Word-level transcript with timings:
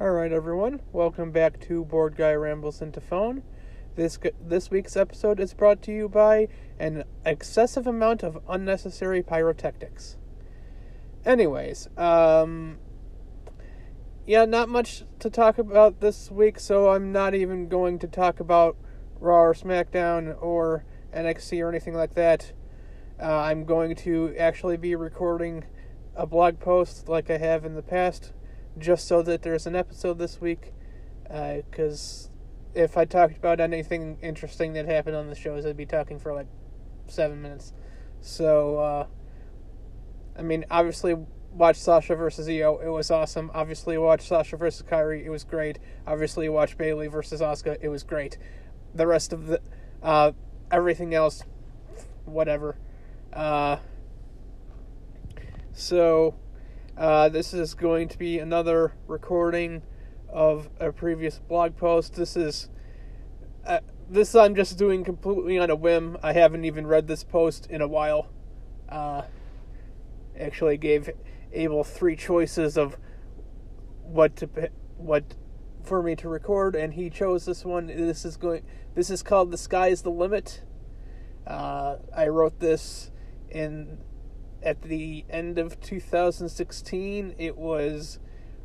All 0.00 0.12
right, 0.12 0.32
everyone. 0.32 0.80
Welcome 0.94 1.30
back 1.30 1.60
to 1.68 1.84
Board 1.84 2.16
Guy 2.16 2.32
Rambles 2.32 2.80
into 2.80 3.02
Phone. 3.02 3.42
This 3.96 4.18
this 4.42 4.70
week's 4.70 4.96
episode 4.96 5.38
is 5.38 5.52
brought 5.52 5.82
to 5.82 5.92
you 5.92 6.08
by 6.08 6.48
an 6.78 7.04
excessive 7.26 7.86
amount 7.86 8.22
of 8.22 8.38
unnecessary 8.48 9.22
pyrotechnics. 9.22 10.16
Anyways, 11.26 11.90
um, 11.98 12.78
yeah, 14.26 14.46
not 14.46 14.70
much 14.70 15.04
to 15.18 15.28
talk 15.28 15.58
about 15.58 16.00
this 16.00 16.30
week, 16.30 16.58
so 16.58 16.92
I'm 16.92 17.12
not 17.12 17.34
even 17.34 17.68
going 17.68 17.98
to 17.98 18.06
talk 18.06 18.40
about 18.40 18.78
Raw 19.18 19.42
or 19.42 19.52
SmackDown 19.52 20.34
or 20.40 20.86
NXT 21.14 21.62
or 21.62 21.68
anything 21.68 21.92
like 21.92 22.14
that. 22.14 22.54
Uh, 23.22 23.40
I'm 23.40 23.66
going 23.66 23.94
to 23.96 24.34
actually 24.38 24.78
be 24.78 24.94
recording 24.94 25.64
a 26.16 26.26
blog 26.26 26.58
post 26.58 27.06
like 27.06 27.28
I 27.28 27.36
have 27.36 27.66
in 27.66 27.74
the 27.74 27.82
past, 27.82 28.32
just 28.78 29.06
so 29.06 29.22
that 29.22 29.42
there's 29.42 29.66
an 29.66 29.76
episode 29.76 30.18
this 30.18 30.40
week. 30.40 30.72
Because 31.24 32.28
uh, 32.28 32.80
if 32.80 32.96
I 32.96 33.04
talked 33.04 33.36
about 33.36 33.60
anything 33.60 34.18
interesting 34.22 34.72
that 34.74 34.86
happened 34.86 35.16
on 35.16 35.28
the 35.28 35.34
shows, 35.34 35.66
I'd 35.66 35.76
be 35.76 35.86
talking 35.86 36.18
for 36.18 36.32
like 36.32 36.46
seven 37.06 37.42
minutes. 37.42 37.72
So, 38.20 38.78
uh, 38.78 39.06
I 40.38 40.42
mean, 40.42 40.64
obviously, 40.70 41.16
watch 41.52 41.76
Sasha 41.76 42.14
versus 42.14 42.48
Io. 42.48 42.78
It 42.78 42.88
was 42.88 43.10
awesome. 43.10 43.50
Obviously, 43.54 43.98
watch 43.98 44.28
Sasha 44.28 44.56
versus 44.56 44.86
Kairi. 44.86 45.24
It 45.24 45.30
was 45.30 45.44
great. 45.44 45.78
Obviously, 46.06 46.48
watch 46.48 46.76
Bayley 46.76 47.08
versus 47.08 47.40
Asuka. 47.40 47.78
It 47.80 47.88
was 47.88 48.02
great. 48.02 48.38
The 48.94 49.06
rest 49.06 49.32
of 49.32 49.46
the, 49.46 49.60
uh, 50.02 50.32
everything 50.70 51.14
else, 51.14 51.44
whatever. 52.24 52.76
Uh, 53.32 53.76
so, 55.72 56.34
uh, 57.00 57.30
this 57.30 57.54
is 57.54 57.72
going 57.72 58.08
to 58.08 58.18
be 58.18 58.38
another 58.38 58.92
recording 59.06 59.80
of 60.28 60.68
a 60.78 60.92
previous 60.92 61.38
blog 61.38 61.74
post. 61.78 62.14
This 62.14 62.36
is 62.36 62.68
uh, 63.66 63.80
this 64.10 64.34
I'm 64.34 64.54
just 64.54 64.76
doing 64.76 65.02
completely 65.02 65.58
on 65.58 65.70
a 65.70 65.74
whim. 65.74 66.18
I 66.22 66.34
haven't 66.34 66.66
even 66.66 66.86
read 66.86 67.08
this 67.08 67.24
post 67.24 67.66
in 67.70 67.80
a 67.80 67.88
while. 67.88 68.28
Uh, 68.86 69.22
actually, 70.38 70.76
gave 70.76 71.08
Abel 71.54 71.84
three 71.84 72.16
choices 72.16 72.76
of 72.76 72.98
what 74.02 74.36
to 74.36 74.70
what 74.98 75.24
for 75.82 76.02
me 76.02 76.14
to 76.16 76.28
record, 76.28 76.76
and 76.76 76.92
he 76.92 77.08
chose 77.08 77.46
this 77.46 77.64
one. 77.64 77.86
This 77.86 78.26
is 78.26 78.36
going. 78.36 78.62
This 78.94 79.08
is 79.08 79.22
called 79.22 79.52
"The 79.52 79.58
Sky's 79.58 80.02
the 80.02 80.10
Limit." 80.10 80.64
Uh, 81.46 81.96
I 82.14 82.28
wrote 82.28 82.60
this 82.60 83.10
in 83.48 83.96
at 84.62 84.82
the 84.82 85.24
end 85.30 85.58
of 85.58 85.80
2016. 85.80 87.34
It 87.38 87.56
was 87.56 88.18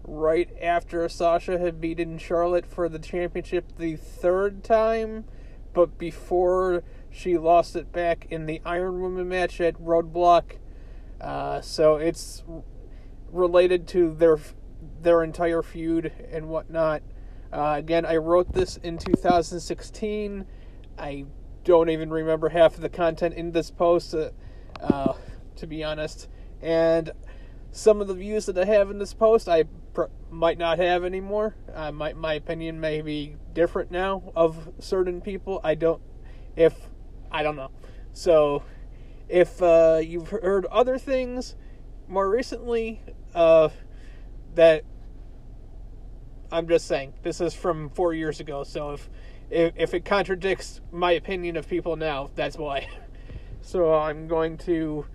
right 0.03 0.49
after 0.61 1.07
Sasha 1.09 1.57
had 1.57 1.81
beaten 1.81 2.17
Charlotte 2.17 2.65
for 2.65 2.88
the 2.89 2.99
championship 2.99 3.77
the 3.77 3.95
third 3.95 4.63
time, 4.63 5.25
but 5.73 5.97
before 5.97 6.83
she 7.09 7.38
lost 7.38 7.75
it 7.75 7.91
back 7.91 8.27
in 8.29 8.45
the 8.45 8.61
Iron 8.66 9.01
Woman 9.01 9.27
match 9.27 9.59
at 9.61 9.75
Roadblock. 9.75 10.57
Uh, 11.19 11.61
so 11.61 11.95
it's 11.95 12.43
related 13.31 13.88
to 13.89 14.13
their 14.13 14.38
their 15.01 15.23
entire 15.23 15.61
feud 15.61 16.11
and 16.31 16.49
whatnot. 16.49 17.01
Uh, 17.51 17.75
again, 17.77 18.05
I 18.05 18.17
wrote 18.17 18.53
this 18.53 18.77
in 18.77 18.97
2016. 18.97 20.45
I 20.97 21.25
don't 21.63 21.89
even 21.89 22.09
remember 22.09 22.49
half 22.49 22.75
of 22.75 22.81
the 22.81 22.89
content 22.89 23.33
in 23.35 23.51
this 23.51 23.71
post. 23.71 24.13
Uh, 24.13 24.31
uh, 24.81 25.13
to 25.57 25.67
be 25.67 25.83
honest. 25.83 26.27
And 26.61 27.11
some 27.71 28.01
of 28.01 28.07
the 28.07 28.13
views 28.13 28.45
that 28.45 28.57
I 28.57 28.65
have 28.65 28.89
in 28.89 28.97
this 28.99 29.13
post, 29.13 29.49
I 29.49 29.63
pr- 29.93 30.05
might 30.29 30.57
not 30.57 30.79
have 30.79 31.03
anymore. 31.03 31.55
Uh, 31.73 31.91
my 31.91 32.13
my 32.13 32.33
opinion 32.33 32.79
may 32.79 33.01
be 33.01 33.35
different 33.53 33.91
now 33.91 34.31
of 34.35 34.69
certain 34.79 35.21
people. 35.21 35.59
I 35.63 35.75
don't, 35.75 36.01
if 36.55 36.73
I 37.31 37.43
don't 37.43 37.55
know. 37.55 37.71
So, 38.13 38.63
if 39.27 39.61
uh, 39.61 40.01
you've 40.03 40.29
heard 40.29 40.65
other 40.67 40.97
things 40.97 41.55
more 42.07 42.29
recently, 42.29 43.01
uh, 43.33 43.69
that 44.55 44.83
I'm 46.51 46.67
just 46.67 46.88
saying 46.88 47.13
this 47.23 47.41
is 47.41 47.53
from 47.53 47.89
four 47.89 48.13
years 48.13 48.39
ago. 48.39 48.63
So 48.63 48.91
if 48.91 49.09
if, 49.49 49.73
if 49.75 49.94
it 49.94 50.05
contradicts 50.05 50.81
my 50.91 51.11
opinion 51.11 51.57
of 51.57 51.67
people 51.67 51.95
now, 51.95 52.29
that's 52.35 52.57
why. 52.57 52.88
So 53.61 53.95
I'm 53.95 54.27
going 54.27 54.59
to 54.59 55.07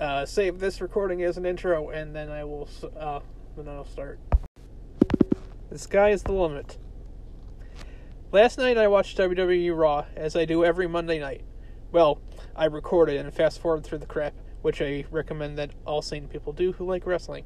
uh, 0.00 0.24
save 0.24 0.58
this 0.58 0.80
recording 0.80 1.22
as 1.22 1.36
an 1.36 1.44
intro, 1.44 1.90
and 1.90 2.16
then 2.16 2.30
I 2.30 2.42
will 2.44 2.68
uh, 2.98 3.20
then 3.56 3.68
I'll 3.68 3.84
start. 3.84 4.18
The 5.68 5.78
sky 5.78 6.10
is 6.10 6.22
the 6.22 6.32
limit. 6.32 6.78
Last 8.32 8.58
night 8.58 8.78
I 8.78 8.88
watched 8.88 9.18
WWE 9.18 9.76
Raw, 9.76 10.06
as 10.16 10.34
I 10.34 10.44
do 10.44 10.64
every 10.64 10.86
Monday 10.86 11.18
night. 11.18 11.42
Well, 11.92 12.20
I 12.56 12.64
recorded 12.66 13.16
and 13.16 13.32
fast 13.34 13.60
forward 13.60 13.84
through 13.84 13.98
the 13.98 14.06
crap, 14.06 14.34
which 14.62 14.80
I 14.80 15.04
recommend 15.10 15.58
that 15.58 15.72
all 15.84 16.00
sane 16.00 16.28
people 16.28 16.52
do 16.52 16.72
who 16.72 16.86
like 16.86 17.06
wrestling. 17.06 17.44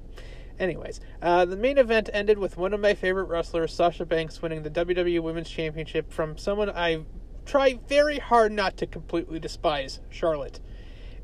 Anyways, 0.59 1.00
uh, 1.21 1.44
the 1.47 1.56
main 1.56 1.78
event 1.78 2.09
ended 2.12 2.38
with 2.38 2.56
one 2.56 2.72
of 2.72 2.81
my 2.81 2.94
favorite 2.94 3.25
wrestlers, 3.25 3.75
Sasha 3.75 4.04
Banks, 4.04 4.41
winning 4.41 4.62
the 4.62 4.71
WWE 4.71 5.21
Women's 5.21 5.50
Championship 5.50 6.12
from 6.12 6.38
someone 6.38 6.71
I 6.71 7.04
try 7.44 7.81
very 7.88 8.19
hard 8.19 8.53
not 8.53 8.76
to 8.76 8.86
completely 8.86 9.41
despise, 9.41 10.00
Charlotte. 10.10 10.60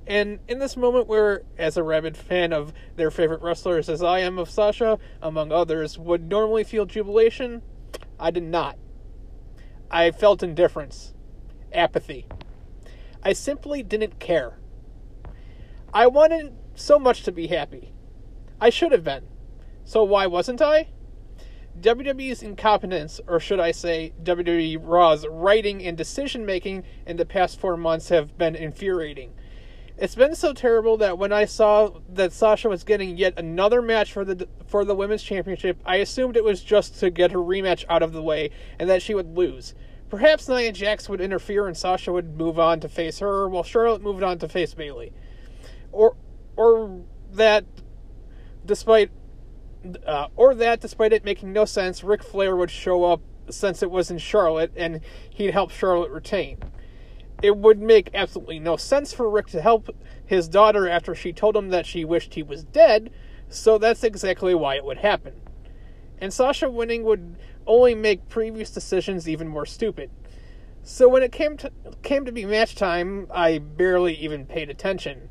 And 0.07 0.41
in 0.49 0.59
this 0.59 0.77
moment, 0.77 1.07
where, 1.07 1.43
as 1.57 1.77
a 1.77 1.83
rabid 1.83 2.17
fan 2.17 2.53
of 2.53 2.73
their 2.97 3.11
favorite 3.11 3.43
wrestlers, 3.43 3.89
as 3.89 4.03
I 4.03 4.21
am 4.21 4.39
of 4.39 4.51
Sasha, 4.51 4.99
among 5.23 5.53
others, 5.53 5.99
would 5.99 6.29
normally 6.29 6.65
feel 6.65 6.87
jubilation, 6.87 7.63
I 8.19 8.31
did 8.31 8.43
not. 8.43 8.77
I 9.91 10.11
felt 10.11 10.43
indifference, 10.43 11.15
apathy. 11.73 12.27
I 13.23 13.33
simply 13.33 13.83
didn't 13.83 14.19
care. 14.19 14.59
I 15.93 16.07
wanted 16.07 16.55
so 16.75 16.99
much 16.99 17.23
to 17.25 17.33
be 17.33 17.49
happy. 17.49 17.93
I 18.61 18.71
should 18.71 18.93
have 18.93 19.05
been. 19.05 19.25
So 19.85 20.05
why 20.05 20.27
wasn't 20.27 20.63
I? 20.63 20.89
WWE's 21.81 22.43
incompetence, 22.43 23.21
or 23.27 23.41
should 23.41 23.61
I 23.61 23.71
say 23.71 24.13
WWE 24.23 24.79
Raw's 24.81 25.27
writing 25.27 25.85
and 25.85 25.97
decision 25.97 26.45
making 26.45 26.85
in 27.07 27.17
the 27.17 27.25
past 27.25 27.59
four 27.59 27.77
months 27.77 28.09
have 28.09 28.37
been 28.37 28.55
infuriating. 28.55 29.33
It's 30.01 30.15
been 30.15 30.35
so 30.35 30.55
terrible 30.55 30.97
that 30.97 31.19
when 31.19 31.31
I 31.31 31.45
saw 31.45 31.91
that 32.15 32.33
Sasha 32.33 32.71
was 32.71 32.85
getting 32.85 33.19
yet 33.19 33.35
another 33.37 33.83
match 33.83 34.15
for 34.15 34.25
the 34.25 34.49
for 34.65 34.83
the 34.83 34.95
women's 34.95 35.23
championship, 35.23 35.79
I 35.85 35.97
assumed 35.97 36.39
it 36.39 36.45
was 36.45 36.63
just 36.63 36.99
to 37.01 37.11
get 37.11 37.33
her 37.33 37.39
rematch 37.39 37.85
out 37.87 38.03
of 38.03 38.15
the 38.15 38.23
way 38.23 38.49
and 38.79 38.89
that 38.89 39.03
she 39.03 39.15
would 39.15 39.37
lose. 39.37 39.75
Perhaps 40.09 40.49
Nia 40.49 40.73
Jax 40.73 41.11
would 41.11 41.21
interfere 41.21 41.67
and 41.67 41.77
Sasha 41.77 42.13
would 42.13 42.35
move 42.35 42.59
on 42.59 42.81
to 42.81 42.89
face 42.89 43.19
her, 43.19 43.47
while 43.47 43.63
Charlotte 43.63 44.01
moved 44.01 44.23
on 44.23 44.39
to 44.39 44.49
face 44.49 44.73
Bayley, 44.73 45.13
or 45.93 46.17
or 46.57 47.03
that 47.33 47.67
despite 48.65 49.11
uh, 50.07 50.29
or 50.35 50.55
that 50.55 50.81
despite 50.81 51.13
it 51.13 51.27
making 51.27 51.53
no 51.53 51.67
sense, 51.67 52.03
Ric 52.03 52.23
Flair 52.23 52.57
would 52.57 52.71
show 52.71 53.05
up 53.05 53.21
since 53.51 53.83
it 53.83 53.91
was 53.91 54.11
in 54.11 54.17
Charlotte 54.17 54.73
and 54.77 55.03
he'd 55.29 55.51
help 55.51 55.71
Charlotte 55.71 56.11
retain 56.11 56.57
it 57.43 57.57
would 57.57 57.81
make 57.81 58.11
absolutely 58.15 58.59
no 58.59 58.77
sense 58.77 59.13
for 59.13 59.29
Ric 59.29 59.47
to 59.49 59.61
help 59.61 59.95
his 60.25 60.49
daughter 60.49 60.89
after 60.89 61.15
she 61.15 61.33
told 61.33 61.57
him 61.57 61.71
that 61.71 61.87
she 61.87 62.05
wished 62.05 62.35
he 62.35 62.43
was 62.43 62.65
dead, 62.65 63.11
so 63.49 63.79
that's 63.79 64.05
exactly 64.05 64.55
why 64.55 64.77
it 64.77 64.85
would 64.85 64.99
happen. 64.99 65.41
And 66.21 66.33
Sasha 66.33 66.71
winning 66.71 67.05
would 67.05 67.37
only 67.67 67.95
make 67.95 68.29
previous 68.29 68.71
decisions 68.71 69.29
even 69.29 69.49
more 69.49 69.67
stupid. 69.67 70.11
So 70.83 71.09
when 71.09 71.23
it 71.23 71.33
came 71.33 71.57
to 71.59 71.71
came 72.03 72.25
to 72.25 72.33
be 72.33 72.45
match 72.47 72.75
time, 72.75 73.27
I 73.31 73.59
barely 73.59 74.15
even 74.15 74.47
paid 74.47 74.71
attention. 74.71 75.29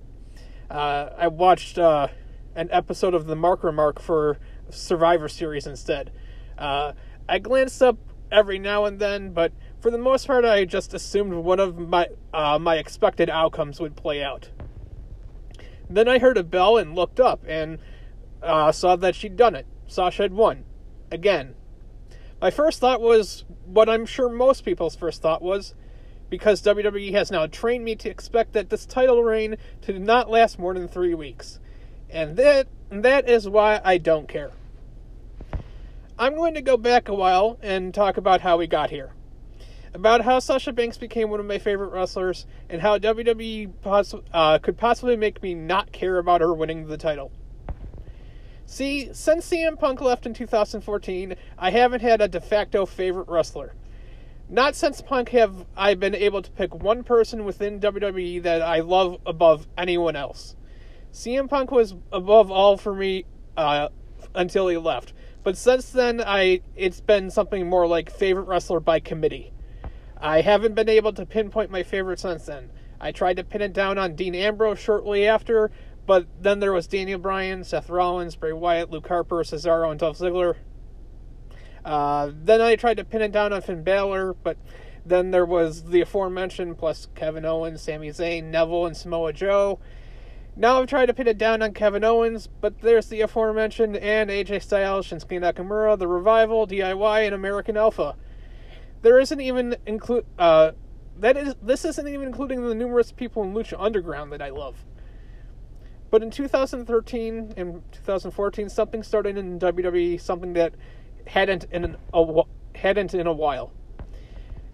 Uh, 0.70 1.10
I 1.18 1.28
watched 1.28 1.80
uh, 1.80 2.08
an 2.56 2.70
episode 2.72 3.14
of 3.14 3.26
the 3.26 3.36
Mark 3.36 3.64
Remark 3.64 4.00
for 4.00 4.38
Survivor 4.70 5.28
Series 5.28 5.66
instead. 5.66 6.12
Uh, 6.58 6.94
I 7.28 7.40
glanced 7.40 7.82
up 7.82 7.98
every 8.32 8.60
now 8.60 8.86
and 8.86 9.00
then, 9.00 9.32
but 9.32 9.52
for 9.80 9.92
the 9.92 9.98
most 9.98 10.28
part, 10.28 10.44
I 10.44 10.66
just 10.66 10.94
assumed 10.94 11.34
one 11.34 11.60
of 11.60 11.78
my 11.78 12.08
uh, 12.34 12.60
my 12.60 12.76
expected 12.76 13.30
outcomes 13.30 13.80
would 13.80 13.96
play 13.96 14.24
out. 14.24 14.50
Then 15.90 16.08
I 16.08 16.20
heard 16.20 16.38
a 16.38 16.44
bell 16.44 16.78
and 16.78 16.96
looked 16.96 17.20
up 17.20 17.44
and 17.48 17.80
uh, 18.44 18.72
saw 18.72 18.96
that 18.98 19.16
she'd 19.16 19.38
done 19.38 19.56
it. 19.56 19.66
Sasha 19.88 20.24
had 20.24 20.34
won 20.34 20.66
again. 21.12 21.56
My 22.42 22.52
first 22.52 22.80
thought 22.80 23.02
was 23.02 23.46
what 23.66 23.90
I'm 23.90 24.06
sure 24.06 24.30
most 24.30 24.64
people's 24.64 24.96
first 24.96 25.22
thought 25.22 25.42
was, 25.42 25.74
because 26.30 26.62
WWE 26.62 27.12
has 27.14 27.32
now 27.32 27.48
trained 27.48 27.84
me 27.84 27.96
to 27.96 28.10
expect 28.10 28.54
that 28.54 28.70
this 28.70 28.86
title 28.86 29.24
reign 29.24 29.58
to 29.82 29.98
not 29.98 30.30
last 30.30 30.60
more 30.60 30.74
than 30.74 30.88
three 30.88 31.14
weeks, 31.14 31.60
and 32.10 32.38
that 32.38 32.68
that 32.90 33.30
is 33.30 33.48
why 33.48 33.82
I 33.84 33.98
don't 33.98 34.28
care. 34.28 34.52
I'm 36.18 36.36
going 36.36 36.54
to 36.54 36.62
go 36.62 36.76
back 36.76 37.08
a 37.08 37.14
while 37.14 37.58
and 37.62 37.94
talk 37.94 38.18
about 38.18 38.42
how 38.42 38.58
we 38.58 38.68
got 38.68 38.90
here 38.90 39.14
about 39.94 40.22
how 40.22 40.40
Sasha 40.40 40.72
Banks 40.74 40.98
became 40.98 41.30
one 41.30 41.40
of 41.40 41.46
my 41.46 41.58
favorite 41.58 41.92
wrestlers 41.92 42.46
and 42.70 42.82
how 42.82 42.98
WWE 42.98 43.72
poss- 43.82 44.16
uh, 44.34 44.60
could 44.60 44.78
possibly 44.78 45.16
make 45.16 45.42
me 45.42 45.54
not 45.54 45.92
care 45.92 46.18
about 46.18 46.42
her 46.42 46.54
winning 46.54 46.88
the 46.88 46.98
title. 46.98 47.32
See, 48.66 49.10
since 49.14 49.50
CM 49.50 49.80
Punk 49.80 50.00
left 50.00 50.28
in 50.28 50.34
2014, 50.34 51.36
I 51.58 51.72
haven't 51.72 52.02
had 52.02 52.22
a 52.22 52.28
de 52.28 52.40
facto 52.40 52.86
favorite 52.86 53.28
wrestler. 53.28 53.74
Not 54.48 54.76
since 54.76 55.02
Punk 55.02 55.30
have 55.30 55.66
I 55.76 55.96
been 55.96 56.16
able 56.16 56.42
to 56.42 56.52
pick 56.52 56.76
one 56.76 57.04
person 57.04 57.46
within 57.46 57.80
WWE 57.80 58.42
that 58.44 58.62
I 58.62 58.80
love 58.80 59.20
above 59.26 59.68
anyone 59.78 60.16
else. 60.16 60.56
CM 61.12 61.50
Punk 61.50 61.72
was 61.72 61.96
above 62.12 62.52
all 62.52 62.78
for 62.78 62.94
me 62.94 63.26
uh, 63.58 63.90
until 64.36 64.68
he 64.68 64.78
left, 64.78 65.14
but 65.44 65.58
since 65.58 65.92
then 65.92 66.22
I 66.22 66.62
it's 66.76 67.02
been 67.02 67.30
something 67.32 67.68
more 67.68 67.88
like 67.88 68.12
favorite 68.12 68.48
wrestler 68.48 68.80
by 68.80 69.00
committee. 69.00 69.52
I 70.22 70.42
haven't 70.42 70.76
been 70.76 70.90
able 70.90 71.14
to 71.14 71.26
pinpoint 71.26 71.72
my 71.72 71.84
favorite 71.84 72.20
since 72.20 72.46
then. 72.46 72.70
I 73.00 73.12
tried 73.12 73.38
to 73.38 73.44
pin 73.44 73.62
it 73.62 73.74
down 73.74 73.98
on 73.98 74.16
Dean 74.16 74.36
Ambrose 74.36 74.80
shortly 74.80 75.26
after, 75.26 75.72
but 76.06 76.28
then 76.42 76.60
there 76.60 76.74
was 76.74 76.88
Daniel 76.88 77.20
Bryan, 77.20 77.64
Seth 77.64 77.90
Rollins, 77.90 78.36
Bray 78.36 78.52
Wyatt, 78.52 78.90
Luke 78.90 79.08
Harper, 79.08 79.44
Cesaro, 79.44 79.90
and 79.92 80.00
Dolph 80.00 80.18
Ziggler. 80.18 80.56
Uh, 81.86 82.32
then 82.34 82.62
I 82.62 82.76
tried 82.76 82.98
to 82.98 83.06
pin 83.06 83.22
it 83.22 83.32
down 83.32 83.54
on 83.54 83.62
Finn 83.62 83.84
Balor, 83.84 84.34
but 84.34 84.58
then 85.06 85.32
there 85.32 85.46
was 85.46 85.86
the 85.86 86.02
aforementioned, 86.02 86.78
plus 86.78 87.08
Kevin 87.16 87.46
Owens, 87.46 87.82
Sami 87.82 88.10
Zayn, 88.10 88.46
Neville, 88.46 88.86
and 88.86 88.98
Samoa 88.98 89.32
Joe. 89.32 89.80
Now 90.56 90.82
I've 90.82 90.88
tried 90.88 91.06
to 91.06 91.14
pin 91.14 91.28
it 91.28 91.38
down 91.38 91.62
on 91.62 91.74
Kevin 91.74 92.04
Owens, 92.04 92.48
but 92.48 92.82
there's 92.82 93.08
the 93.08 93.22
aforementioned 93.22 93.96
and 93.96 94.30
AJ 94.30 94.64
Styles, 94.64 95.08
Shinsuke 95.08 95.40
Nakamura, 95.40 95.98
The 95.98 96.08
Revival, 96.08 96.68
DIY, 96.68 97.26
and 97.26 97.34
American 97.34 97.78
Alpha. 97.78 98.16
There 99.02 99.20
isn't 99.20 99.40
even 99.40 99.76
include 99.86 100.26
uh, 100.38 100.72
that 101.20 101.38
is 101.38 101.56
this 101.62 101.86
isn't 101.86 102.08
even 102.08 102.28
including 102.28 102.66
the 102.66 102.76
numerous 102.76 103.12
people 103.12 103.44
in 103.44 103.54
Lucha 103.54 103.76
Underground 103.80 104.32
that 104.32 104.42
I 104.42 104.50
love. 104.50 104.86
But 106.12 106.24
in 106.24 106.32
2013 106.32 107.54
and 107.56 107.84
2014, 107.92 108.70
something 108.70 109.04
started 109.04 109.38
in 109.38 109.60
WWE, 109.60 110.20
something 110.20 110.54
that 110.54 110.74
hadn't 111.28 111.66
in 111.72 111.96
a 112.14 112.44
hadn't 112.76 113.14
in 113.14 113.28
a 113.28 113.34
while. 113.34 113.72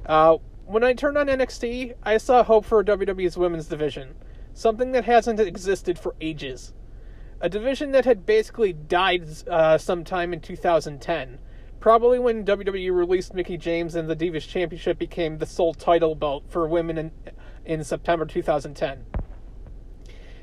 Uh, 0.06 0.38
when 0.66 0.84
I 0.84 0.94
turned 0.94 1.18
on 1.18 1.28
NXT, 1.28 1.96
I 2.04 2.18
saw 2.18 2.44
hope 2.44 2.66
for 2.66 2.84
WWE's 2.84 3.38
women's 3.38 3.68
division, 3.68 4.16
something 4.54 4.92
that 4.94 5.06
hasn't 5.06 5.40
existed 5.40 6.00
for 6.00 6.16
ages. 6.22 6.74
A 7.42 7.50
division 7.50 7.92
that 7.92 8.06
had 8.06 8.26
basically 8.26 8.74
died 8.74 9.28
uh, 9.48 9.78
sometime 9.78 10.34
in 10.34 10.40
2010, 10.40 11.40
probably 11.86 12.18
when 12.18 12.44
WWE 12.44 12.92
released 12.92 13.36
Mickie 13.36 13.60
James 13.60 13.94
and 13.94 14.10
the 14.10 14.16
Divas 14.16 14.48
Championship 14.48 14.98
became 14.98 15.38
the 15.38 15.46
sole 15.46 15.76
title 15.76 16.16
belt 16.16 16.44
for 16.50 16.68
women 16.68 16.98
in, 16.98 17.12
in 17.64 17.84
September 17.84 18.26
2010. 18.26 19.06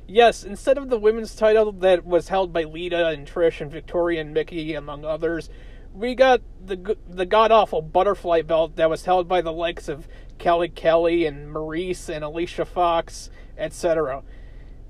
Yes, 0.07 0.45
instead 0.45 0.79
of 0.79 0.89
the 0.89 1.01
women's 1.01 1.35
title 1.35 1.73
that 1.73 2.07
was 2.07 2.29
held 2.29 2.53
by 2.53 2.63
Lita 2.63 3.09
and 3.09 3.27
Trish 3.27 3.61
and 3.61 3.73
Victoria 3.73 4.21
and 4.21 4.33
Mickie, 4.33 4.75
among 4.75 5.05
others, 5.05 5.51
we 5.93 6.15
got 6.15 6.43
the 6.65 6.97
the 7.09 7.27
god 7.27 7.51
awful 7.51 7.83
butterfly 7.83 8.43
belt 8.43 8.77
that 8.77 8.89
was 8.89 9.05
held 9.05 9.27
by 9.27 9.41
the 9.41 9.53
likes 9.53 9.89
of 9.89 10.07
Kelly 10.39 10.69
Kelly 10.69 11.27
and 11.27 11.53
Maryse 11.53 12.09
and 12.09 12.23
Alicia 12.23 12.65
Fox, 12.65 13.31
etc. 13.59 14.23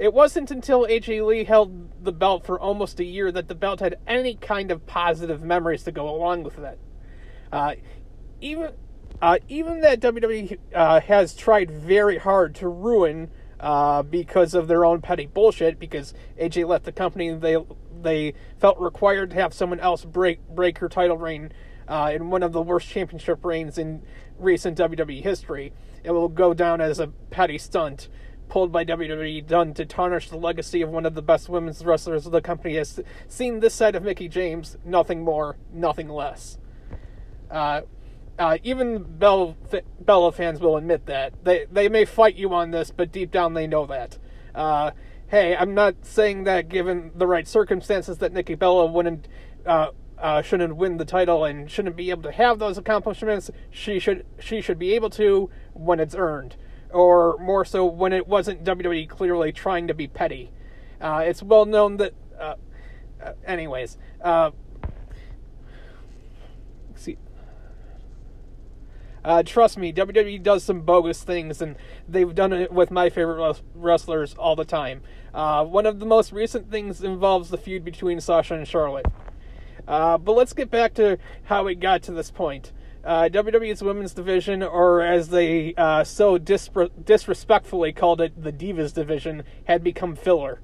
It 0.02 0.12
wasn't 0.12 0.50
until 0.50 0.84
AJ 0.84 1.24
Lee 1.24 1.44
held 1.44 2.02
the 2.04 2.10
belt 2.10 2.44
for 2.44 2.58
almost 2.58 2.98
a 2.98 3.04
year 3.04 3.30
that 3.30 3.46
the 3.46 3.54
belt 3.54 3.78
had 3.78 4.00
any 4.04 4.34
kind 4.34 4.72
of 4.72 4.84
positive 4.84 5.44
memories 5.44 5.84
to 5.84 5.92
go 5.92 6.12
along 6.12 6.42
with 6.42 6.58
it. 6.58 6.76
Uh, 7.52 7.74
even 8.40 8.72
uh, 9.22 9.38
even 9.48 9.80
that 9.82 10.00
WWE 10.00 10.58
uh, 10.74 11.00
has 11.02 11.34
tried 11.34 11.70
very 11.70 12.18
hard 12.18 12.56
to 12.56 12.66
ruin 12.66 13.30
uh, 13.60 14.02
because 14.02 14.54
of 14.54 14.66
their 14.66 14.84
own 14.84 15.02
petty 15.02 15.26
bullshit. 15.26 15.78
Because 15.78 16.14
AJ 16.36 16.66
left 16.66 16.84
the 16.84 16.90
company, 16.90 17.32
they 17.32 17.56
they 18.02 18.34
felt 18.58 18.80
required 18.80 19.30
to 19.30 19.36
have 19.36 19.54
someone 19.54 19.78
else 19.78 20.04
break 20.04 20.40
break 20.48 20.78
her 20.78 20.88
title 20.88 21.16
reign 21.16 21.52
uh, 21.86 22.10
in 22.12 22.28
one 22.28 22.42
of 22.42 22.50
the 22.50 22.60
worst 22.60 22.88
championship 22.88 23.44
reigns 23.44 23.78
in 23.78 24.02
recent 24.36 24.76
WWE 24.78 25.22
history. 25.22 25.72
It 26.02 26.10
will 26.10 26.28
go 26.28 26.54
down 26.54 26.80
as 26.80 26.98
a 26.98 27.06
petty 27.30 27.56
stunt 27.56 28.08
pulled 28.52 28.70
by 28.70 28.84
WWE 28.84 29.46
done 29.46 29.72
to 29.72 29.86
tarnish 29.86 30.28
the 30.28 30.36
legacy 30.36 30.82
of 30.82 30.90
one 30.90 31.06
of 31.06 31.14
the 31.14 31.22
best 31.22 31.48
women's 31.48 31.82
wrestlers 31.82 32.26
of 32.26 32.32
the 32.32 32.42
company 32.42 32.74
has 32.74 33.00
seen 33.26 33.60
this 33.60 33.72
side 33.72 33.94
of 33.94 34.02
Mickie 34.02 34.28
James. 34.28 34.76
Nothing 34.84 35.24
more, 35.24 35.56
nothing 35.72 36.06
less. 36.06 36.58
Uh, 37.50 37.80
uh, 38.38 38.58
even 38.62 39.04
Bella, 39.04 39.54
Bella 40.00 40.32
fans 40.32 40.60
will 40.60 40.76
admit 40.76 41.06
that 41.06 41.32
they 41.44 41.64
they 41.72 41.88
may 41.88 42.04
fight 42.04 42.34
you 42.34 42.52
on 42.52 42.72
this, 42.72 42.90
but 42.90 43.10
deep 43.10 43.30
down 43.30 43.54
they 43.54 43.66
know 43.66 43.86
that. 43.86 44.18
Uh, 44.54 44.90
hey, 45.28 45.56
I'm 45.56 45.72
not 45.72 45.94
saying 46.02 46.44
that 46.44 46.68
given 46.68 47.10
the 47.14 47.26
right 47.26 47.48
circumstances 47.48 48.18
that 48.18 48.34
Nikki 48.34 48.54
Bella 48.54 48.84
wouldn't 48.84 49.28
uh, 49.64 49.92
uh, 50.18 50.42
shouldn't 50.42 50.76
win 50.76 50.98
the 50.98 51.06
title 51.06 51.46
and 51.46 51.70
shouldn't 51.70 51.96
be 51.96 52.10
able 52.10 52.24
to 52.24 52.32
have 52.32 52.58
those 52.58 52.76
accomplishments. 52.76 53.50
She 53.70 53.98
should 53.98 54.26
she 54.38 54.60
should 54.60 54.78
be 54.78 54.92
able 54.92 55.08
to 55.10 55.48
when 55.72 56.00
it's 56.00 56.14
earned, 56.14 56.56
or 56.92 57.36
more 57.38 57.64
so 57.64 57.84
when 57.84 58.12
it 58.12 58.26
wasn't 58.26 58.64
WWE 58.64 59.08
clearly 59.08 59.52
trying 59.52 59.88
to 59.88 59.94
be 59.94 60.06
petty. 60.06 60.50
Uh, 61.00 61.22
it's 61.26 61.42
well 61.42 61.66
known 61.66 61.96
that. 61.96 62.14
Uh, 62.38 62.54
uh, 63.22 63.32
anyways, 63.46 63.98
uh, 64.20 64.50
see. 66.94 67.16
Uh, 69.24 69.42
trust 69.42 69.78
me, 69.78 69.92
WWE 69.92 70.42
does 70.42 70.64
some 70.64 70.80
bogus 70.80 71.22
things, 71.22 71.62
and 71.62 71.76
they've 72.08 72.34
done 72.34 72.52
it 72.52 72.72
with 72.72 72.90
my 72.90 73.08
favorite 73.10 73.60
wrestlers 73.74 74.34
all 74.34 74.56
the 74.56 74.64
time. 74.64 75.02
One 75.32 75.86
of 75.86 76.00
the 76.00 76.06
most 76.06 76.32
recent 76.32 76.70
things 76.70 77.02
involves 77.02 77.50
the 77.50 77.58
feud 77.58 77.84
between 77.84 78.20
Sasha 78.20 78.54
and 78.54 78.66
Charlotte. 78.66 79.06
But 79.86 80.32
let's 80.32 80.52
get 80.52 80.70
back 80.70 80.94
to 80.94 81.18
how 81.44 81.68
it 81.68 81.78
got 81.78 82.02
to 82.04 82.12
this 82.12 82.32
point. 82.32 82.72
Uh, 83.04 83.28
WWE's 83.28 83.82
women's 83.82 84.14
division, 84.14 84.62
or 84.62 85.02
as 85.02 85.30
they 85.30 85.74
uh, 85.76 86.04
so 86.04 86.38
disrespectfully 86.38 87.92
called 87.92 88.20
it, 88.20 88.40
the 88.40 88.52
Divas 88.52 88.94
division, 88.94 89.42
had 89.64 89.82
become 89.82 90.14
filler. 90.14 90.60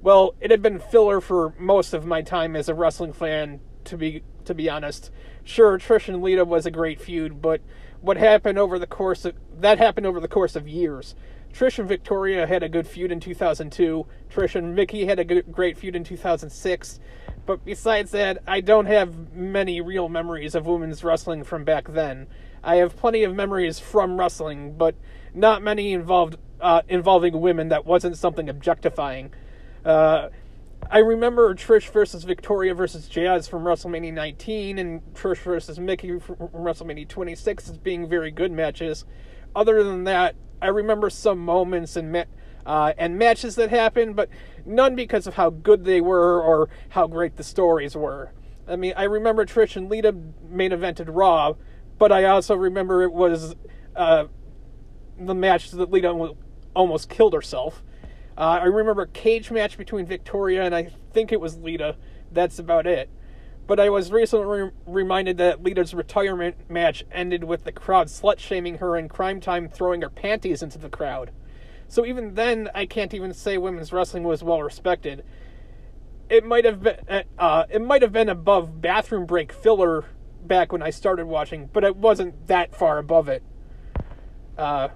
Well, 0.00 0.34
it 0.40 0.50
had 0.50 0.62
been 0.62 0.78
filler 0.78 1.20
for 1.20 1.54
most 1.58 1.92
of 1.92 2.06
my 2.06 2.22
time 2.22 2.56
as 2.56 2.68
a 2.68 2.74
wrestling 2.74 3.12
fan, 3.12 3.60
to 3.84 3.96
be 3.96 4.22
to 4.44 4.54
be 4.54 4.68
honest. 4.68 5.10
Sure, 5.42 5.78
Trish 5.78 6.08
and 6.08 6.22
Lita 6.22 6.44
was 6.44 6.66
a 6.66 6.70
great 6.70 7.00
feud, 7.00 7.42
but 7.42 7.60
what 8.00 8.16
happened 8.16 8.58
over 8.58 8.78
the 8.78 8.86
course 8.86 9.24
of 9.24 9.34
that 9.58 9.78
happened 9.78 10.06
over 10.06 10.20
the 10.20 10.28
course 10.28 10.56
of 10.56 10.68
years. 10.68 11.14
Trish 11.54 11.78
and 11.78 11.88
Victoria 11.88 12.46
had 12.46 12.62
a 12.64 12.68
good 12.68 12.86
feud 12.86 13.12
in 13.12 13.20
2002. 13.20 14.06
Trish 14.28 14.56
and 14.56 14.74
Mickie 14.74 15.06
had 15.06 15.20
a 15.20 15.24
good, 15.24 15.52
great 15.52 15.78
feud 15.78 15.94
in 15.94 16.02
2006. 16.02 16.98
But 17.46 17.64
besides 17.64 18.10
that, 18.12 18.42
I 18.46 18.60
don't 18.60 18.86
have 18.86 19.32
many 19.34 19.80
real 19.80 20.08
memories 20.08 20.54
of 20.54 20.66
women's 20.66 21.04
wrestling 21.04 21.44
from 21.44 21.64
back 21.64 21.88
then. 21.88 22.26
I 22.62 22.76
have 22.76 22.96
plenty 22.96 23.24
of 23.24 23.34
memories 23.34 23.78
from 23.78 24.18
wrestling, 24.18 24.76
but 24.76 24.94
not 25.34 25.62
many 25.62 25.92
involved 25.92 26.36
uh, 26.60 26.80
involving 26.88 27.40
women 27.40 27.68
that 27.68 27.84
wasn't 27.84 28.16
something 28.16 28.48
objectifying. 28.48 29.32
Uh, 29.84 30.28
I 30.90 30.98
remember 30.98 31.54
Trish 31.54 31.90
versus 31.90 32.24
Victoria 32.24 32.74
versus 32.74 33.08
Jazz 33.08 33.48
from 33.48 33.64
WrestleMania 33.64 34.12
19 34.12 34.78
and 34.78 35.02
Trish 35.14 35.38
versus 35.38 35.78
Mickie 35.78 36.18
from 36.18 36.36
WrestleMania 36.36 37.08
26 37.08 37.70
as 37.70 37.78
being 37.78 38.08
very 38.08 38.30
good 38.30 38.52
matches. 38.52 39.04
Other 39.54 39.82
than 39.82 40.04
that, 40.04 40.34
I 40.60 40.68
remember 40.68 41.10
some 41.10 41.38
moments 41.38 41.96
and 41.96 42.12
ma- 42.12 42.24
uh, 42.66 42.92
and 42.98 43.18
matches 43.18 43.56
that 43.56 43.70
happened, 43.70 44.16
but 44.16 44.28
none 44.64 44.94
because 44.94 45.26
of 45.26 45.34
how 45.34 45.50
good 45.50 45.84
they 45.84 46.00
were 46.00 46.40
or 46.40 46.68
how 46.90 47.06
great 47.06 47.36
the 47.36 47.44
stories 47.44 47.96
were. 47.96 48.32
I 48.66 48.76
mean, 48.76 48.94
I 48.96 49.04
remember 49.04 49.44
Trish 49.44 49.76
and 49.76 49.90
Lita 49.90 50.14
main 50.48 50.70
evented 50.70 51.08
Raw, 51.08 51.54
but 51.98 52.10
I 52.10 52.24
also 52.24 52.54
remember 52.54 53.02
it 53.02 53.12
was 53.12 53.54
uh, 53.94 54.24
the 55.18 55.34
match 55.34 55.70
that 55.70 55.90
Lita 55.90 56.34
almost 56.74 57.08
killed 57.08 57.34
herself. 57.34 57.82
Uh, 58.36 58.58
I 58.62 58.64
remember 58.64 59.02
a 59.02 59.08
cage 59.08 59.50
match 59.50 59.78
between 59.78 60.06
Victoria 60.06 60.64
and 60.64 60.74
I 60.74 60.90
think 61.12 61.30
it 61.30 61.40
was 61.40 61.58
Lita. 61.58 61.96
That's 62.32 62.58
about 62.58 62.86
it. 62.86 63.10
But 63.66 63.80
I 63.80 63.88
was 63.88 64.10
recently 64.10 64.46
re- 64.46 64.70
reminded 64.86 65.38
that 65.38 65.62
Lita's 65.62 65.94
retirement 65.94 66.68
match 66.68 67.04
ended 67.12 67.44
with 67.44 67.64
the 67.64 67.72
crowd 67.72 68.08
slut 68.08 68.38
shaming 68.38 68.78
her 68.78 68.96
and 68.96 69.08
Cryme 69.08 69.40
Tyme 69.40 69.68
throwing 69.68 70.02
her 70.02 70.10
panties 70.10 70.62
into 70.62 70.78
the 70.78 70.90
crowd. 70.90 71.30
So 71.94 72.04
even 72.04 72.34
then, 72.34 72.70
I 72.74 72.86
can't 72.86 73.14
even 73.14 73.32
say 73.32 73.56
women's 73.56 73.92
wrestling 73.92 74.24
was 74.24 74.42
well 74.42 74.60
respected. 74.60 75.24
It 76.28 76.44
might 76.44 76.64
have 76.64 76.82
been 76.82 76.98
uh, 77.08 77.22
uh, 77.38 77.64
it 77.70 77.80
might 77.80 78.02
have 78.02 78.10
been 78.10 78.28
above 78.28 78.80
bathroom 78.80 79.26
break 79.26 79.52
filler 79.52 80.04
back 80.44 80.72
when 80.72 80.82
I 80.82 80.90
started 80.90 81.26
watching, 81.26 81.70
but 81.72 81.84
it 81.84 81.94
wasn't 81.94 82.48
that 82.48 82.74
far 82.74 82.98
above 82.98 83.28
it. 83.28 83.44
Uh, 84.58 84.88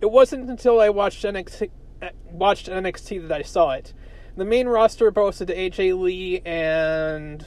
it 0.00 0.10
wasn't 0.10 0.48
until 0.48 0.80
I 0.80 0.88
watched 0.88 1.24
NXT, 1.24 1.70
uh, 2.00 2.08
watched 2.30 2.66
NXT 2.66 3.28
that 3.28 3.40
I 3.40 3.42
saw 3.42 3.72
it 3.72 3.92
the 4.36 4.46
main 4.46 4.66
roster 4.66 5.10
boasted 5.10 5.48
AJ 5.48 6.00
Lee, 6.00 6.40
and 6.46 7.44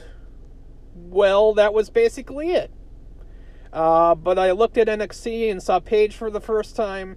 well, 0.94 1.52
that 1.54 1.74
was 1.74 1.90
basically 1.90 2.52
it. 2.52 2.70
Uh, 3.72 4.14
but 4.14 4.38
I 4.38 4.52
looked 4.52 4.78
at 4.78 4.86
NXT 4.86 5.50
and 5.50 5.60
saw 5.60 5.80
Paige 5.80 6.14
for 6.14 6.30
the 6.30 6.40
first 6.40 6.76
time. 6.76 7.16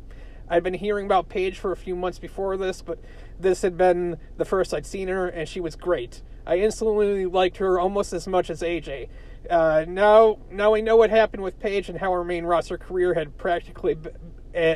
I'd 0.49 0.63
been 0.63 0.75
hearing 0.75 1.05
about 1.05 1.29
Paige 1.29 1.59
for 1.59 1.71
a 1.71 1.77
few 1.77 1.95
months 1.95 2.19
before 2.19 2.57
this, 2.57 2.81
but 2.81 2.99
this 3.39 3.61
had 3.61 3.77
been 3.77 4.17
the 4.37 4.45
first 4.45 4.73
I'd 4.73 4.85
seen 4.85 5.07
her, 5.07 5.27
and 5.27 5.47
she 5.47 5.59
was 5.59 5.75
great. 5.75 6.21
I 6.45 6.57
instantly 6.57 7.25
liked 7.25 7.57
her 7.57 7.79
almost 7.79 8.13
as 8.13 8.27
much 8.27 8.49
as 8.49 8.61
AJ. 8.61 9.09
Uh, 9.49 9.85
now, 9.87 10.39
now 10.49 10.71
we 10.71 10.81
know 10.81 10.95
what 10.95 11.09
happened 11.09 11.43
with 11.43 11.59
Paige 11.59 11.89
and 11.89 11.99
how 11.99 12.11
her 12.11 12.23
main 12.23 12.45
roster 12.45 12.77
career 12.77 13.13
had 13.13 13.37
practically 13.37 13.97
uh, 14.55 14.75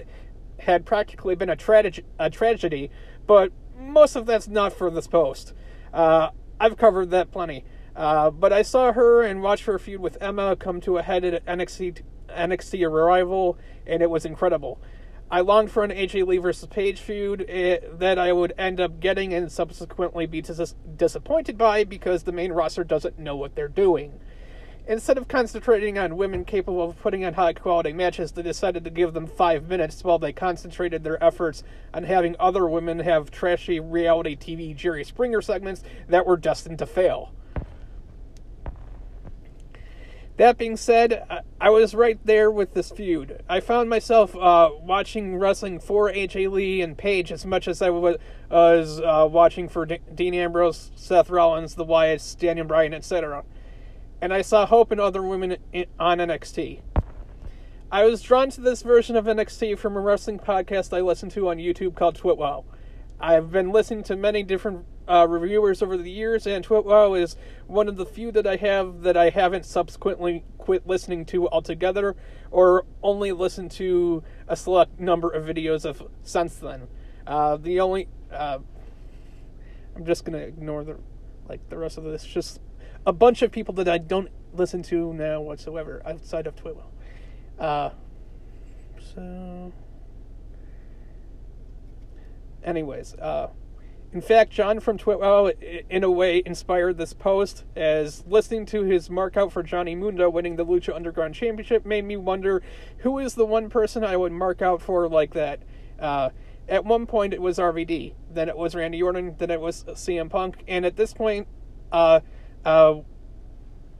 had 0.59 0.85
practically 0.85 1.33
been 1.35 1.49
a, 1.49 1.55
trage- 1.55 2.03
a 2.19 2.29
tragedy, 2.29 2.91
but 3.25 3.51
most 3.79 4.15
of 4.15 4.25
that's 4.25 4.47
not 4.47 4.71
for 4.71 4.91
this 4.91 5.07
post. 5.07 5.53
Uh, 5.91 6.29
I've 6.59 6.77
covered 6.77 7.09
that 7.09 7.31
plenty. 7.31 7.65
Uh, 7.95 8.29
but 8.29 8.53
I 8.53 8.61
saw 8.61 8.93
her 8.93 9.23
and 9.23 9.41
watched 9.41 9.65
her 9.65 9.77
feud 9.77 9.99
with 9.99 10.17
Emma 10.21 10.55
come 10.55 10.79
to 10.81 10.97
a 10.97 11.01
head 11.01 11.23
at 11.25 11.45
NXT 11.45 12.03
NXT 12.29 12.87
Arrival, 12.87 13.57
and 13.85 14.01
it 14.01 14.09
was 14.09 14.25
incredible. 14.25 14.79
I 15.33 15.39
longed 15.39 15.71
for 15.71 15.85
an 15.85 15.91
AJ 15.91 16.27
Lee 16.27 16.39
versus 16.39 16.67
Paige 16.67 16.99
feud 16.99 17.45
eh, 17.47 17.79
that 17.93 18.19
I 18.19 18.33
would 18.33 18.53
end 18.57 18.81
up 18.81 18.99
getting 18.99 19.33
and 19.33 19.49
subsequently 19.49 20.25
be 20.25 20.41
dis- 20.41 20.75
disappointed 20.97 21.57
by 21.57 21.85
because 21.85 22.23
the 22.23 22.33
main 22.33 22.51
roster 22.51 22.83
doesn't 22.83 23.17
know 23.17 23.37
what 23.37 23.55
they're 23.55 23.69
doing. 23.69 24.19
Instead 24.85 25.17
of 25.17 25.29
concentrating 25.29 25.97
on 25.97 26.17
women 26.17 26.43
capable 26.43 26.89
of 26.89 26.99
putting 26.99 27.23
on 27.23 27.35
high 27.35 27.53
quality 27.53 27.93
matches, 27.93 28.33
they 28.33 28.41
decided 28.41 28.83
to 28.83 28.89
give 28.89 29.13
them 29.13 29.25
five 29.25 29.69
minutes 29.69 30.03
while 30.03 30.19
they 30.19 30.33
concentrated 30.33 31.05
their 31.05 31.23
efforts 31.23 31.63
on 31.93 32.03
having 32.03 32.35
other 32.37 32.67
women 32.67 32.99
have 32.99 33.31
trashy 33.31 33.79
reality 33.79 34.35
TV 34.35 34.75
Jerry 34.75 35.05
Springer 35.05 35.41
segments 35.41 35.81
that 36.09 36.25
were 36.25 36.35
destined 36.35 36.79
to 36.79 36.85
fail. 36.85 37.31
That 40.41 40.57
being 40.57 40.75
said, 40.75 41.23
I 41.61 41.69
was 41.69 41.93
right 41.93 42.19
there 42.25 42.49
with 42.49 42.73
this 42.73 42.89
feud. 42.89 43.43
I 43.47 43.59
found 43.59 43.91
myself 43.91 44.35
uh, 44.35 44.71
watching 44.81 45.37
wrestling 45.37 45.79
for 45.79 46.11
AJ 46.11 46.49
Lee 46.49 46.81
and 46.81 46.97
Paige 46.97 47.31
as 47.31 47.45
much 47.45 47.67
as 47.67 47.79
I 47.79 47.91
was 47.91 48.17
uh, 48.49 49.29
watching 49.31 49.69
for 49.69 49.85
D- 49.85 49.99
Dean 50.15 50.33
Ambrose, 50.33 50.89
Seth 50.95 51.29
Rollins, 51.29 51.75
The 51.75 51.85
Wyatts, 51.85 52.35
Daniel 52.35 52.65
Bryan, 52.65 52.91
etc 52.91 53.43
and 54.19 54.33
I 54.33 54.41
saw 54.41 54.65
hope 54.65 54.91
in 54.91 54.99
other 54.99 55.21
women 55.21 55.57
on 55.99 56.17
NXT. 56.17 56.79
I 57.91 58.05
was 58.05 58.23
drawn 58.23 58.49
to 58.51 58.61
this 58.61 58.81
version 58.81 59.15
of 59.15 59.25
NXT 59.25 59.77
from 59.77 59.95
a 59.95 59.99
wrestling 59.99 60.39
podcast 60.39 60.95
I 60.95 61.01
listened 61.01 61.33
to 61.33 61.49
on 61.49 61.57
YouTube 61.57 61.95
called 61.95 62.15
Twitwell. 62.15 62.65
I've 63.19 63.51
been 63.51 63.71
listening 63.71 64.03
to 64.05 64.15
many 64.15 64.41
different 64.43 64.85
uh, 65.07 65.27
reviewers 65.27 65.81
over 65.81 65.97
the 65.97 66.09
years, 66.09 66.47
and 66.47 66.63
Twitwell 66.63 67.15
is 67.15 67.35
one 67.71 67.87
of 67.87 67.95
the 67.95 68.05
few 68.05 68.31
that 68.33 68.45
I 68.45 68.57
have 68.57 69.01
that 69.03 69.15
I 69.15 69.29
haven't 69.29 69.65
subsequently 69.65 70.43
quit 70.57 70.85
listening 70.85 71.25
to 71.27 71.47
altogether, 71.49 72.17
or 72.51 72.85
only 73.01 73.31
listened 73.31 73.71
to 73.71 74.23
a 74.47 74.57
select 74.57 74.99
number 74.99 75.29
of 75.29 75.45
videos 75.45 75.85
of 75.85 76.03
since 76.21 76.55
then. 76.55 76.87
Uh, 77.25 77.55
the 77.55 77.79
only 77.79 78.09
uh, 78.31 78.59
I'm 79.95 80.05
just 80.05 80.25
gonna 80.25 80.39
ignore 80.39 80.83
the 80.83 80.97
like 81.47 81.67
the 81.69 81.77
rest 81.77 81.97
of 81.97 82.03
this. 82.03 82.25
Just 82.25 82.59
a 83.05 83.13
bunch 83.13 83.41
of 83.41 83.51
people 83.51 83.73
that 83.75 83.87
I 83.87 83.97
don't 83.97 84.29
listen 84.53 84.83
to 84.83 85.13
now 85.13 85.39
whatsoever 85.39 86.01
outside 86.05 86.47
of 86.47 86.55
Twitwell. 86.57 86.91
Uh, 87.57 87.91
so, 89.15 89.71
anyways, 92.63 93.15
uh, 93.15 93.47
in 94.13 94.21
fact, 94.21 94.51
John 94.51 94.81
from 94.81 94.97
Twitwell, 94.97 95.53
in 95.89 96.03
a 96.03 96.11
way, 96.11 96.43
inspired 96.45 96.97
this 96.97 97.13
post, 97.13 97.63
as 97.77 98.25
listening 98.27 98.65
to 98.67 98.83
his 98.83 99.09
mark 99.09 99.37
out 99.37 99.53
for 99.53 99.63
Johnny 99.63 99.95
Mundo 99.95 100.29
winning 100.29 100.57
the 100.57 100.65
Lucha 100.65 100.93
Underground 100.93 101.33
Championship 101.33 101.85
made 101.85 102.03
me 102.03 102.17
wonder 102.17 102.61
who 102.99 103.19
is 103.19 103.35
the 103.35 103.45
one 103.45 103.69
person 103.69 104.03
I 104.03 104.17
would 104.17 104.33
mark 104.33 104.61
out 104.61 104.81
for 104.81 105.07
like 105.07 105.33
that. 105.33 105.61
Uh, 105.97 106.29
at 106.67 106.83
one 106.83 107.05
point, 107.05 107.33
it 107.33 107.41
was 107.41 107.57
RVD, 107.57 108.13
then 108.29 108.49
it 108.49 108.57
was 108.57 108.75
Randy 108.75 109.01
Orton, 109.01 109.35
then 109.37 109.49
it 109.49 109.61
was 109.61 109.85
CM 109.85 110.29
Punk, 110.29 110.63
and 110.67 110.85
at 110.85 110.97
this 110.97 111.13
point, 111.13 111.47
uh, 111.91 112.19
uh, 112.65 112.95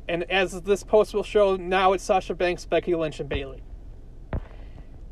and 0.10 0.30
as 0.30 0.62
this 0.63 0.84
post 0.84 1.13
will 1.13 1.24
show, 1.24 1.56
now 1.56 1.94
it's 1.94 2.03
Sasha 2.03 2.36
Banks, 2.36 2.65
Becky 2.65 2.96
Lynch, 2.96 3.22
and 3.22 3.30
Bayley. 3.30 3.63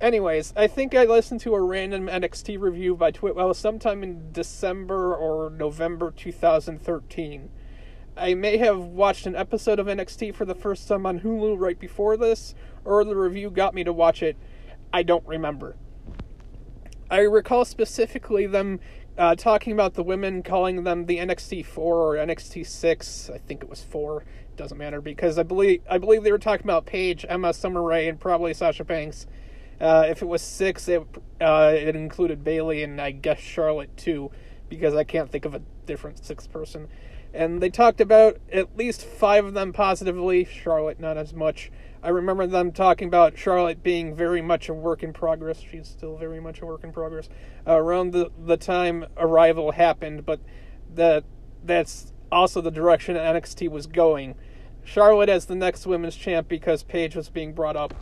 Anyways, 0.02 0.54
I 0.56 0.68
think 0.68 0.96
I 0.96 1.04
listened 1.04 1.42
to 1.42 1.54
a 1.56 1.62
random 1.62 2.08
NXT 2.08 2.58
review 2.58 2.96
by 2.96 3.12
Twitwell 3.12 3.54
sometime 3.54 4.02
in 4.02 4.32
December 4.32 5.14
or 5.14 5.50
November 5.50 6.10
2013. 6.12 7.50
I 8.16 8.34
may 8.34 8.56
have 8.58 8.80
watched 8.80 9.26
an 9.26 9.36
episode 9.36 9.78
of 9.78 9.88
NXT 9.88 10.36
for 10.36 10.46
the 10.46 10.56
first 10.56 10.88
time 10.88 11.06
on 11.06 11.20
Hulu 11.20 11.60
right 11.60 11.78
before 11.78 12.16
this, 12.16 12.56
or 12.86 13.04
the 13.04 13.16
review 13.18 13.50
got 13.50 13.74
me 13.74 13.84
to 13.84 13.92
watch 13.92 14.24
it. 14.24 14.38
I 14.94 15.04
don't 15.04 15.28
remember. 15.28 15.76
I 17.12 17.20
recall 17.20 17.66
specifically 17.66 18.48
them 18.48 18.80
uh, 19.18 19.36
talking 19.36 19.74
about 19.74 19.96
the 19.96 20.04
women, 20.04 20.44
calling 20.44 20.86
them 20.86 21.08
the 21.08 21.18
NXT 21.18 21.66
four 21.66 21.98
or 21.98 22.26
NXT 22.26 22.66
six. 22.66 23.30
I 23.30 23.38
think 23.38 23.64
it 23.64 23.70
was 23.70 23.82
four. 23.82 24.24
Doesn't 24.56 24.78
matter 24.78 25.02
because 25.02 25.38
I 25.38 25.44
believe 25.44 25.82
I 25.90 25.98
believe 25.98 26.24
they 26.24 26.32
were 26.32 26.38
talking 26.38 26.66
about 26.66 26.86
Paige, 26.86 27.26
Emma, 27.28 27.54
Summer 27.54 27.84
Rae, 27.84 28.08
and 28.08 28.18
probably 28.18 28.54
Sasha 28.54 28.86
Banks. 28.86 29.28
Uh, 29.80 30.06
if 30.10 30.22
it 30.22 30.28
was 30.28 30.42
six, 30.42 30.88
it 30.88 31.04
uh, 31.40 31.72
it 31.74 31.96
included 31.96 32.44
Bayley 32.44 32.84
and 32.84 33.00
I 33.00 33.12
guess 33.12 33.40
Charlotte 33.40 33.96
too, 33.96 34.32
because 34.68 34.94
I 34.96 35.04
can't 35.04 35.32
think 35.32 35.46
of 35.46 35.56
a 35.56 35.62
different 35.86 36.24
sixth 36.24 36.52
person. 36.52 36.88
And 37.34 37.62
they 37.62 37.70
talked 37.70 38.02
about 38.02 38.38
at 38.52 38.76
least 38.76 39.06
five 39.06 39.46
of 39.46 39.54
them 39.54 39.72
positively. 39.72 40.46
Charlotte 40.46 41.00
not 41.00 41.18
as 41.18 41.34
much. 41.34 41.72
I 42.02 42.10
remember 42.10 42.48
them 42.48 42.72
talking 42.72 43.08
about 43.08 43.38
Charlotte 43.38 43.84
being 43.84 44.16
very 44.16 44.42
much 44.42 44.70
a 44.70 44.74
work 44.74 45.04
in 45.04 45.14
progress. 45.14 45.60
She's 45.60 45.88
still 45.88 46.18
very 46.18 46.40
much 46.40 46.62
a 46.62 46.66
work 46.66 46.84
in 46.84 46.92
progress. 46.92 47.30
Uh, 47.68 47.74
around 47.74 48.12
the, 48.12 48.32
the 48.46 48.58
time 48.58 49.06
Arrival 49.18 49.72
happened, 49.72 50.26
but 50.26 50.40
that 50.96 51.24
that's 51.64 52.14
also 52.32 52.62
the 52.62 52.72
direction 52.72 53.16
NXT 53.16 53.70
was 53.70 53.86
going. 53.86 54.36
Charlotte 54.84 55.30
as 55.30 55.46
the 55.46 55.56
next 55.56 55.86
women's 55.86 56.16
champ 56.16 56.48
because 56.48 56.84
Paige 56.84 57.16
was 57.16 57.30
being 57.30 57.54
brought 57.54 57.76
up. 57.76 57.94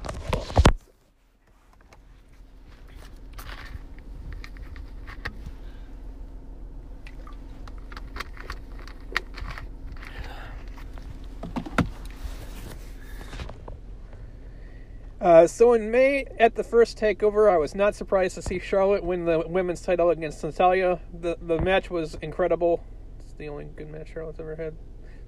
Uh, 15.27 15.45
so 15.45 15.73
in 15.73 15.91
May, 15.91 16.23
at 16.39 16.55
the 16.55 16.63
first 16.63 16.97
takeover, 16.97 17.51
I 17.51 17.57
was 17.57 17.75
not 17.75 17.95
surprised 17.95 18.35
to 18.35 18.41
see 18.41 18.59
Charlotte 18.59 19.03
win 19.03 19.25
the 19.25 19.43
women's 19.45 19.81
title 19.81 20.09
against 20.09 20.41
Natalya. 20.41 21.01
The 21.19 21.37
the 21.41 21.59
match 21.59 21.89
was 21.89 22.15
incredible. 22.21 22.81
It's 23.19 23.33
the 23.33 23.49
only 23.49 23.65
good 23.65 23.89
match 23.89 24.13
Charlotte's 24.13 24.39
ever 24.39 24.55
had. 24.55 24.77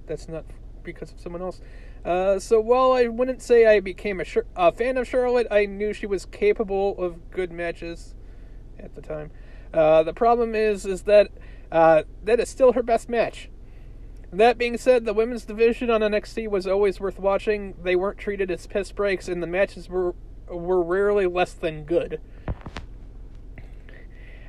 That's 0.08 0.30
not 0.30 0.46
because 0.84 1.12
of 1.12 1.20
someone 1.20 1.42
else. 1.42 1.60
Uh, 2.06 2.40
so 2.40 2.62
while 2.62 2.94
I 2.94 3.08
wouldn't 3.08 3.42
say 3.42 3.66
I 3.66 3.82
became 3.82 4.22
a, 4.22 4.26
a, 4.56 4.72
fan 4.72 4.96
of 4.96 5.06
Charlotte, 5.06 5.48
I 5.52 5.66
knew 5.66 5.92
she 5.92 6.06
was 6.06 6.26
capable 6.26 6.98
of 6.98 7.30
good 7.30 7.52
matches 7.52 8.16
at 8.80 8.96
the 8.96 9.02
time. 9.02 9.32
Uh, 9.74 10.04
the 10.04 10.14
problem 10.14 10.56
is, 10.56 10.86
is 10.86 11.04
that 11.04 11.28
uh, 11.74 12.04
that 12.24 12.40
is 12.40 12.48
still 12.48 12.72
her 12.72 12.84
best 12.84 13.10
match. 13.10 13.50
That 14.32 14.58
being 14.60 14.78
said, 14.78 15.06
the 15.06 15.14
women's 15.14 15.46
division 15.46 15.90
on 15.90 16.02
NXT 16.02 16.50
was 16.50 16.68
always 16.68 17.00
worth 17.00 17.18
watching. 17.18 17.74
They 17.82 17.96
weren't 17.96 18.20
treated 18.20 18.52
as 18.52 18.68
piss 18.68 18.92
breaks, 18.92 19.28
and 19.28 19.42
the 19.42 19.48
matches 19.48 19.90
were 19.90 20.14
were 20.48 20.84
rarely 20.84 21.28
less 21.28 21.54
than 21.54 21.84
good. 21.84 22.22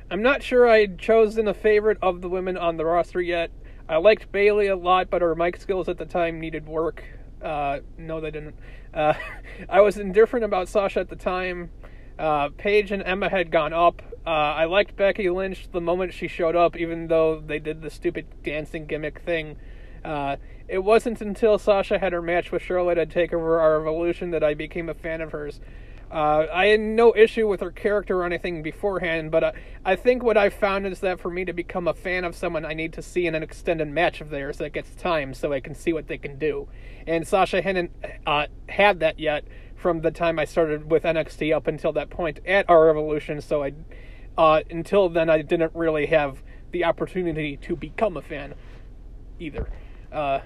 I'm 0.09 0.21
not 0.21 0.43
sure 0.43 0.67
I'd 0.67 0.99
chosen 0.99 1.47
a 1.47 1.53
favorite 1.53 1.97
of 2.01 2.21
the 2.21 2.29
women 2.29 2.57
on 2.57 2.77
the 2.77 2.85
roster 2.85 3.21
yet. 3.21 3.51
I 3.87 3.97
liked 3.97 4.31
Bayley 4.31 4.67
a 4.67 4.75
lot, 4.75 5.09
but 5.09 5.21
her 5.21 5.35
mic 5.35 5.57
skills 5.57 5.87
at 5.89 5.97
the 5.97 6.05
time 6.05 6.39
needed 6.39 6.67
work. 6.67 7.03
Uh, 7.41 7.79
no, 7.97 8.19
they 8.19 8.31
didn't. 8.31 8.55
Uh, 8.93 9.13
I 9.69 9.81
was 9.81 9.97
indifferent 9.97 10.45
about 10.45 10.69
Sasha 10.69 10.99
at 10.99 11.09
the 11.09 11.15
time. 11.15 11.71
Uh, 12.19 12.49
Paige 12.57 12.91
and 12.91 13.01
Emma 13.03 13.29
had 13.29 13.51
gone 13.51 13.73
up. 13.73 14.01
Uh, 14.25 14.29
I 14.29 14.65
liked 14.65 14.95
Becky 14.95 15.29
Lynch 15.29 15.71
the 15.71 15.81
moment 15.81 16.13
she 16.13 16.27
showed 16.27 16.55
up, 16.55 16.75
even 16.77 17.07
though 17.07 17.39
they 17.39 17.57
did 17.57 17.81
the 17.81 17.89
stupid 17.89 18.27
dancing 18.43 18.85
gimmick 18.85 19.21
thing. 19.21 19.57
Uh, 20.03 20.37
it 20.67 20.83
wasn't 20.83 21.21
until 21.21 21.57
Sasha 21.57 21.99
had 21.99 22.13
her 22.13 22.21
match 22.21 22.51
with 22.51 22.61
Charlotte 22.61 22.97
at 22.97 23.09
Takeover 23.09 23.59
R 23.59 23.81
Evolution 23.81 24.31
that 24.31 24.43
I 24.43 24.53
became 24.53 24.89
a 24.89 24.93
fan 24.93 25.21
of 25.21 25.31
hers. 25.31 25.59
Uh, 26.11 26.45
I 26.51 26.67
had 26.67 26.81
no 26.81 27.15
issue 27.15 27.47
with 27.47 27.61
her 27.61 27.71
character 27.71 28.19
or 28.19 28.25
anything 28.25 28.61
beforehand, 28.61 29.31
but 29.31 29.43
uh, 29.43 29.51
I 29.85 29.95
think 29.95 30.23
what 30.23 30.35
I've 30.35 30.53
found 30.53 30.85
is 30.85 30.99
that 30.99 31.21
for 31.21 31.31
me 31.31 31.45
to 31.45 31.53
become 31.53 31.87
a 31.87 31.93
fan 31.93 32.25
of 32.25 32.35
someone, 32.35 32.65
I 32.65 32.73
need 32.73 32.91
to 32.93 33.01
see 33.01 33.27
an 33.27 33.35
extended 33.35 33.87
match 33.87 34.19
of 34.19 34.29
theirs 34.29 34.57
that 34.57 34.73
gets 34.73 34.93
time 34.95 35.33
so 35.33 35.53
I 35.53 35.61
can 35.61 35.73
see 35.73 35.93
what 35.93 36.07
they 36.07 36.17
can 36.17 36.37
do. 36.37 36.67
And 37.07 37.25
Sasha 37.25 37.61
hadn't 37.61 37.91
uh, 38.27 38.47
had 38.67 38.99
that 38.99 39.19
yet 39.19 39.45
from 39.75 40.01
the 40.01 40.11
time 40.11 40.37
I 40.37 40.45
started 40.45 40.91
with 40.91 41.03
NXT 41.03 41.55
up 41.55 41.67
until 41.67 41.93
that 41.93 42.09
point 42.09 42.39
at 42.45 42.69
R 42.69 42.89
Evolution, 42.89 43.39
so 43.39 43.63
I, 43.63 43.73
uh, 44.37 44.61
until 44.69 45.07
then, 45.07 45.29
I 45.29 45.41
didn't 45.41 45.71
really 45.73 46.07
have 46.07 46.43
the 46.71 46.83
opportunity 46.83 47.55
to 47.57 47.75
become 47.77 48.17
a 48.17 48.21
fan 48.21 48.53
either. 49.39 49.69
Uh, 50.11 50.41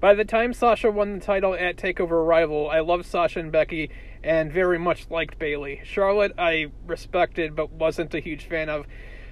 by 0.00 0.14
the 0.14 0.24
time 0.24 0.52
Sasha 0.52 0.90
won 0.90 1.18
the 1.18 1.24
title 1.24 1.54
at 1.54 1.76
Takeover 1.76 2.12
Arrival, 2.12 2.68
I 2.68 2.80
loved 2.80 3.06
Sasha 3.06 3.40
and 3.40 3.50
Becky 3.50 3.90
and 4.22 4.52
very 4.52 4.78
much 4.78 5.10
liked 5.10 5.38
Bayley. 5.38 5.80
Charlotte, 5.84 6.32
I 6.38 6.66
respected 6.86 7.56
but 7.56 7.70
wasn't 7.72 8.14
a 8.14 8.20
huge 8.20 8.46
fan 8.46 8.68
of. 8.68 8.86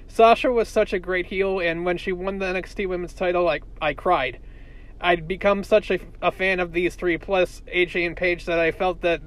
Sasha 0.08 0.50
was 0.50 0.68
such 0.68 0.92
a 0.92 0.98
great 0.98 1.26
heel, 1.26 1.60
and 1.60 1.84
when 1.84 1.96
she 1.96 2.12
won 2.12 2.38
the 2.38 2.46
NXT 2.46 2.88
Women's 2.88 3.14
title, 3.14 3.48
I 3.48 3.60
I 3.80 3.94
cried. 3.94 4.40
I'd 5.00 5.26
become 5.26 5.64
such 5.64 5.90
a, 5.90 5.98
a 6.20 6.30
fan 6.30 6.60
of 6.60 6.72
these 6.72 6.94
three 6.94 7.18
plus 7.18 7.62
AJ 7.74 8.06
and 8.06 8.16
Paige 8.16 8.44
that 8.44 8.58
I 8.58 8.70
felt 8.70 9.00
that 9.00 9.20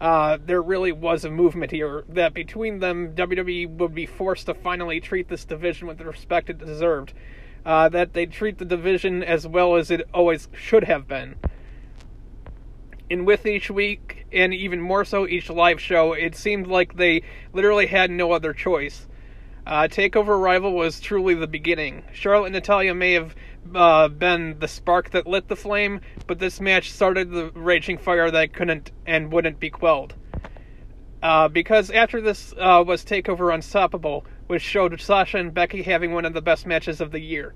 uh, 0.00 0.38
there 0.44 0.62
really 0.62 0.92
was 0.92 1.24
a 1.24 1.30
movement 1.30 1.70
here. 1.70 2.04
That 2.08 2.32
between 2.32 2.78
them, 2.78 3.14
WWE 3.14 3.68
would 3.76 3.94
be 3.94 4.06
forced 4.06 4.46
to 4.46 4.54
finally 4.54 5.00
treat 5.00 5.28
this 5.28 5.44
division 5.44 5.86
with 5.86 5.98
the 5.98 6.06
respect 6.06 6.48
it 6.48 6.58
deserved. 6.58 7.12
Uh, 7.66 7.90
that 7.90 8.14
they 8.14 8.24
treat 8.24 8.56
the 8.56 8.64
division 8.64 9.22
as 9.22 9.46
well 9.46 9.76
as 9.76 9.90
it 9.90 10.08
always 10.14 10.48
should 10.54 10.84
have 10.84 11.06
been. 11.06 11.36
And 13.10 13.26
with 13.26 13.44
each 13.44 13.70
week, 13.70 14.26
and 14.32 14.54
even 14.54 14.80
more 14.80 15.04
so 15.04 15.26
each 15.26 15.50
live 15.50 15.80
show, 15.80 16.14
it 16.14 16.34
seemed 16.34 16.68
like 16.68 16.96
they 16.96 17.22
literally 17.52 17.86
had 17.86 18.10
no 18.10 18.32
other 18.32 18.54
choice. 18.54 19.06
Uh, 19.66 19.88
Takeover 19.88 20.40
Rival 20.40 20.72
was 20.72 21.00
truly 21.00 21.34
the 21.34 21.46
beginning. 21.46 22.04
Charlotte 22.12 22.46
and 22.46 22.54
Natalya 22.54 22.94
may 22.94 23.12
have 23.12 23.34
uh, 23.74 24.08
been 24.08 24.58
the 24.58 24.68
spark 24.68 25.10
that 25.10 25.26
lit 25.26 25.48
the 25.48 25.56
flame, 25.56 26.00
but 26.26 26.38
this 26.38 26.60
match 26.60 26.90
started 26.90 27.30
the 27.30 27.50
raging 27.54 27.98
fire 27.98 28.30
that 28.30 28.52
couldn't 28.52 28.90
and 29.06 29.32
wouldn't 29.32 29.60
be 29.60 29.70
quelled. 29.70 30.14
Uh, 31.22 31.48
because 31.48 31.90
after 31.90 32.20
this 32.20 32.54
uh, 32.58 32.82
was 32.86 33.04
Takeover 33.04 33.52
Unstoppable, 33.52 34.24
which 34.46 34.62
showed 34.62 34.98
Sasha 35.00 35.38
and 35.38 35.52
Becky 35.52 35.82
having 35.82 36.12
one 36.12 36.24
of 36.24 36.32
the 36.32 36.42
best 36.42 36.66
matches 36.66 37.00
of 37.00 37.12
the 37.12 37.20
year. 37.20 37.54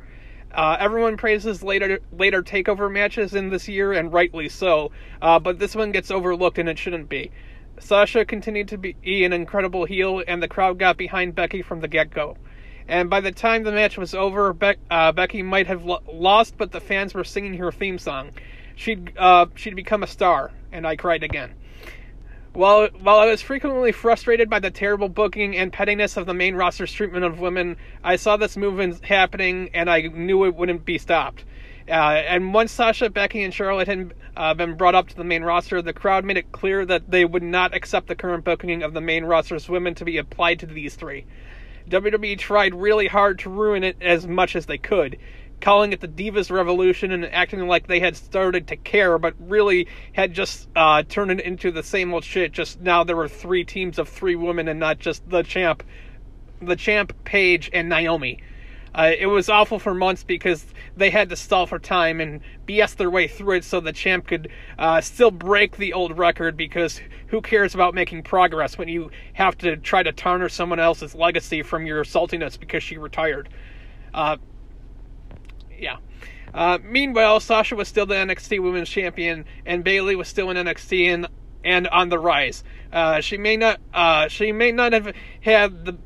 Uh, 0.52 0.76
everyone 0.78 1.16
praises 1.16 1.64
later 1.64 1.98
later 2.12 2.40
takeover 2.40 2.92
matches 2.92 3.34
in 3.34 3.50
this 3.50 3.66
year, 3.66 3.92
and 3.92 4.12
rightly 4.12 4.48
so. 4.48 4.92
Uh, 5.20 5.38
but 5.38 5.58
this 5.58 5.74
one 5.74 5.90
gets 5.90 6.12
overlooked, 6.12 6.58
and 6.58 6.68
it 6.68 6.78
shouldn't 6.78 7.08
be. 7.08 7.32
Sasha 7.80 8.24
continued 8.24 8.68
to 8.68 8.78
be 8.78 8.94
an 9.24 9.32
incredible 9.32 9.84
heel, 9.84 10.22
and 10.28 10.40
the 10.40 10.46
crowd 10.46 10.78
got 10.78 10.96
behind 10.96 11.34
Becky 11.34 11.60
from 11.60 11.80
the 11.80 11.88
get 11.88 12.10
go. 12.10 12.36
And 12.86 13.08
by 13.08 13.20
the 13.20 13.32
time 13.32 13.62
the 13.62 13.72
match 13.72 13.96
was 13.96 14.14
over, 14.14 14.52
Be- 14.52 14.76
uh, 14.90 15.12
Becky 15.12 15.42
might 15.42 15.66
have 15.66 15.84
lo- 15.84 16.02
lost, 16.12 16.56
but 16.58 16.72
the 16.72 16.80
fans 16.80 17.14
were 17.14 17.24
singing 17.24 17.54
her 17.54 17.72
theme 17.72 17.98
song. 17.98 18.30
She'd 18.76 19.16
uh, 19.16 19.46
she'd 19.54 19.76
become 19.76 20.02
a 20.02 20.06
star, 20.06 20.50
and 20.72 20.86
I 20.86 20.96
cried 20.96 21.22
again. 21.22 21.54
While 22.52 22.88
while 23.00 23.18
I 23.18 23.26
was 23.26 23.40
frequently 23.40 23.90
frustrated 23.90 24.50
by 24.50 24.60
the 24.60 24.70
terrible 24.70 25.08
booking 25.08 25.56
and 25.56 25.72
pettiness 25.72 26.16
of 26.16 26.26
the 26.26 26.34
main 26.34 26.54
roster's 26.54 26.92
treatment 26.92 27.24
of 27.24 27.40
women, 27.40 27.76
I 28.02 28.16
saw 28.16 28.36
this 28.36 28.56
movement 28.56 29.04
happening, 29.04 29.70
and 29.72 29.88
I 29.88 30.02
knew 30.02 30.44
it 30.44 30.54
wouldn't 30.54 30.84
be 30.84 30.98
stopped. 30.98 31.44
Uh, 31.88 31.92
and 31.92 32.54
once 32.54 32.72
Sasha, 32.72 33.10
Becky, 33.10 33.42
and 33.42 33.52
Charlotte 33.52 33.88
had 33.88 34.14
uh, 34.36 34.54
been 34.54 34.76
brought 34.76 34.94
up 34.94 35.08
to 35.08 35.16
the 35.16 35.24
main 35.24 35.42
roster, 35.42 35.82
the 35.82 35.92
crowd 35.92 36.24
made 36.24 36.36
it 36.36 36.52
clear 36.52 36.84
that 36.86 37.10
they 37.10 37.24
would 37.24 37.42
not 37.42 37.74
accept 37.74 38.06
the 38.06 38.14
current 38.14 38.44
booking 38.44 38.82
of 38.82 38.94
the 38.94 39.00
main 39.00 39.24
roster's 39.24 39.68
women 39.68 39.94
to 39.96 40.04
be 40.04 40.16
applied 40.16 40.60
to 40.60 40.66
these 40.66 40.94
three. 40.94 41.26
WWE 41.88 42.38
tried 42.38 42.74
really 42.74 43.06
hard 43.06 43.38
to 43.40 43.50
ruin 43.50 43.84
it 43.84 43.96
as 44.00 44.26
much 44.26 44.56
as 44.56 44.66
they 44.66 44.78
could, 44.78 45.18
calling 45.60 45.92
it 45.92 46.00
the 46.00 46.08
Divas 46.08 46.50
Revolution 46.50 47.12
and 47.12 47.24
acting 47.26 47.66
like 47.66 47.86
they 47.86 48.00
had 48.00 48.16
started 48.16 48.68
to 48.68 48.76
care, 48.76 49.18
but 49.18 49.34
really 49.38 49.88
had 50.12 50.32
just 50.32 50.68
uh, 50.74 51.02
turned 51.02 51.30
it 51.30 51.40
into 51.40 51.70
the 51.70 51.82
same 51.82 52.14
old 52.14 52.24
shit. 52.24 52.52
Just 52.52 52.80
now 52.80 53.04
there 53.04 53.16
were 53.16 53.28
three 53.28 53.64
teams 53.64 53.98
of 53.98 54.08
three 54.08 54.36
women 54.36 54.68
and 54.68 54.80
not 54.80 54.98
just 54.98 55.28
the 55.28 55.42
champ, 55.42 55.82
the 56.60 56.76
champ, 56.76 57.12
Paige, 57.24 57.70
and 57.72 57.88
Naomi. 57.88 58.40
Uh, 58.94 59.10
it 59.18 59.26
was 59.26 59.48
awful 59.48 59.78
for 59.78 59.92
months 59.92 60.22
because 60.22 60.64
they 60.96 61.10
had 61.10 61.28
to 61.28 61.36
stall 61.36 61.66
for 61.66 61.78
time 61.78 62.20
and 62.20 62.40
BS 62.66 62.94
their 62.96 63.10
way 63.10 63.26
through 63.26 63.56
it 63.56 63.64
so 63.64 63.80
the 63.80 63.92
champ 63.92 64.26
could 64.26 64.48
uh, 64.78 65.00
still 65.00 65.32
break 65.32 65.76
the 65.76 65.92
old 65.92 66.16
record 66.16 66.56
because 66.56 67.00
who 67.28 67.40
cares 67.40 67.74
about 67.74 67.94
making 67.94 68.22
progress 68.22 68.78
when 68.78 68.88
you 68.88 69.10
have 69.32 69.58
to 69.58 69.76
try 69.76 70.02
to 70.02 70.12
tarnish 70.12 70.52
someone 70.52 70.78
else's 70.78 71.14
legacy 71.14 71.62
from 71.62 71.86
your 71.86 72.04
saltiness 72.04 72.58
because 72.58 72.82
she 72.82 72.96
retired? 72.96 73.48
Uh, 74.12 74.36
yeah. 75.76 75.96
Uh, 76.52 76.78
meanwhile, 76.84 77.40
Sasha 77.40 77.74
was 77.74 77.88
still 77.88 78.06
the 78.06 78.14
NXT 78.14 78.62
Women's 78.62 78.88
Champion, 78.88 79.44
and 79.66 79.82
Bayley 79.82 80.14
was 80.14 80.28
still 80.28 80.50
in 80.50 80.56
NXT 80.56 81.06
and 81.06 81.26
and 81.64 81.88
on 81.88 82.10
the 82.10 82.18
rise. 82.18 82.62
Uh, 82.92 83.20
she 83.20 83.38
may 83.38 83.56
not 83.56 83.80
uh, 83.92 84.28
she 84.28 84.52
may 84.52 84.70
not 84.70 84.92
have 84.92 85.12
had 85.40 85.84
the 85.84 85.96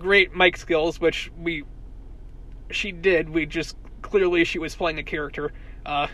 great 0.00 0.34
mic 0.34 0.56
skills, 0.56 1.00
which 1.00 1.30
we 1.38 1.64
she 2.70 2.92
did. 2.92 3.30
We 3.30 3.46
just 3.46 3.76
clearly 4.02 4.44
she 4.44 4.58
was 4.58 4.74
playing 4.74 4.98
a 4.98 5.02
character. 5.02 5.52
Uh, 5.86 6.08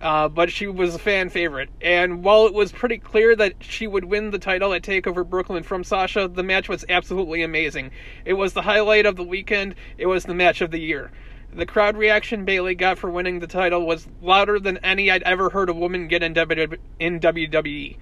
uh, 0.00 0.28
but 0.28 0.50
she 0.50 0.66
was 0.66 0.94
a 0.96 0.98
fan 0.98 1.28
favorite. 1.28 1.70
And 1.80 2.24
while 2.24 2.46
it 2.46 2.54
was 2.54 2.72
pretty 2.72 2.98
clear 2.98 3.36
that 3.36 3.54
she 3.60 3.86
would 3.86 4.04
win 4.04 4.32
the 4.32 4.38
title 4.38 4.72
at 4.72 4.82
Takeover 4.82 5.28
Brooklyn 5.28 5.62
from 5.62 5.84
Sasha, 5.84 6.26
the 6.26 6.42
match 6.42 6.68
was 6.68 6.84
absolutely 6.88 7.42
amazing. 7.42 7.92
It 8.24 8.32
was 8.32 8.52
the 8.52 8.62
highlight 8.62 9.06
of 9.06 9.14
the 9.14 9.22
weekend. 9.22 9.76
It 9.98 10.06
was 10.06 10.24
the 10.24 10.34
match 10.34 10.60
of 10.60 10.72
the 10.72 10.80
year. 10.80 11.12
The 11.54 11.66
crowd 11.66 11.96
reaction 11.96 12.44
Bayley 12.44 12.74
got 12.74 12.98
for 12.98 13.10
winning 13.10 13.38
the 13.38 13.46
title 13.46 13.86
was 13.86 14.08
louder 14.20 14.58
than 14.58 14.78
any 14.78 15.10
I'd 15.10 15.22
ever 15.22 15.50
heard 15.50 15.68
a 15.68 15.74
woman 15.74 16.08
get 16.08 16.22
in 16.22 16.34
WWE. 16.34 17.96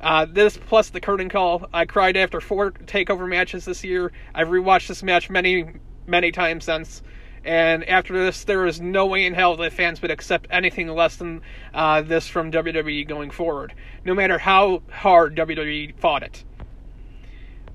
Uh, 0.00 0.26
this 0.26 0.56
plus 0.56 0.90
the 0.90 1.00
curtain 1.00 1.28
call. 1.28 1.68
I 1.72 1.84
cried 1.84 2.16
after 2.16 2.40
four 2.40 2.70
takeover 2.70 3.28
matches 3.28 3.64
this 3.64 3.82
year. 3.82 4.12
I've 4.34 4.48
rewatched 4.48 4.88
this 4.88 5.02
match 5.02 5.28
many, 5.28 5.72
many 6.06 6.30
times 6.30 6.64
since. 6.64 7.02
And 7.44 7.88
after 7.88 8.12
this, 8.12 8.44
there 8.44 8.66
is 8.66 8.80
no 8.80 9.06
way 9.06 9.24
in 9.24 9.34
hell 9.34 9.56
that 9.56 9.72
fans 9.72 10.02
would 10.02 10.10
accept 10.10 10.48
anything 10.50 10.88
less 10.88 11.16
than 11.16 11.42
uh, 11.72 12.02
this 12.02 12.28
from 12.28 12.52
WWE 12.52 13.08
going 13.08 13.30
forward, 13.30 13.72
no 14.04 14.14
matter 14.14 14.38
how 14.38 14.82
hard 14.90 15.36
WWE 15.36 15.98
fought 15.98 16.22
it. 16.22 16.44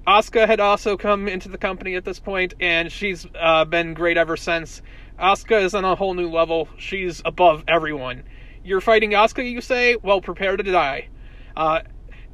Asuka 0.05 0.45
had 0.45 0.59
also 0.59 0.97
come 0.97 1.29
into 1.29 1.47
the 1.47 1.57
company 1.57 1.95
at 1.95 2.03
this 2.03 2.19
point, 2.19 2.53
and 2.59 2.91
she's 2.91 3.25
uh, 3.39 3.63
been 3.63 3.93
great 3.93 4.17
ever 4.17 4.35
since. 4.35 4.81
Asuka 5.17 5.63
is 5.63 5.73
on 5.73 5.85
a 5.85 5.95
whole 5.95 6.13
new 6.13 6.29
level. 6.29 6.67
She's 6.77 7.21
above 7.23 7.63
everyone. 7.67 8.23
You're 8.65 8.81
fighting 8.81 9.11
Asuka, 9.11 9.49
you 9.49 9.61
say? 9.61 9.95
Well, 9.95 10.19
prepare 10.19 10.57
to 10.57 10.63
die. 10.63 11.07
Uh, 11.55 11.81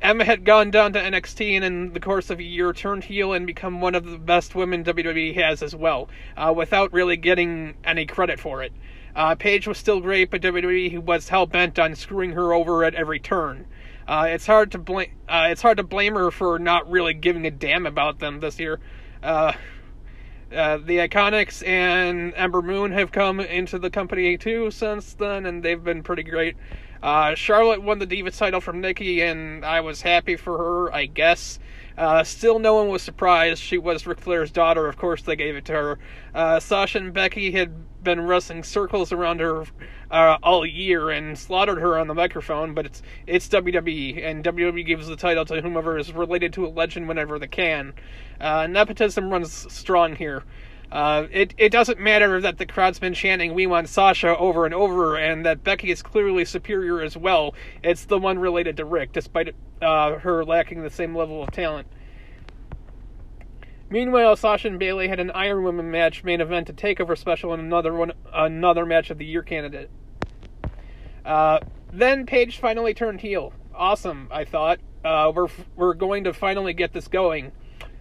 Emma 0.02 0.24
had 0.24 0.46
gone 0.46 0.72
down 0.72 0.94
to 0.94 1.00
NXT 1.02 1.56
and 1.56 1.66
in 1.66 1.94
the 1.94 2.00
course 2.00 2.30
of 2.30 2.40
a 2.40 2.44
year 2.44 2.72
turned 2.72 3.04
heel 3.04 3.34
and 3.34 3.46
become 3.46 3.82
one 3.82 3.96
of 3.96 4.06
the 4.06 4.18
best 4.18 4.56
women 4.56 4.84
WWE 4.84 5.36
has 5.36 5.62
as 5.62 5.76
well, 5.76 6.08
uh, 6.38 6.54
without 6.56 6.94
really 6.94 7.18
getting 7.18 7.76
any 7.84 8.06
credit 8.06 8.40
for 8.40 8.64
it. 8.64 8.72
Uh, 9.16 9.36
Paige 9.36 9.68
was 9.68 9.78
still 9.78 10.00
great, 10.00 10.32
but 10.32 10.42
WWE 10.42 11.00
was 11.00 11.28
hell 11.30 11.46
bent 11.46 11.78
on 11.78 11.96
screwing 11.96 12.32
her 12.32 12.54
over 12.54 12.84
at 12.86 12.96
every 12.96 13.20
turn. 13.20 13.66
Uh, 14.08 14.28
it's 14.30 14.48
hard 14.48 14.72
to 14.72 14.78
blame. 14.78 15.12
Uh, 15.28 15.50
it's 15.52 15.62
hard 15.62 15.78
to 15.78 15.84
blame 15.84 16.16
her 16.16 16.32
for 16.32 16.58
not 16.58 16.90
really 16.90 17.14
giving 17.14 17.46
a 17.46 17.52
damn 17.52 17.86
about 17.86 18.20
them 18.20 18.40
this 18.40 18.60
year. 18.60 18.80
Uh, 19.22 19.54
uh, 20.56 20.78
the 20.78 20.98
Iconics 20.98 21.66
and 21.68 22.34
Ember 22.36 22.62
Moon 22.62 22.92
have 22.92 23.12
come 23.12 23.40
into 23.40 23.78
the 23.78 23.90
company 23.90 24.38
too 24.38 24.72
since 24.72 25.14
then, 25.14 25.46
and 25.46 25.62
they've 25.62 25.84
been 25.84 26.02
pretty 26.02 26.24
great. 26.24 26.56
Uh, 27.02 27.36
Charlotte 27.36 27.82
won 27.82 28.00
the 28.00 28.08
Divas 28.08 28.38
title 28.38 28.62
from 28.62 28.82
Nikki, 28.82 29.22
and 29.22 29.66
I 29.66 29.82
was 29.82 30.02
happy 30.02 30.36
for 30.36 30.58
her, 30.58 30.94
I 30.94 31.06
guess. 31.06 31.60
Uh, 31.98 32.24
still, 32.24 32.60
no 32.60 32.76
one 32.76 32.88
was 32.88 33.02
surprised. 33.02 33.62
She 33.62 33.78
was 33.78 34.08
Ric 34.08 34.20
Flair's 34.20 34.52
daughter. 34.52 34.88
Of 34.88 34.98
course, 34.98 35.22
they 35.22 35.36
gave 35.36 35.56
it 35.56 35.66
to 35.66 35.74
her. 35.74 36.00
Uh, 36.34 36.60
Sasha 36.60 36.98
and 36.98 37.14
Becky 37.14 37.52
had 37.52 38.04
been 38.04 38.22
wrestling 38.26 38.64
circles 38.64 39.12
around 39.12 39.42
her 39.42 39.66
uh, 40.10 40.38
all 40.42 40.66
year 40.66 41.10
and 41.10 41.38
slaughtered 41.38 41.78
her 41.78 41.98
on 41.98 42.08
the 42.08 42.14
microphone, 42.14 42.74
but 42.74 42.86
it's 42.86 43.02
it's 43.28 43.50
WWE, 43.50 44.24
and 44.24 44.44
WWE 44.44 44.86
gives 44.86 45.08
the 45.08 45.16
title 45.18 45.46
to 45.46 45.62
whomever 45.62 45.98
is 45.98 46.14
related 46.14 46.54
to 46.54 46.66
a 46.66 46.70
legend 46.70 47.08
whenever 47.08 47.38
they 47.38 47.48
can. 47.48 47.94
Uh, 48.40 48.68
nepotism 48.68 49.30
runs 49.30 49.72
strong 49.72 50.16
here. 50.16 50.44
Uh, 50.92 51.28
it 51.32 51.54
it 51.58 51.72
doesn't 51.72 52.00
matter 52.00 52.42
that 52.42 52.58
the 52.58 52.66
crowd's 52.66 52.98
been 52.98 53.14
chanting 53.14 53.54
"We 53.54 53.68
want 53.68 53.90
Sasha" 53.90 54.36
over 54.38 54.66
and 54.66 54.74
over, 54.74 55.16
and 55.16 55.46
that 55.46 55.64
Becky 55.64 55.92
is 55.92 56.02
clearly 56.02 56.46
superior 56.46 57.02
as 57.02 57.16
well. 57.16 57.54
It's 57.84 58.06
the 58.06 58.18
one 58.18 58.40
related 58.40 58.78
to 58.78 58.86
Ric, 58.86 59.12
despite 59.12 59.54
uh, 59.82 60.16
her 60.16 60.44
lacking 60.44 60.82
the 60.82 60.90
same 60.90 61.16
level 61.16 61.44
of 61.44 61.52
talent. 61.52 61.88
Meanwhile, 63.92 64.36
Sasha 64.36 64.68
and 64.68 64.80
Bayley 64.80 65.08
had 65.08 65.20
an 65.20 65.32
Iron 65.32 65.64
Woman 65.64 65.90
match 65.90 66.24
main 66.24 66.42
event 66.42 66.68
to 66.68 66.74
Takeover 66.74 67.18
special 67.18 67.54
and 67.54 67.62
another 67.62 67.94
one, 67.94 68.14
another 68.34 68.86
match 68.86 69.10
of 69.10 69.18
the 69.18 69.26
year 69.26 69.42
candidate. 69.44 69.90
Uh, 71.26 71.60
then 71.92 72.26
Paige 72.26 72.60
finally 72.60 72.94
turned 72.94 73.22
heel. 73.22 73.54
Awesome, 73.74 74.28
I 74.32 74.46
thought. 74.46 74.80
Uh, 75.04 75.32
we're 75.34 75.48
we're 75.76 75.94
going 75.94 76.24
to 76.26 76.34
finally 76.34 76.74
get 76.74 76.94
this 76.94 77.08
going. 77.08 77.52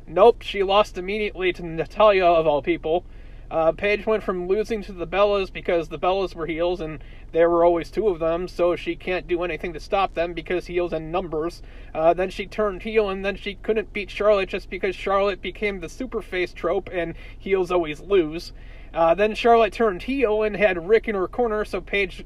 Nope, 0.09 0.41
she 0.41 0.63
lost 0.63 0.97
immediately 0.97 1.53
to 1.53 1.63
Natalya, 1.65 2.25
of 2.25 2.47
all 2.47 2.63
people. 2.63 3.05
Uh, 3.51 3.73
Paige 3.73 4.07
went 4.07 4.23
from 4.23 4.49
losing 4.49 4.83
to 4.83 4.93
the 4.93 5.07
Bellas 5.07 5.53
because 5.53 5.89
the 5.89 5.99
Bellas 5.99 6.35
were 6.35 6.47
heels 6.47 6.81
and 6.81 7.03
there 7.33 7.49
were 7.49 7.65
always 7.65 7.91
two 7.91 8.09
of 8.09 8.19
them, 8.19 8.49
so 8.49 8.75
she 8.75 8.97
can't 8.97 9.27
do 9.27 9.43
anything 9.43 9.73
to 9.75 9.81
stop 9.81 10.15
them 10.15 10.33
because 10.33 10.67
heels 10.67 10.93
and 10.93 11.13
numbers. 11.13 11.63
Uh, 11.95 12.15
then 12.15 12.31
she 12.31 12.47
turned 12.47 12.83
heel 12.83 13.09
and 13.09 13.25
then 13.25 13.37
she 13.37 13.55
couldn't 13.57 13.93
beat 13.93 14.11
Charlotte 14.11 14.49
just 14.49 14.71
because 14.71 14.97
Charlotte 14.97 15.43
became 15.43 15.81
the 15.81 15.89
super 15.89 16.23
face 16.23 16.53
trope 16.53 16.89
and 16.93 17.15
heels 17.39 17.71
always 17.71 18.01
lose. 18.01 18.53
Uh, 18.95 19.15
then 19.15 19.35
Charlotte 19.35 19.73
turned 19.73 20.03
heel 20.03 20.43
and 20.43 20.57
had 20.57 20.89
Ric 20.89 21.09
in 21.09 21.15
her 21.15 21.29
corner, 21.29 21.65
so 21.65 21.81
Paige 21.81 22.25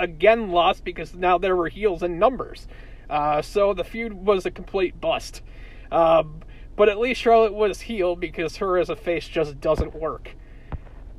again 0.00 0.50
lost 0.50 0.84
because 0.84 1.14
now 1.14 1.38
there 1.38 1.56
were 1.56 1.68
heels 1.68 2.02
and 2.02 2.18
numbers. 2.18 2.66
Uh, 3.08 3.42
so 3.42 3.72
the 3.72 3.84
feud 3.84 4.12
was 4.12 4.46
a 4.46 4.50
complete 4.50 5.00
bust. 5.00 5.42
Uh, 5.90 6.22
but 6.80 6.88
at 6.88 6.98
least 6.98 7.20
Charlotte 7.20 7.52
was 7.52 7.82
heel 7.82 8.16
because 8.16 8.56
her 8.56 8.78
as 8.78 8.88
a 8.88 8.96
face 8.96 9.28
just 9.28 9.60
doesn't 9.60 9.94
work. 9.94 10.34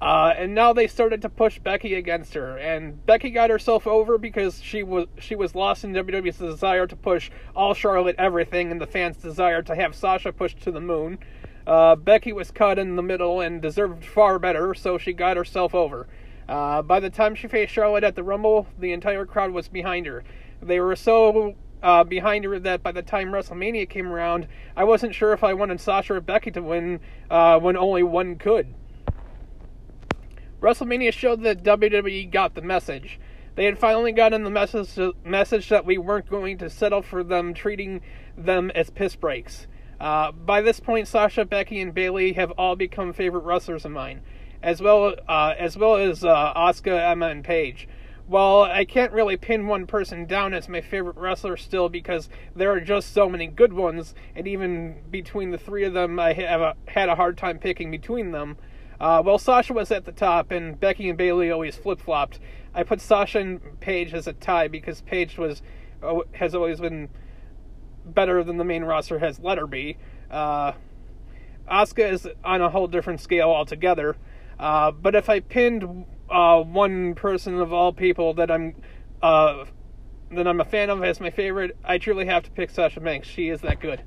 Uh, 0.02 0.34
and 0.36 0.56
now 0.56 0.74
they 0.74 0.88
started 0.88 1.21
to 1.21 1.30
push 1.30 1.60
Becky 1.60 1.93
against 1.93 2.34
her, 2.34 2.58
and 2.58 3.06
Becky 3.06 3.30
got 3.30 3.52
herself 3.52 3.86
over 3.86 4.17
because 4.17 4.60
she 4.63 4.82
was 4.82 5.06
she 5.19 5.36
was 5.36 5.54
lost 5.54 5.84
in 5.84 5.93
WWE's 5.93 6.39
desire 6.39 6.88
to 6.88 6.95
push 6.95 7.30
all 7.56 7.76
Charlotte 7.76 8.15
everything, 8.17 8.71
and 8.71 8.82
the 8.82 8.88
fans' 8.88 9.17
desire 9.17 9.62
to 9.62 9.76
have 9.76 9.93
Sasha 9.93 10.34
pushed 10.34 10.60
to 10.62 10.71
the 10.71 10.82
moon. 10.82 11.19
Uh, 11.67 11.95
Becky 11.95 12.34
was 12.34 12.50
cut 12.50 12.80
in 12.80 12.95
the 12.95 13.04
middle 13.04 13.39
and 13.39 13.62
deserved 13.62 14.04
far 14.04 14.39
better, 14.39 14.74
so 14.74 14.97
she 14.97 15.13
got 15.13 15.38
herself 15.38 15.76
over. 15.76 16.08
Uh, 16.50 16.82
by 16.82 17.00
the 17.00 17.12
time 17.12 17.36
she 17.36 17.47
faced 17.47 17.71
Charlotte 17.71 18.04
at 18.04 18.15
the 18.15 18.24
Rumble, 18.24 18.65
the 18.80 18.93
entire 18.93 19.28
crowd 19.28 19.52
was 19.52 19.67
behind 19.67 20.08
her. 20.08 20.24
They 20.60 20.80
were 20.80 20.95
so 20.95 21.54
uh, 21.82 22.04
behind 22.04 22.46
her 22.46 22.60
that 22.60 22.84
by 22.84 22.91
the 22.91 23.02
time 23.02 23.32
WrestleMania 23.32 23.89
came 23.89 24.08
around, 24.08 24.48
I 24.76 24.84
wasn't 24.84 25.15
sure 25.15 25.34
if 25.34 25.44
I 25.44 25.54
wanted 25.54 25.80
Sasha 25.80 26.15
or 26.15 26.22
Becky 26.22 26.52
to 26.52 26.62
win 26.62 27.00
uh, 27.30 27.60
when 27.60 27.78
only 27.78 28.04
one 28.04 28.36
could. 28.38 28.74
WrestleMania 30.62 31.12
showed 31.12 31.41
that 31.41 31.63
WWE 31.63 32.32
got 32.32 32.54
the 32.54 32.62
message. 32.62 33.20
They 33.56 33.65
had 33.65 33.80
finally 33.80 34.12
gotten 34.12 34.44
the 34.44 34.50
message 34.50 34.98
message 35.26 35.70
that 35.70 35.86
we 35.86 35.98
weren't 35.98 36.30
going 36.30 36.58
to 36.60 36.70
settle 36.70 37.02
for 37.02 37.24
them 37.24 37.54
treating 37.54 38.02
them 38.38 38.72
as 38.76 38.89
piss 38.89 39.15
breaks. 39.15 39.67
Uh, 40.00 40.32
by 40.32 40.62
this 40.62 40.80
point, 40.80 41.08
Sasha, 41.08 41.46
Becky, 41.46 41.82
and 41.82 41.94
Bayley 41.94 42.34
have 42.34 42.52
all 42.52 42.76
become 42.76 43.12
favorite 43.13 43.44
wrestlers 43.44 43.86
of 43.86 43.91
mine, 43.91 44.22
as 44.63 44.82
well 44.82 45.15
uh, 45.28 45.54
as 45.58 45.78
well 45.78 45.96
as 45.96 46.24
uh, 46.24 46.54
Asuka, 46.56 47.12
Emma, 47.12 47.28
and 47.28 47.44
Paige. 47.44 47.88
While 48.32 48.62
I 48.62 48.86
can't 48.86 49.12
really 49.12 49.36
pin 49.36 49.67
one 49.67 49.86
person 49.86 50.26
down 50.26 50.54
as 50.54 50.70
my 50.70 50.80
favorite 50.80 51.17
wrestler 51.17 51.58
still 51.58 51.89
because 51.89 52.30
there 52.56 52.72
are 52.72 52.80
just 52.80 53.12
so 53.12 53.28
many 53.28 53.46
good 53.48 53.74
ones, 53.74 54.15
and 54.38 54.48
even 54.48 55.02
between 55.12 55.52
the 55.52 55.58
three 55.58 55.84
of 55.84 55.91
them, 55.91 56.17
I 56.17 56.32
have 56.32 56.62
a, 56.62 56.76
had 56.88 57.10
a 57.10 57.15
hard 57.15 57.38
time 57.38 57.60
picking 57.60 57.91
between 57.91 58.32
them. 58.32 58.56
Uh, 59.02 59.22
well, 59.26 59.38
Sasha 59.38 59.74
was 59.74 59.91
at 59.91 60.06
the 60.06 60.13
top, 60.13 60.50
and 60.50 60.80
Becky 60.80 61.10
and 61.10 61.17
Bayley 61.17 61.52
always 61.52 61.76
flip 61.76 62.00
flopped. 62.00 62.39
I 62.74 62.84
put 62.84 63.02
Sasha 63.02 63.39
and 63.39 63.82
Paige 63.82 64.13
as 64.13 64.28
a 64.28 64.34
tie 64.34 64.70
because 64.70 65.02
Paige 65.02 65.38
was 65.38 65.62
uh, 66.02 66.20
has 66.32 66.56
always 66.56 66.80
been 66.80 67.10
better 68.06 68.46
than 68.46 68.56
the 68.56 68.63
main 68.63 68.86
roster 68.86 69.20
has 69.20 69.39
let 69.39 69.58
her 69.58 69.67
be. 69.67 69.98
Uh, 70.30 70.72
Asuka 71.70 72.10
is 72.10 72.30
on 72.46 72.62
a 72.62 72.70
whole 72.70 72.88
different 72.88 73.20
scale 73.20 73.50
altogether. 73.50 74.15
Uh, 74.58 74.91
but 74.91 75.15
if 75.15 75.28
I 75.28 75.41
pinned 75.41 76.06
uh, 76.32 76.62
one 76.62 77.15
person 77.15 77.60
of 77.60 77.74
all 77.74 77.94
people 77.94 78.34
that 78.36 78.50
I'm 78.50 78.76
uh, 79.22 79.65
that 80.32 80.48
I'm 80.48 80.62
a 80.62 80.65
fan 80.65 80.89
of 80.89 81.04
as 81.04 81.20
my 81.20 81.30
favorite, 81.30 81.78
I 81.84 81.98
truly 81.98 82.26
have 82.26 82.44
to 82.44 82.52
pick 82.52 82.70
Sasha 82.70 83.00
Banks. 83.00 83.28
She 83.28 83.50
is 83.50 83.62
that 83.62 83.80
good. 83.80 84.02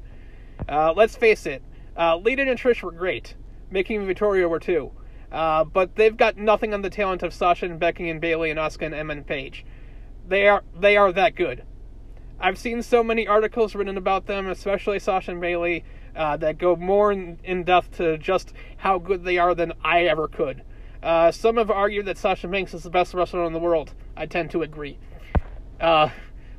Uh, 0.68 0.92
let's 0.92 1.16
face 1.16 1.46
it, 1.46 1.62
uh, 1.96 2.16
Lita 2.16 2.42
and 2.42 2.58
Trish 2.58 2.82
were 2.82 2.92
great 2.92 3.34
making 3.74 4.06
Victoria 4.06 4.48
were 4.48 4.60
too. 4.60 4.92
Uh, 5.30 5.64
but 5.64 5.96
they've 5.96 6.16
got 6.16 6.36
nothing 6.36 6.72
on 6.72 6.82
the 6.82 6.88
talent 6.88 7.22
of 7.22 7.34
Sasha 7.34 7.66
and 7.66 7.78
Becky 7.78 8.08
and 8.08 8.20
Bayley 8.20 8.50
and 8.50 8.58
Asuka 8.58 8.86
and 8.86 8.94
Emma 8.94 9.14
and 9.14 9.26
Paige. 9.26 9.66
They 10.26 10.48
are 10.48 10.62
they 10.78 10.96
are 10.96 11.12
that 11.12 11.34
good. 11.34 11.64
I've 12.40 12.58
seen 12.58 12.82
so 12.82 13.02
many 13.02 13.26
articles 13.26 13.74
written 13.74 13.96
about 13.96 14.26
them, 14.26 14.48
especially 14.48 14.98
Sasha 14.98 15.32
and 15.32 15.40
Bayley, 15.40 15.84
uh, 16.14 16.36
that 16.38 16.58
go 16.58 16.76
more 16.76 17.10
in, 17.12 17.38
in, 17.44 17.64
depth 17.64 17.96
to 17.96 18.18
just 18.18 18.52
how 18.76 18.98
good 18.98 19.24
they 19.24 19.38
are 19.38 19.54
than 19.54 19.72
I 19.82 20.04
ever 20.04 20.28
could. 20.28 20.62
Uh, 21.04 21.30
some 21.30 21.58
have 21.58 21.70
argued 21.70 22.06
that 22.06 22.16
Sasha 22.16 22.48
Banks 22.48 22.72
is 22.72 22.82
the 22.82 22.88
best 22.88 23.12
wrestler 23.12 23.44
in 23.44 23.52
the 23.52 23.58
world. 23.58 23.92
I 24.16 24.24
tend 24.24 24.50
to 24.52 24.62
agree. 24.62 24.96
Uh, 25.78 26.08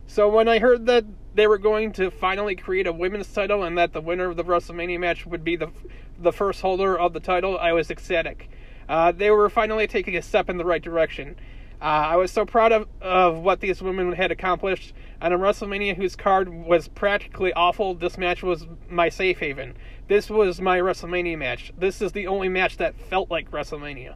so 0.05 0.29
when 0.29 0.47
I 0.47 0.59
heard 0.59 0.85
that 0.85 1.03
they 1.33 1.47
were 1.47 1.57
going 1.57 1.91
to 1.93 2.11
finally 2.11 2.55
create 2.55 2.85
a 2.85 2.93
women's 2.93 3.33
title 3.33 3.63
and 3.63 3.75
that 3.79 3.91
the 3.91 4.01
winner 4.01 4.29
of 4.29 4.37
the 4.37 4.43
WrestleMania 4.43 4.99
match 4.99 5.25
would 5.25 5.43
be 5.43 5.55
the 5.55 5.71
the 6.19 6.31
first 6.31 6.61
holder 6.61 6.97
of 6.97 7.13
the 7.13 7.19
title, 7.19 7.57
I 7.57 7.73
was 7.73 7.89
ecstatic. 7.89 8.49
Uh, 8.87 9.11
they 9.11 9.31
were 9.31 9.49
finally 9.49 9.87
taking 9.87 10.15
a 10.15 10.21
step 10.21 10.47
in 10.47 10.57
the 10.57 10.63
right 10.63 10.81
direction. 10.81 11.35
Uh, 11.81 11.85
I 11.85 12.15
was 12.15 12.31
so 12.31 12.45
proud 12.45 12.71
of, 12.71 12.87
of 13.01 13.39
what 13.39 13.61
these 13.61 13.81
women 13.81 14.11
had 14.13 14.31
accomplished. 14.31 14.93
On 15.21 15.33
a 15.33 15.39
WrestleMania 15.39 15.95
whose 15.97 16.15
card 16.15 16.49
was 16.49 16.87
practically 16.87 17.51
awful, 17.53 17.95
this 17.95 18.17
match 18.17 18.43
was 18.43 18.67
my 18.89 19.09
safe 19.09 19.39
haven. 19.39 19.75
This 20.07 20.29
was 20.29 20.61
my 20.61 20.79
WrestleMania 20.79 21.37
match. 21.37 21.73
This 21.77 21.99
is 21.99 22.11
the 22.11 22.27
only 22.27 22.47
match 22.47 22.77
that 22.77 22.95
felt 22.95 23.31
like 23.31 23.49
WrestleMania. 23.49 24.13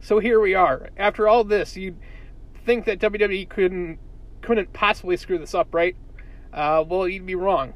So 0.00 0.18
here 0.18 0.40
we 0.40 0.54
are. 0.54 0.90
After 0.96 1.28
all 1.28 1.44
this, 1.44 1.76
you'd 1.76 1.98
think 2.64 2.84
that 2.86 2.98
WWE 2.98 3.48
couldn't 3.48 3.98
couldn't 4.42 4.72
possibly 4.72 5.16
screw 5.16 5.38
this 5.38 5.54
up, 5.54 5.74
right? 5.74 5.96
Uh, 6.52 6.84
well, 6.86 7.08
you'd 7.08 7.26
be 7.26 7.34
wrong. 7.34 7.74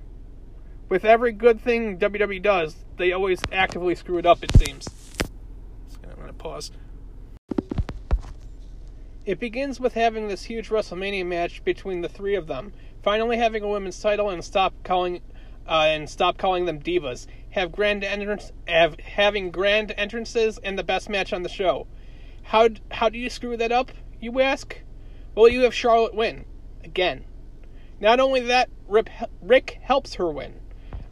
With 0.88 1.04
every 1.04 1.32
good 1.32 1.60
thing 1.60 1.98
WWE 1.98 2.42
does, 2.42 2.76
they 2.98 3.12
always 3.12 3.40
actively 3.50 3.94
screw 3.94 4.18
it 4.18 4.26
up, 4.26 4.44
it 4.44 4.56
seems. 4.56 4.86
I'm 6.04 6.26
to 6.26 6.32
pause. 6.34 6.70
It 9.24 9.38
begins 9.38 9.80
with 9.80 9.94
having 9.94 10.28
this 10.28 10.44
huge 10.44 10.68
WrestleMania 10.68 11.26
match 11.26 11.64
between 11.64 12.00
the 12.00 12.08
three 12.08 12.34
of 12.34 12.46
them, 12.46 12.72
finally 13.02 13.36
having 13.36 13.62
a 13.62 13.68
women's 13.68 14.00
title 14.00 14.30
and 14.30 14.44
stop 14.44 14.74
calling 14.84 15.20
uh, 15.66 15.86
and 15.86 16.10
stop 16.10 16.38
calling 16.38 16.64
them 16.66 16.80
divas. 16.80 17.26
Have 17.50 17.70
grand 17.72 18.02
entrance, 18.02 18.52
have 18.66 18.98
having 18.98 19.50
grand 19.50 19.94
entrances 19.96 20.58
and 20.58 20.78
the 20.78 20.82
best 20.82 21.08
match 21.08 21.32
on 21.32 21.42
the 21.42 21.48
show. 21.48 21.86
How 22.42 22.68
how 22.90 23.08
do 23.08 23.18
you 23.18 23.30
screw 23.30 23.56
that 23.56 23.72
up? 23.72 23.92
You 24.20 24.40
ask. 24.40 24.76
Well, 25.34 25.48
you 25.48 25.62
have 25.62 25.74
Charlotte 25.74 26.14
win 26.14 26.44
again. 26.84 27.24
Not 28.00 28.20
only 28.20 28.40
that, 28.40 28.68
Ric 28.88 29.78
helps 29.82 30.14
her 30.14 30.30
win 30.30 30.62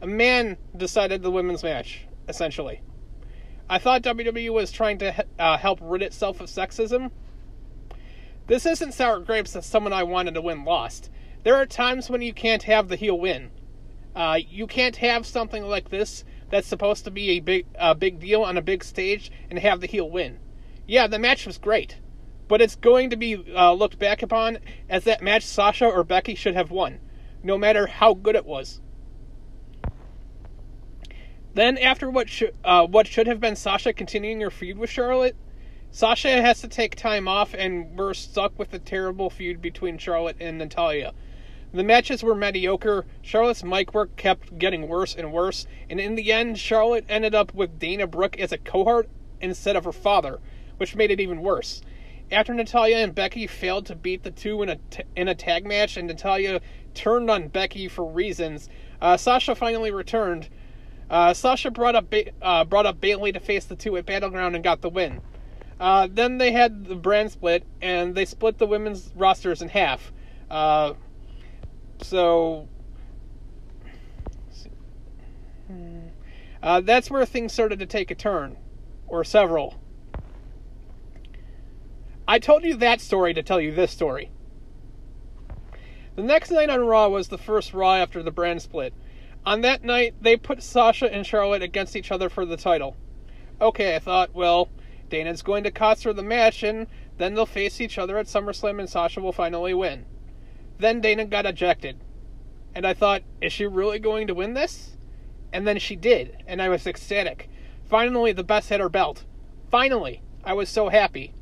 a 0.01 0.07
man 0.07 0.57
decided 0.75 1.21
the 1.21 1.31
women's 1.31 1.63
match, 1.63 2.07
essentially. 2.27 2.81
I 3.69 3.77
thought 3.77 4.01
WWE 4.01 4.51
was 4.51 4.71
trying 4.71 4.97
to 4.97 5.25
uh, 5.39 5.57
help 5.57 5.79
rid 5.81 6.01
itself 6.01 6.41
of 6.41 6.49
sexism. 6.49 7.11
This 8.47 8.65
isn't 8.65 8.93
sour 8.93 9.19
grapes 9.19 9.53
that 9.53 9.63
someone 9.63 9.93
I 9.93 10.03
wanted 10.03 10.33
to 10.33 10.41
win 10.41 10.65
lost. 10.65 11.09
There 11.43 11.55
are 11.55 11.65
times 11.65 12.09
when 12.09 12.21
you 12.21 12.33
can't 12.33 12.63
have 12.63 12.89
the 12.89 12.95
heel 12.95 13.17
win. 13.17 13.51
Uh, 14.15 14.39
you 14.45 14.67
can't 14.67 14.97
have 14.97 15.25
something 15.25 15.63
like 15.63 15.89
this 15.89 16.25
that's 16.49 16.67
supposed 16.67 17.05
to 17.05 17.11
be 17.11 17.29
a 17.29 17.39
big, 17.39 17.65
a 17.75 17.95
big 17.95 18.19
deal 18.19 18.41
on 18.41 18.57
a 18.57 18.61
big 18.61 18.83
stage 18.83 19.31
and 19.49 19.57
have 19.59 19.79
the 19.79 19.87
heel 19.87 20.09
win. 20.09 20.39
Yeah, 20.87 21.07
the 21.07 21.19
match 21.19 21.45
was 21.45 21.57
great, 21.57 21.97
but 22.47 22.61
it's 22.61 22.75
going 22.75 23.09
to 23.11 23.15
be 23.15 23.43
uh, 23.55 23.73
looked 23.73 23.99
back 23.99 24.21
upon 24.21 24.59
as 24.89 25.03
that 25.05 25.21
match 25.21 25.43
Sasha 25.43 25.85
or 25.85 26.03
Becky 26.03 26.35
should 26.35 26.55
have 26.55 26.71
won, 26.71 26.99
no 27.43 27.57
matter 27.57 27.87
how 27.87 28.13
good 28.13 28.35
it 28.35 28.45
was. 28.45 28.81
Then, 31.53 31.77
after 31.77 32.09
what 32.09 32.29
should 32.29 32.55
uh, 32.63 32.87
what 32.87 33.07
should 33.07 33.27
have 33.27 33.39
been 33.39 33.55
Sasha 33.55 33.93
continuing 33.93 34.39
her 34.41 34.49
feud 34.49 34.77
with 34.77 34.89
Charlotte, 34.89 35.35
Sasha 35.91 36.41
has 36.41 36.61
to 36.61 36.69
take 36.69 36.95
time 36.95 37.27
off, 37.27 37.53
and 37.53 37.97
we're 37.97 38.13
stuck 38.13 38.57
with 38.57 38.71
the 38.71 38.79
terrible 38.79 39.29
feud 39.29 39.61
between 39.61 39.97
Charlotte 39.97 40.37
and 40.39 40.57
Natalya. 40.57 41.13
The 41.73 41.83
matches 41.83 42.23
were 42.23 42.35
mediocre. 42.35 43.05
Charlotte's 43.21 43.63
mic 43.63 43.93
work 43.93 44.15
kept 44.15 44.57
getting 44.57 44.87
worse 44.87 45.13
and 45.13 45.33
worse, 45.33 45.67
and 45.89 45.99
in 45.99 46.15
the 46.15 46.31
end, 46.31 46.57
Charlotte 46.57 47.05
ended 47.09 47.35
up 47.35 47.53
with 47.53 47.79
Dana 47.79 48.07
Brooke 48.07 48.39
as 48.39 48.53
a 48.53 48.57
cohort 48.57 49.09
instead 49.41 49.75
of 49.75 49.83
her 49.83 49.91
father, 49.91 50.39
which 50.81 50.95
made 50.97 51.11
it 51.11 51.21
even 51.21 51.41
worse. 51.41 51.81
After 52.31 52.53
Natalya 52.53 52.97
and 52.97 53.15
Becky 53.15 53.47
failed 53.47 53.85
to 53.85 53.95
beat 53.95 54.23
the 54.23 54.31
two 54.31 54.61
in 54.63 54.69
a, 54.69 54.75
t- 54.89 55.03
in 55.15 55.29
a 55.29 55.35
tag 55.35 55.65
match, 55.65 55.95
and 55.95 56.07
Natalya 56.07 56.59
turned 56.93 57.29
on 57.29 57.47
Becky 57.47 57.87
for 57.87 58.05
reasons, 58.05 58.67
uh, 58.99 59.15
Sasha 59.15 59.55
finally 59.55 59.91
returned 59.91 60.49
uh, 61.11 61.33
Sasha 61.33 61.69
brought 61.69 61.93
up 61.93 62.09
ba- 62.09 62.31
uh, 62.41 62.63
brought 62.63 62.85
up 62.85 63.01
Bayley 63.01 63.33
to 63.33 63.39
face 63.41 63.65
the 63.65 63.75
two 63.75 63.97
at 63.97 64.05
Battleground 64.05 64.55
and 64.55 64.63
got 64.63 64.81
the 64.81 64.89
win. 64.89 65.21
Uh, 65.77 66.07
then 66.09 66.37
they 66.37 66.53
had 66.53 66.85
the 66.85 66.95
brand 66.95 67.31
split, 67.31 67.65
and 67.81 68.15
they 68.15 68.23
split 68.23 68.57
the 68.57 68.65
women's 68.65 69.11
rosters 69.15 69.61
in 69.61 69.67
half. 69.67 70.13
Uh, 70.49 70.93
so 72.01 72.69
uh, 76.63 76.79
that's 76.79 77.11
where 77.11 77.25
things 77.25 77.51
started 77.51 77.79
to 77.79 77.85
take 77.85 78.09
a 78.09 78.15
turn, 78.15 78.55
or 79.07 79.25
several. 79.25 79.80
I 82.31 82.39
told 82.39 82.63
you 82.63 82.75
that 82.75 83.01
story 83.01 83.33
to 83.33 83.43
tell 83.43 83.59
you 83.59 83.75
this 83.75 83.91
story. 83.91 84.31
The 86.15 86.23
next 86.23 86.49
night 86.49 86.69
on 86.69 86.79
Raw 86.87 87.09
was 87.09 87.27
the 87.27 87.37
first 87.37 87.73
Raw 87.73 87.95
after 87.95 88.23
the 88.23 88.31
brand 88.31 88.61
split. 88.61 88.93
On 89.45 89.59
that 89.59 89.83
night, 89.83 90.15
they 90.21 90.37
put 90.37 90.63
Sasha 90.63 91.13
and 91.13 91.27
Charlotte 91.27 91.61
against 91.61 91.93
each 91.93 92.09
other 92.09 92.29
for 92.29 92.45
the 92.45 92.55
title. 92.55 92.95
Okay, 93.59 93.97
I 93.97 93.99
thought, 93.99 94.33
well, 94.33 94.69
Dana's 95.09 95.41
going 95.41 95.65
to 95.65 95.71
cost 95.71 96.05
her 96.05 96.13
the 96.13 96.23
match, 96.23 96.63
and 96.63 96.87
then 97.17 97.33
they'll 97.33 97.45
face 97.45 97.81
each 97.81 97.97
other 97.97 98.17
at 98.17 98.27
SummerSlam, 98.27 98.79
and 98.79 98.89
Sasha 98.89 99.19
will 99.19 99.33
finally 99.33 99.73
win. 99.73 100.05
Then 100.77 101.01
Dana 101.01 101.25
got 101.25 101.45
ejected. 101.45 101.99
And 102.73 102.87
I 102.87 102.93
thought, 102.93 103.23
is 103.41 103.51
she 103.51 103.65
really 103.65 103.99
going 103.99 104.27
to 104.27 104.33
win 104.33 104.53
this? 104.53 104.95
And 105.51 105.67
then 105.67 105.79
she 105.79 105.97
did, 105.97 106.41
and 106.47 106.61
I 106.61 106.69
was 106.69 106.87
ecstatic. 106.87 107.49
Finally, 107.89 108.31
the 108.31 108.45
best 108.45 108.69
had 108.69 108.79
her 108.79 108.87
belt. 108.87 109.25
Finally! 109.69 110.21
I 110.45 110.53
was 110.53 110.69
so 110.69 110.87
happy. 110.87 111.33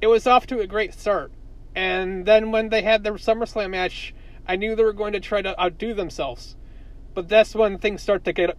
It 0.00 0.06
was 0.06 0.26
off 0.26 0.46
to 0.48 0.60
a 0.60 0.66
great 0.66 0.94
start. 0.94 1.32
And 1.74 2.26
then 2.26 2.50
when 2.50 2.70
they 2.70 2.82
had 2.82 3.04
their 3.04 3.14
SummerSlam 3.14 3.70
match, 3.70 4.14
I 4.46 4.56
knew 4.56 4.74
they 4.74 4.82
were 4.84 4.92
going 4.92 5.12
to 5.12 5.20
try 5.20 5.42
to 5.42 5.60
outdo 5.60 5.94
themselves. 5.94 6.56
but 7.14 7.28
that's 7.28 7.54
when 7.54 7.78
things 7.78 8.02
start 8.02 8.24
to 8.24 8.32
get 8.32 8.56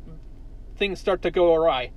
things 0.77 0.99
start 0.99 1.21
to 1.21 1.32
go 1.32 1.54
awry. 1.54 1.91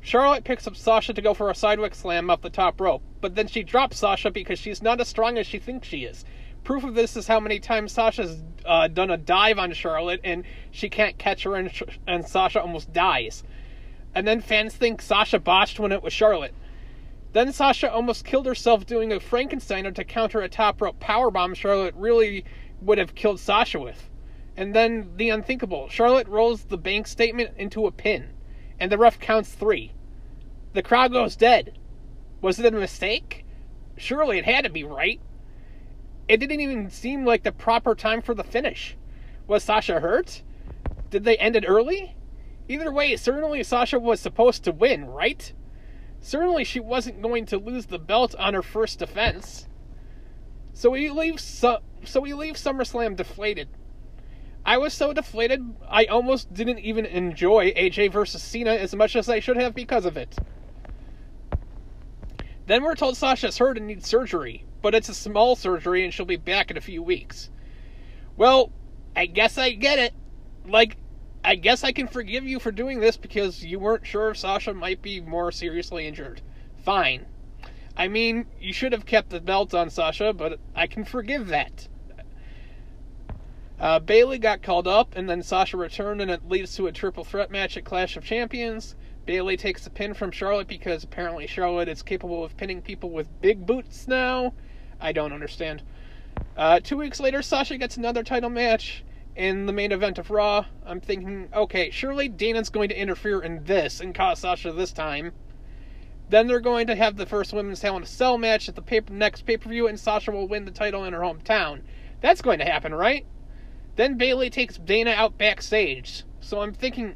Charlotte 0.00 0.44
picks 0.44 0.66
up 0.66 0.76
Sasha 0.76 1.12
to 1.12 1.22
go 1.22 1.34
for 1.34 1.50
a 1.50 1.54
sidewalk 1.54 1.94
slam 1.94 2.30
off 2.30 2.40
the 2.42 2.50
top 2.50 2.80
rope, 2.80 3.02
but 3.20 3.34
then 3.34 3.46
she 3.48 3.62
drops 3.62 3.98
Sasha 3.98 4.30
because 4.30 4.58
she's 4.58 4.82
not 4.82 5.00
as 5.00 5.08
strong 5.08 5.36
as 5.36 5.46
she 5.46 5.58
thinks 5.58 5.88
she 5.88 6.04
is. 6.04 6.24
Proof 6.64 6.84
of 6.84 6.94
this 6.94 7.16
is 7.16 7.26
how 7.26 7.40
many 7.40 7.58
times 7.60 7.92
Sasha's 7.92 8.42
uh, 8.64 8.88
done 8.88 9.10
a 9.10 9.16
dive 9.16 9.58
on 9.58 9.72
Charlotte 9.72 10.20
and 10.24 10.44
she 10.70 10.88
can't 10.88 11.18
catch 11.18 11.42
her, 11.44 11.56
and, 11.56 11.70
and 12.06 12.26
Sasha 12.26 12.60
almost 12.60 12.92
dies. 12.92 13.44
And 14.14 14.26
then 14.26 14.40
fans 14.40 14.74
think 14.74 15.02
Sasha 15.02 15.38
botched 15.38 15.78
when 15.78 15.92
it 15.92 16.02
was 16.02 16.12
Charlotte. 16.12 16.54
Then 17.32 17.52
Sasha 17.52 17.92
almost 17.92 18.24
killed 18.24 18.46
herself 18.46 18.86
doing 18.86 19.12
a 19.12 19.20
Frankensteiner 19.20 19.94
to 19.94 20.04
counter 20.04 20.40
a 20.40 20.48
top 20.48 20.80
rope 20.80 20.98
powerbomb 21.00 21.54
Charlotte 21.54 21.94
really 21.94 22.44
would 22.80 22.98
have 22.98 23.14
killed 23.14 23.40
Sasha 23.40 23.78
with. 23.78 24.08
And 24.56 24.74
then 24.74 25.10
the 25.16 25.28
unthinkable. 25.28 25.88
Charlotte 25.88 26.28
rolls 26.28 26.64
the 26.64 26.78
bank 26.78 27.06
statement 27.06 27.50
into 27.56 27.86
a 27.86 27.92
pin, 27.92 28.30
and 28.80 28.90
the 28.90 28.98
ref 28.98 29.18
counts 29.20 29.52
three. 29.52 29.92
The 30.72 30.82
crowd 30.82 31.12
goes 31.12 31.36
dead. 31.36 31.78
Was 32.40 32.58
it 32.58 32.66
a 32.66 32.70
mistake? 32.70 33.44
Surely 33.96 34.38
it 34.38 34.44
had 34.44 34.64
to 34.64 34.70
be 34.70 34.84
right. 34.84 35.20
It 36.28 36.38
didn't 36.38 36.60
even 36.60 36.90
seem 36.90 37.24
like 37.24 37.42
the 37.42 37.52
proper 37.52 37.94
time 37.94 38.20
for 38.20 38.34
the 38.34 38.44
finish. 38.44 38.96
Was 39.46 39.62
Sasha 39.62 40.00
hurt? 40.00 40.42
Did 41.10 41.24
they 41.24 41.36
end 41.36 41.56
it 41.56 41.64
early? 41.66 42.16
Either 42.68 42.90
way, 42.90 43.16
certainly 43.16 43.62
Sasha 43.62 43.98
was 43.98 44.20
supposed 44.20 44.64
to 44.64 44.72
win, 44.72 45.04
right? 45.06 45.52
Certainly 46.20 46.64
she 46.64 46.80
wasn't 46.80 47.22
going 47.22 47.46
to 47.46 47.58
lose 47.58 47.86
the 47.86 47.98
belt 47.98 48.34
on 48.38 48.54
her 48.54 48.62
first 48.62 48.98
defense. 48.98 49.66
So 50.72 50.90
we 50.90 51.10
leave 51.10 51.40
so, 51.40 51.78
so 52.04 52.20
we 52.20 52.34
leave 52.34 52.56
SummerSlam 52.56 53.16
deflated. 53.16 53.68
I 54.64 54.78
was 54.78 54.92
so 54.92 55.12
deflated 55.12 55.62
I 55.88 56.06
almost 56.06 56.52
didn't 56.52 56.80
even 56.80 57.06
enjoy 57.06 57.72
AJ 57.72 58.12
versus 58.12 58.42
Cena 58.42 58.72
as 58.72 58.94
much 58.94 59.14
as 59.14 59.28
I 59.28 59.40
should 59.40 59.56
have 59.56 59.74
because 59.74 60.04
of 60.04 60.16
it. 60.16 60.36
Then 62.66 62.82
we're 62.82 62.96
told 62.96 63.16
Sasha's 63.16 63.58
hurt 63.58 63.78
and 63.78 63.86
needs 63.86 64.08
surgery, 64.08 64.64
but 64.82 64.94
it's 64.94 65.08
a 65.08 65.14
small 65.14 65.54
surgery 65.54 66.04
and 66.04 66.12
she'll 66.12 66.26
be 66.26 66.36
back 66.36 66.70
in 66.70 66.76
a 66.76 66.80
few 66.80 67.02
weeks. 67.02 67.48
Well, 68.36 68.72
I 69.14 69.26
guess 69.26 69.56
I 69.56 69.70
get 69.70 69.98
it. 69.98 70.12
Like, 70.66 70.96
I 71.46 71.54
guess 71.54 71.84
I 71.84 71.92
can 71.92 72.08
forgive 72.08 72.44
you 72.44 72.58
for 72.58 72.72
doing 72.72 72.98
this 72.98 73.16
because 73.16 73.64
you 73.64 73.78
weren't 73.78 74.04
sure 74.04 74.30
if 74.30 74.36
Sasha 74.36 74.74
might 74.74 75.00
be 75.00 75.20
more 75.20 75.52
seriously 75.52 76.04
injured. 76.04 76.40
Fine. 76.84 77.24
I 77.96 78.08
mean, 78.08 78.46
you 78.60 78.72
should 78.72 78.90
have 78.90 79.06
kept 79.06 79.30
the 79.30 79.40
belt 79.40 79.72
on 79.72 79.88
Sasha, 79.88 80.32
but 80.32 80.58
I 80.74 80.88
can 80.88 81.04
forgive 81.04 81.46
that. 81.46 81.86
Uh, 83.78 84.00
Bayley 84.00 84.38
got 84.38 84.60
called 84.60 84.88
up, 84.88 85.14
and 85.14 85.30
then 85.30 85.40
Sasha 85.40 85.76
returned, 85.76 86.20
and 86.20 86.32
it 86.32 86.48
leads 86.48 86.74
to 86.74 86.88
a 86.88 86.92
triple 86.92 87.22
threat 87.22 87.52
match 87.52 87.76
at 87.76 87.84
Clash 87.84 88.16
of 88.16 88.24
Champions. 88.24 88.96
Bayley 89.24 89.56
takes 89.56 89.84
the 89.84 89.90
pin 89.90 90.14
from 90.14 90.32
Charlotte 90.32 90.66
because 90.66 91.04
apparently 91.04 91.46
Charlotte 91.46 91.88
is 91.88 92.02
capable 92.02 92.42
of 92.42 92.56
pinning 92.56 92.82
people 92.82 93.10
with 93.10 93.40
big 93.40 93.64
boots 93.64 94.08
now. 94.08 94.52
I 95.00 95.12
don't 95.12 95.32
understand. 95.32 95.82
Uh, 96.56 96.80
two 96.80 96.96
weeks 96.96 97.20
later, 97.20 97.40
Sasha 97.40 97.78
gets 97.78 97.96
another 97.96 98.24
title 98.24 98.50
match 98.50 99.04
in 99.36 99.66
the 99.66 99.72
main 99.72 99.92
event 99.92 100.18
of 100.18 100.30
Raw. 100.30 100.64
I'm 100.84 101.00
thinking, 101.00 101.48
okay, 101.54 101.90
surely 101.90 102.28
Dana's 102.28 102.70
going 102.70 102.88
to 102.88 102.98
interfere 102.98 103.40
in 103.40 103.64
this 103.64 104.00
and 104.00 104.14
cause 104.14 104.40
Sasha 104.40 104.72
this 104.72 104.92
time. 104.92 105.32
Then 106.30 106.46
they're 106.46 106.58
going 106.58 106.86
to 106.88 106.96
have 106.96 107.16
the 107.16 107.26
first 107.26 107.52
women's 107.52 107.82
Hell 107.82 107.98
in 107.98 108.02
a 108.02 108.06
Cell 108.06 108.38
match 108.38 108.68
at 108.68 108.74
the 108.74 108.82
pay- 108.82 109.02
next 109.10 109.42
pay 109.42 109.58
per 109.58 109.68
view, 109.68 109.86
and 109.86 110.00
Sasha 110.00 110.32
will 110.32 110.48
win 110.48 110.64
the 110.64 110.70
title 110.70 111.04
in 111.04 111.12
her 111.12 111.20
hometown. 111.20 111.82
That's 112.20 112.42
going 112.42 112.58
to 112.58 112.64
happen, 112.64 112.94
right? 112.94 113.26
Then 113.96 114.16
Bayley 114.16 114.50
takes 114.50 114.78
Dana 114.78 115.10
out 115.10 115.38
backstage. 115.38 116.24
So 116.40 116.62
I'm 116.62 116.72
thinking, 116.72 117.14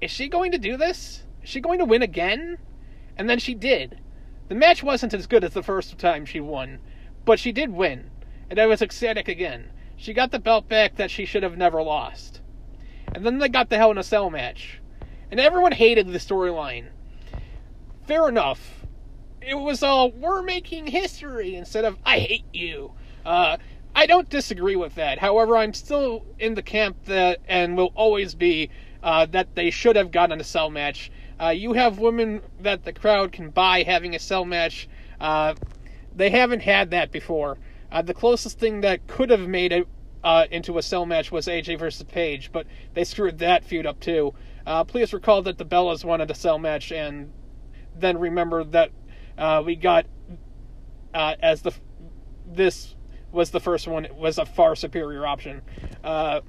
is 0.00 0.10
she 0.10 0.28
going 0.28 0.52
to 0.52 0.58
do 0.58 0.76
this? 0.76 1.24
Is 1.42 1.50
she 1.50 1.60
going 1.60 1.80
to 1.80 1.84
win 1.84 2.02
again? 2.02 2.58
And 3.16 3.28
then 3.28 3.38
she 3.38 3.54
did. 3.54 3.98
The 4.48 4.54
match 4.54 4.82
wasn't 4.82 5.14
as 5.14 5.26
good 5.26 5.42
as 5.42 5.52
the 5.52 5.62
first 5.62 5.98
time 5.98 6.24
she 6.24 6.40
won, 6.40 6.78
but 7.24 7.40
she 7.40 7.50
did 7.50 7.70
win, 7.70 8.10
and 8.48 8.58
I 8.60 8.66
was 8.66 8.80
ecstatic 8.80 9.26
again. 9.26 9.70
She 9.96 10.12
got 10.12 10.30
the 10.30 10.38
belt 10.38 10.68
back 10.68 10.96
that 10.96 11.10
she 11.10 11.24
should 11.24 11.42
have 11.42 11.56
never 11.56 11.82
lost. 11.82 12.40
And 13.14 13.24
then 13.24 13.38
they 13.38 13.48
got 13.48 13.70
the 13.70 13.76
Hell 13.76 13.90
in 13.90 13.98
a 13.98 14.02
Cell 14.02 14.30
match. 14.30 14.80
And 15.30 15.40
everyone 15.40 15.72
hated 15.72 16.08
the 16.08 16.18
storyline. 16.18 16.86
Fair 18.06 18.28
enough. 18.28 18.84
It 19.40 19.54
was 19.54 19.82
all, 19.82 20.10
we're 20.10 20.42
making 20.42 20.88
history 20.88 21.54
instead 21.54 21.84
of, 21.84 21.96
I 22.04 22.18
hate 22.18 22.44
you. 22.52 22.92
Uh, 23.24 23.56
I 23.94 24.06
don't 24.06 24.28
disagree 24.28 24.76
with 24.76 24.94
that. 24.96 25.18
However, 25.18 25.56
I'm 25.56 25.72
still 25.72 26.24
in 26.38 26.54
the 26.54 26.62
camp 26.62 26.96
that, 27.06 27.40
and 27.48 27.76
will 27.76 27.92
always 27.94 28.34
be, 28.34 28.70
uh, 29.02 29.26
that 29.26 29.54
they 29.54 29.70
should 29.70 29.96
have 29.96 30.10
gotten 30.10 30.40
a 30.40 30.44
cell 30.44 30.70
match 30.70 31.10
uh, 31.40 31.48
you 31.48 31.74
have 31.74 31.98
women 31.98 32.40
that 32.60 32.84
the 32.84 32.92
crowd 32.92 33.32
can 33.32 33.50
buy 33.50 33.82
having 33.82 34.14
a 34.14 34.18
cell 34.18 34.44
match. 34.44 34.88
Uh, 35.20 35.54
they 36.14 36.30
haven't 36.30 36.60
had 36.60 36.90
that 36.90 37.12
before. 37.12 37.58
Uh, 37.90 38.02
the 38.02 38.14
closest 38.14 38.58
thing 38.58 38.80
that 38.80 39.06
could 39.06 39.30
have 39.30 39.48
made 39.48 39.72
it 39.72 39.86
uh, 40.24 40.46
into 40.50 40.78
a 40.78 40.82
cell 40.82 41.06
match 41.06 41.30
was 41.30 41.46
AJ 41.46 41.78
versus 41.78 42.02
Paige, 42.04 42.50
but 42.52 42.66
they 42.94 43.04
screwed 43.04 43.38
that 43.38 43.64
feud 43.64 43.86
up 43.86 44.00
too. 44.00 44.34
Uh, 44.66 44.82
please 44.82 45.12
recall 45.12 45.42
that 45.42 45.58
the 45.58 45.64
Bellas 45.64 46.04
wanted 46.04 46.30
a 46.30 46.34
cell 46.34 46.58
match, 46.58 46.90
and 46.90 47.32
then 47.94 48.18
remember 48.18 48.64
that 48.64 48.90
uh, 49.38 49.62
we 49.64 49.76
got 49.76 50.06
as 51.14 51.62
the 51.62 51.72
this 52.46 52.94
was 53.32 53.50
the 53.50 53.60
first 53.60 53.88
one 53.88 54.04
it 54.04 54.14
was 54.14 54.36
a 54.36 54.44
far 54.44 54.76
superior 54.76 55.26
option. 55.26 55.62
the 56.02 56.42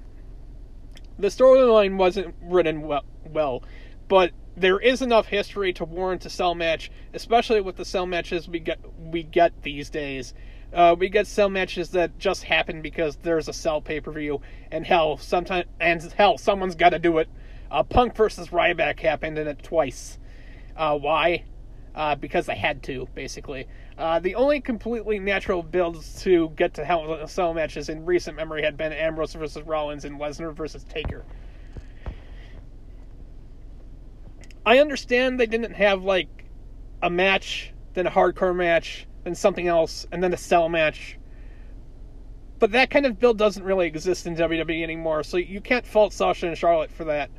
storyline 1.21 1.97
wasn't 1.97 2.35
written 2.41 2.81
well, 2.81 3.05
well, 3.31 3.63
but 4.07 4.31
there 4.57 4.79
is 4.79 5.03
enough 5.03 5.27
history 5.27 5.71
to 5.73 5.85
warrant 5.85 6.25
a 6.25 6.29
cell 6.29 6.55
match, 6.55 6.91
especially 7.13 7.61
with 7.61 7.75
the 7.75 7.85
cell 7.85 8.07
matches 8.07 8.49
we 8.49 8.59
get 8.59 8.79
we 8.99 9.23
get 9.23 9.61
these 9.61 9.89
days. 9.89 10.33
Uh, 10.73 10.95
we 10.97 11.07
get 11.07 11.27
cell 11.27 11.47
matches 11.47 11.91
that 11.91 12.17
just 12.17 12.43
happen 12.43 12.81
because 12.81 13.15
there's 13.17 13.47
a 13.47 13.53
cell 13.53 13.79
pay 13.79 14.01
per 14.01 14.11
view, 14.11 14.41
and 14.71 14.85
hell, 14.85 15.17
sometimes 15.17 15.65
and 15.79 16.01
hell, 16.13 16.37
someone's 16.37 16.75
got 16.75 16.89
to 16.89 16.99
do 16.99 17.19
it. 17.19 17.29
Uh, 17.69 17.83
Punk 17.83 18.15
versus 18.15 18.49
Ryback 18.49 18.99
happened 18.99 19.37
in 19.37 19.47
it 19.47 19.61
twice. 19.61 20.17
Uh, 20.75 20.97
why? 20.97 21.43
Uh, 21.93 22.15
because 22.15 22.45
they 22.45 22.55
had 22.55 22.83
to, 22.83 23.07
basically. 23.15 23.67
Uh, 23.97 24.19
the 24.19 24.35
only 24.35 24.59
completely 24.59 25.19
natural 25.19 25.63
builds 25.63 26.21
to 26.21 26.49
get 26.49 26.73
to 26.75 26.85
hell 26.85 27.27
cell 27.27 27.53
matches 27.53 27.89
in 27.89 28.05
recent 28.05 28.35
memory 28.35 28.63
had 28.63 28.77
been 28.77 28.91
Ambrose 28.91 29.33
versus 29.33 29.63
Rollins 29.63 30.05
and 30.05 30.19
Lesnar 30.19 30.53
versus 30.53 30.83
Taker. 30.83 31.25
I 34.67 34.79
understand 34.79 35.39
they 35.39 35.45
didn't 35.45 35.75
have 35.75 36.03
like 36.03 36.27
a 37.01 37.09
match, 37.09 37.71
then 37.93 38.05
a 38.05 38.11
hardcore 38.11 38.53
match, 38.53 39.07
then 39.23 39.33
something 39.33 39.65
else, 39.65 40.05
and 40.11 40.21
then 40.21 40.33
a 40.33 40.37
cell 40.37 40.67
match. 40.67 41.17
But 42.59 42.73
that 42.73 42.89
kind 42.89 43.05
of 43.05 43.17
build 43.17 43.37
doesn't 43.37 43.63
really 43.63 43.87
exist 43.87 44.27
in 44.27 44.35
WWE 44.35 44.83
anymore, 44.83 45.23
so 45.23 45.37
you 45.37 45.61
can't 45.61 45.87
fault 45.87 46.11
Sasha 46.11 46.47
and 46.47 46.57
Charlotte 46.57 46.91
for 46.91 47.05
that. 47.05 47.29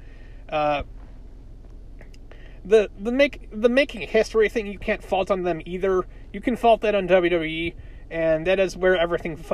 Uh, 0.48 0.84
the 2.64 2.88
the 2.98 3.12
make 3.12 3.50
the 3.52 3.68
making 3.68 4.08
history 4.08 4.48
thing 4.48 4.66
you 4.66 4.78
can't 4.78 5.04
fault 5.04 5.30
on 5.30 5.42
them 5.42 5.60
either. 5.66 6.06
You 6.32 6.40
can 6.40 6.56
fault 6.56 6.80
that 6.80 6.94
on 6.94 7.06
WWE, 7.08 7.74
and 8.10 8.46
that 8.46 8.58
is 8.58 8.74
where 8.74 8.96
everything 8.96 9.44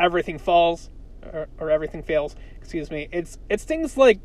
everything 0.00 0.36
falls 0.36 0.90
or, 1.22 1.46
or 1.60 1.70
everything 1.70 2.02
fails. 2.02 2.34
Excuse 2.60 2.90
me. 2.90 3.08
It's 3.12 3.38
it's 3.48 3.62
things 3.62 3.96
like 3.96 4.18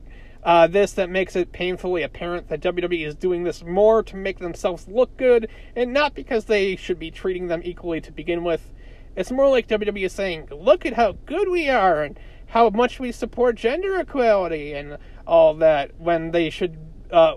uh, 0.45 0.67
this 0.67 0.93
that 0.93 1.09
makes 1.09 1.35
it 1.35 1.51
painfully 1.51 2.03
apparent 2.03 2.47
that 2.49 2.61
WWE 2.61 3.05
is 3.05 3.15
doing 3.15 3.43
this 3.43 3.63
more 3.63 4.03
to 4.03 4.15
make 4.15 4.37
themselves 4.37 4.87
look 4.87 5.17
good 5.17 5.49
and 5.75 5.91
not 5.91 6.13
because 6.13 6.45
they 6.45 6.75
should 6.75 6.99
be 6.99 7.09
treating 7.09 7.47
them 7.47 7.61
equally 7.65 7.99
to 7.99 8.11
begin 8.11 8.43
with. 8.43 8.71
It's 9.15 9.31
more 9.31 9.49
like 9.49 9.67
WWE 9.67 10.05
is 10.05 10.13
saying, 10.13 10.49
look 10.51 10.85
at 10.85 10.93
how 10.93 11.13
good 11.25 11.49
we 11.49 11.67
are 11.67 12.03
and 12.03 12.19
how 12.47 12.69
much 12.69 12.99
we 12.99 13.11
support 13.11 13.55
gender 13.55 13.99
equality 13.99 14.73
and 14.73 14.99
all 15.25 15.55
that 15.55 15.99
when 15.99 16.29
they 16.29 16.51
should, 16.51 16.77
uh, 17.09 17.35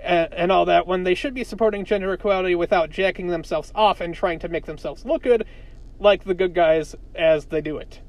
and, 0.00 0.32
and 0.32 0.52
all 0.52 0.64
that 0.66 0.86
when 0.86 1.02
they 1.02 1.16
should 1.16 1.34
be 1.34 1.42
supporting 1.42 1.84
gender 1.84 2.12
equality 2.12 2.54
without 2.54 2.88
jacking 2.88 3.26
themselves 3.28 3.72
off 3.74 4.00
and 4.00 4.14
trying 4.14 4.38
to 4.38 4.48
make 4.48 4.66
themselves 4.66 5.04
look 5.04 5.24
good 5.24 5.44
like 5.98 6.22
the 6.22 6.34
good 6.34 6.54
guys 6.54 6.94
as 7.16 7.46
they 7.46 7.60
do 7.60 7.78
it. 7.78 8.00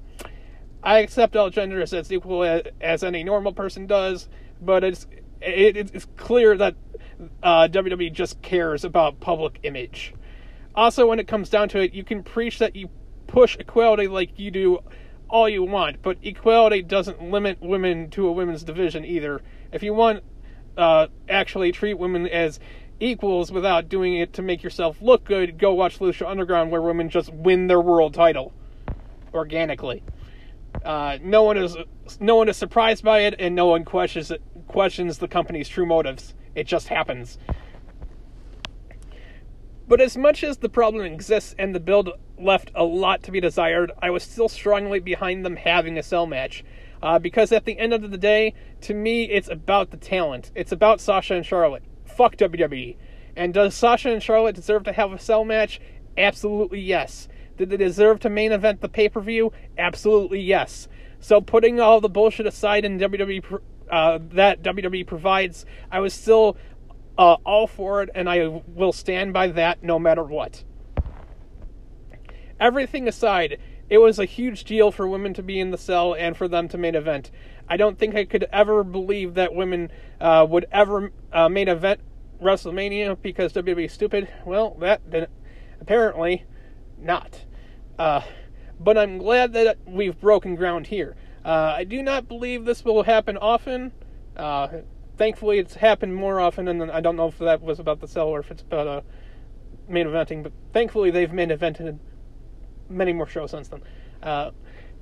I 0.84 1.00
accept 1.00 1.36
all 1.36 1.50
genders 1.50 1.94
as 1.94 2.12
equal 2.12 2.44
as, 2.44 2.64
as 2.80 3.04
any 3.04 3.24
normal 3.24 3.54
person 3.54 3.86
does, 3.86 4.30
but 4.62 4.84
it's 4.84 5.08
it, 5.42 5.78
it's 5.78 6.08
clear 6.18 6.56
that 6.58 6.76
uh, 7.44 7.68
WWE 7.70 8.12
just 8.12 8.42
cares 8.42 8.84
about 8.84 9.20
public 9.20 9.60
image. 9.64 10.14
Also, 10.76 11.08
when 11.08 11.20
it 11.20 11.28
comes 11.28 11.50
down 11.50 11.70
to 11.70 11.80
it, 11.80 11.94
you 11.94 12.04
can 12.04 12.24
preach 12.24 12.60
that 12.60 12.76
you 12.76 12.90
push 13.28 13.58
equality 13.58 14.08
like 14.08 14.38
you 14.40 14.52
do 14.52 14.80
all 15.30 15.48
you 15.48 15.64
want, 15.64 16.02
but 16.02 16.18
equality 16.24 16.82
doesn't 16.82 17.22
limit 17.22 17.62
women 17.62 18.10
to 18.10 18.28
a 18.28 18.32
women's 18.32 18.64
division 18.64 19.06
either. 19.06 19.42
If 19.72 19.84
you 19.84 19.94
want 19.94 20.24
uh, 20.78 21.08
actually 21.28 21.72
treat 21.72 21.96
women 21.96 22.28
as 22.28 22.60
equals 23.00 23.52
without 23.52 23.90
doing 23.90 24.16
it 24.16 24.34
to 24.34 24.42
make 24.42 24.64
yourself 24.64 25.02
look 25.02 25.26
good, 25.26 25.58
go 25.58 25.74
watch 25.74 26.00
Lucha 26.00 26.28
Underground 26.28 26.72
where 26.72 26.82
women 26.82 27.10
just 27.10 27.32
win 27.34 27.68
their 27.68 27.82
world 27.82 28.14
title 28.14 28.54
organically. 29.34 30.04
Uh, 30.84 31.18
no 31.22 31.44
one 31.44 31.58
is 31.58 31.76
no 32.20 32.36
one 32.36 32.50
is 32.50 32.58
surprised 32.58 33.04
by 33.04 33.20
it, 33.22 33.36
and 33.40 33.56
no 33.56 33.68
one 33.68 33.84
questions 33.84 34.32
questions 34.68 35.18
the 35.18 35.28
company's 35.28 35.68
true 35.68 35.86
motives. 35.86 36.34
It 36.56 36.68
just 36.68 36.88
happens. 36.88 37.38
But 39.88 40.02
as 40.02 40.16
much 40.16 40.44
as 40.44 40.58
the 40.58 40.70
problem 40.70 41.04
exists 41.04 41.56
and 41.58 41.74
the 41.74 41.80
build 41.80 42.12
left 42.38 42.72
a 42.76 42.84
lot 42.84 43.24
to 43.24 43.32
be 43.32 43.42
desired, 43.42 43.92
I 44.02 44.12
was 44.12 44.22
still 44.22 44.48
strongly 44.48 45.00
behind 45.00 45.44
them 45.44 45.56
having 45.56 45.98
a 45.98 46.04
cell 46.04 46.28
match. 46.28 46.64
Uh, 47.02 47.18
because 47.18 47.52
at 47.52 47.66
the 47.66 47.80
end 47.80 47.94
of 47.94 48.12
the 48.12 48.18
day, 48.18 48.54
to 48.82 48.94
me, 48.94 49.24
it's 49.24 49.50
about 49.50 49.90
the 49.90 49.98
talent. 49.98 50.52
It's 50.54 50.72
about 50.72 51.02
Sasha 51.02 51.34
and 51.34 51.46
Charlotte. 51.46 51.84
Fuck 52.06 52.36
WWE. 52.36 52.98
And 53.36 53.54
does 53.54 53.74
Sasha 53.74 54.12
and 54.12 54.22
Charlotte 54.22 54.56
deserve 54.56 54.84
to 54.84 54.94
have 54.94 55.12
a 55.12 55.20
cell 55.20 55.46
match? 55.46 55.80
Absolutely 56.18 56.82
yes. 56.82 57.28
Did 57.60 57.72
they 57.72 57.78
deserve 57.78 58.22
to 58.22 58.30
main 58.30 58.54
event 58.54 58.80
the 58.80 58.88
pay 58.88 59.10
per 59.10 59.20
view? 59.20 59.52
Absolutely 59.78 60.40
yes. 60.40 60.88
So 61.20 61.42
putting 61.42 61.82
all 61.82 62.00
the 62.00 62.08
bullshit 62.08 62.48
aside 62.48 62.86
in 62.86 62.98
WWE 62.98 63.60
uh, 63.92 64.20
that 64.32 64.64
WWE 64.64 65.06
provides, 65.06 65.66
I 65.92 66.00
was 66.00 66.14
still 66.14 66.56
uh, 67.18 67.36
all 67.46 67.68
for 67.68 68.02
it, 68.02 68.10
and 68.16 68.30
I 68.30 68.62
will 68.66 68.94
stand 68.94 69.34
by 69.34 69.48
that 69.48 69.84
no 69.84 70.00
matter 70.00 70.24
what. 70.24 70.64
Everything 72.62 73.10
aside, 73.10 73.60
it 73.90 73.98
was 73.98 74.20
a 74.20 74.26
huge 74.26 74.64
deal 74.64 74.90
for 74.90 75.06
women 75.06 75.34
to 75.34 75.44
be 75.44 75.60
in 75.60 75.72
the 75.72 75.78
cell 75.78 76.14
and 76.14 76.38
for 76.38 76.48
them 76.48 76.70
to 76.70 76.78
main 76.78 76.96
event. 76.96 77.30
I 77.68 77.76
don't 77.76 78.00
think 78.00 78.16
I 78.16 78.24
could 78.24 78.46
ever 78.54 78.86
believe 78.86 79.34
that 79.34 79.54
women 79.54 79.92
uh, 80.22 80.48
would 80.50 80.66
ever 80.72 81.12
uh, 81.34 81.50
main 81.50 81.68
event 81.68 82.00
WrestleMania 82.42 83.22
because 83.22 83.52
WWE 83.52 83.86
is 83.86 83.92
stupid. 83.92 84.30
Well, 84.46 84.78
that 84.80 85.10
didn't, 85.10 85.32
apparently 85.82 86.46
not. 86.98 87.44
Uh, 88.00 88.22
but 88.80 88.98
I'm 88.98 89.18
glad 89.18 89.52
that 89.54 89.78
we've 89.86 90.20
broken 90.20 90.56
ground 90.56 90.88
here. 90.88 91.18
Uh, 91.44 91.74
I 91.76 91.84
do 91.84 92.02
not 92.02 92.30
believe 92.30 92.64
this 92.64 92.84
will 92.86 93.04
happen 93.04 93.36
often. 93.38 93.92
Uh, 94.38 94.70
thankfully, 95.18 95.60
it's 95.60 95.76
happened 95.76 96.16
more 96.16 96.40
often, 96.40 96.70
and 96.70 96.90
I 96.90 97.02
don't 97.02 97.18
know 97.18 97.28
if 97.28 97.38
that 97.40 97.62
was 97.62 97.80
about 97.80 98.00
the 98.00 98.08
cell 98.08 98.30
or 98.30 98.40
if 98.40 98.52
it's 98.52 98.62
about 98.62 98.88
uh, 98.88 99.02
main 99.90 100.08
eventing. 100.08 100.44
But 100.44 100.54
thankfully, 100.72 101.12
they've 101.12 101.32
main 101.32 101.50
evented 101.50 102.00
many 102.90 103.12
more 103.12 103.28
shows 103.28 103.52
since 103.52 103.68
then. 103.68 103.82
Uh, 104.24 104.52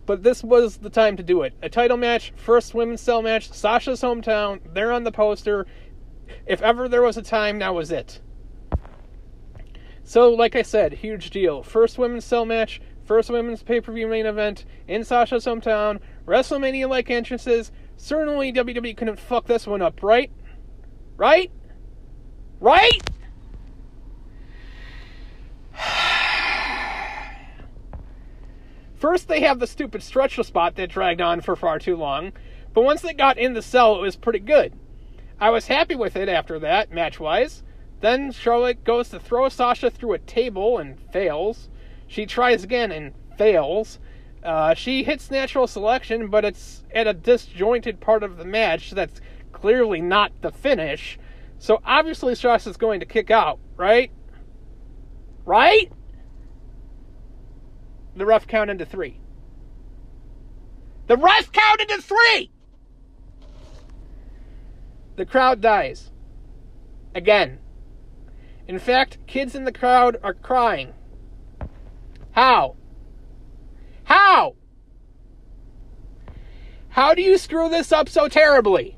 but 0.08 0.24
this 0.24 0.44
was 0.44 0.78
the 0.78 0.90
time 0.90 1.18
to 1.18 1.24
do 1.24 1.44
it. 1.44 1.54
A 1.62 1.70
title 1.70 1.98
match, 1.98 2.34
first 2.36 2.74
women's 2.74 3.02
cell 3.02 3.22
match, 3.22 3.52
Sasha's 3.52 4.02
hometown. 4.02 4.60
They're 4.74 4.92
on 4.92 5.04
the 5.04 5.12
poster. 5.12 5.68
If 6.48 6.64
ever 6.64 6.90
there 6.90 7.04
was 7.04 7.18
a 7.18 7.22
time, 7.22 7.60
now 7.60 7.74
was 7.74 7.92
it. 7.92 8.22
So, 10.04 10.30
like 10.30 10.56
I 10.56 10.62
said, 10.62 10.94
huge 10.94 11.32
deal. 11.32 11.62
First 11.62 11.98
women's 11.98 12.24
cell 12.24 12.46
match, 12.46 12.80
first 13.08 13.30
women's 13.30 13.64
pay 13.64 13.82
per 13.82 13.92
view 13.92 14.08
main 14.08 14.26
event 14.26 14.66
in 14.88 15.04
Sasha's 15.04 15.46
hometown, 15.46 16.00
WrestleMania 16.28 16.90
like 16.90 17.10
entrances. 17.10 17.72
Certainly, 17.96 18.54
WWE 18.54 18.96
couldn't 18.96 19.20
fuck 19.20 19.48
this 19.48 19.66
one 19.66 19.82
up, 19.82 20.04
right? 20.04 20.32
Right? 21.16 21.50
Right? 22.60 23.00
First, 28.96 29.28
they 29.28 29.42
have 29.42 29.60
the 29.60 29.68
stupid 29.68 30.04
stretcher 30.04 30.44
spot 30.44 30.76
that 30.76 30.90
dragged 30.90 31.22
on 31.22 31.42
for 31.42 31.56
far 31.56 31.80
too 31.80 31.96
long, 31.96 32.34
but 32.74 32.84
once 32.84 33.02
they 33.02 33.14
got 33.14 33.38
in 33.38 33.54
the 33.54 33.62
cell, 33.62 33.96
it 33.96 34.02
was 34.02 34.16
pretty 34.16 34.40
good. 34.40 34.74
I 35.40 35.52
was 35.52 35.68
happy 35.68 35.96
with 35.96 36.16
it 36.16 36.30
after 36.30 36.58
that, 36.60 36.92
match 36.92 37.20
wise. 37.20 37.64
Then 38.02 38.32
Charlotte 38.32 38.84
goes 38.84 39.10
to 39.10 39.20
throw 39.20 39.50
Sasha 39.50 39.90
through 39.90 40.14
a 40.14 40.20
table 40.20 40.78
and 40.78 41.00
fails. 41.12 41.70
She 42.08 42.26
tries 42.26 42.64
again 42.64 42.92
and 42.92 43.14
fails. 43.38 44.00
Uh, 44.44 44.74
she 44.74 45.04
hits 45.04 45.30
natural 45.30 45.68
selection, 45.68 46.30
but 46.30 46.46
it's 46.46 46.84
at 46.94 47.08
a 47.08 47.14
disjointed 47.14 48.00
part 48.00 48.24
of 48.24 48.38
the 48.38 48.46
match 48.46 48.92
that's 48.92 49.20
clearly 49.52 50.02
not 50.02 50.32
the 50.42 50.52
finish. 50.52 51.20
So 51.60 51.82
obviously 51.84 52.36
Sasha's 52.36 52.78
going 52.78 53.00
to 53.00 53.06
kick 53.06 53.32
out, 53.32 53.60
right? 53.76 54.12
Right? 55.46 55.92
The 58.16 58.26
ref 58.26 58.48
counted 58.48 58.80
to 58.80 58.86
three. 58.86 59.20
The 61.08 61.18
ref 61.18 61.52
counted 61.52 61.90
to 61.90 62.02
three! 62.02 62.52
The 65.16 65.26
crowd 65.26 65.62
dies. 65.62 66.12
Again. 67.16 67.60
In 68.68 68.78
fact, 68.78 69.18
kids 69.26 69.56
in 69.56 69.64
the 69.64 69.72
crowd 69.72 70.18
are 70.22 70.34
crying. 70.34 70.94
How? 72.38 72.76
How? 74.04 74.54
How 76.90 77.16
do 77.16 77.24
you 77.24 77.36
screw 77.40 77.68
this 77.68 77.92
up 77.92 78.08
so 78.08 78.28
terribly? 78.28 78.96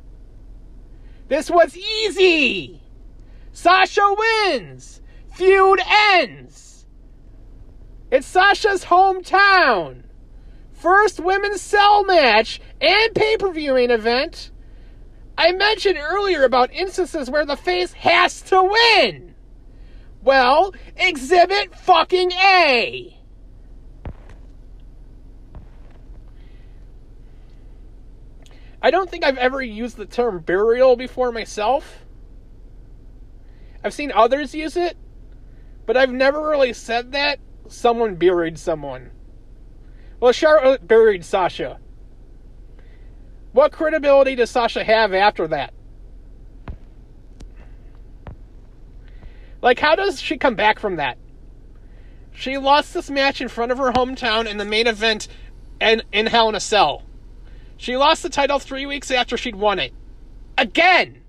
This 1.29 1.49
was 1.49 1.77
easy! 1.77 2.81
Sasha 3.53 4.13
wins! 4.17 4.99
Feud 5.35 5.79
ends! 5.89 6.85
It's 8.11 8.27
Sasha's 8.27 8.83
hometown. 8.83 10.03
First 10.73 11.21
women's 11.21 11.61
cell 11.61 12.03
match 12.03 12.59
and 12.81 13.15
pay 13.15 13.37
per 13.37 13.53
view 13.53 13.73
main 13.73 13.89
event. 13.89 14.51
I 15.37 15.53
mentioned 15.53 15.97
earlier 15.97 16.43
about 16.43 16.73
instances 16.73 17.29
where 17.29 17.45
the 17.45 17.55
face 17.55 17.93
has 17.93 18.41
to 18.41 18.61
win. 18.63 19.33
Well, 20.21 20.73
exhibit 20.97 21.73
fucking 21.73 22.33
A. 22.33 23.15
I 28.81 28.91
don't 28.91 29.09
think 29.09 29.25
I've 29.25 29.37
ever 29.37 29.61
used 29.61 29.97
the 29.97 30.05
term 30.05 30.39
burial 30.39 30.95
before 30.95 31.31
myself. 31.31 32.05
I've 33.83 33.93
seen 33.93 34.11
others 34.11 34.55
use 34.55 34.77
it, 34.77 34.97
but 35.85 35.97
I've 35.97 36.11
never 36.11 36.47
really 36.47 36.73
said 36.73 37.11
that 37.11 37.39
someone 37.67 38.15
buried 38.15 38.57
someone. 38.57 39.11
Well, 40.19 40.31
Charlotte 40.31 40.81
uh, 40.81 40.85
buried 40.85 41.23
Sasha. 41.23 41.79
What 43.51 43.71
credibility 43.71 44.35
does 44.35 44.49
Sasha 44.49 44.83
have 44.83 45.13
after 45.13 45.47
that? 45.47 45.73
Like, 49.61 49.79
how 49.79 49.95
does 49.95 50.21
she 50.21 50.37
come 50.37 50.55
back 50.55 50.79
from 50.79 50.97
that? 50.97 51.17
She 52.31 52.57
lost 52.57 52.93
this 52.93 53.09
match 53.09 53.41
in 53.41 53.49
front 53.49 53.71
of 53.71 53.77
her 53.77 53.91
hometown 53.91 54.45
in 54.45 54.57
the 54.57 54.65
main 54.65 54.87
event 54.87 55.27
and 55.81 56.03
in 56.11 56.27
Hell 56.27 56.49
in 56.49 56.55
a 56.55 56.59
Cell. 56.59 57.03
She 57.79 57.95
lost 57.95 58.23
the 58.23 58.29
title 58.29 58.59
three 58.59 58.85
weeks 58.85 59.09
after 59.09 59.37
she'd 59.37 59.55
won 59.55 59.79
it. 59.79 59.93
Again! 60.57 61.21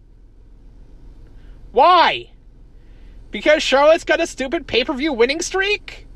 Why? 1.70 2.32
Because 3.30 3.62
Charlotte's 3.62 4.02
got 4.02 4.20
a 4.20 4.26
stupid 4.26 4.66
pay 4.66 4.82
per 4.82 4.92
view 4.92 5.12
winning 5.12 5.42
streak? 5.42 6.08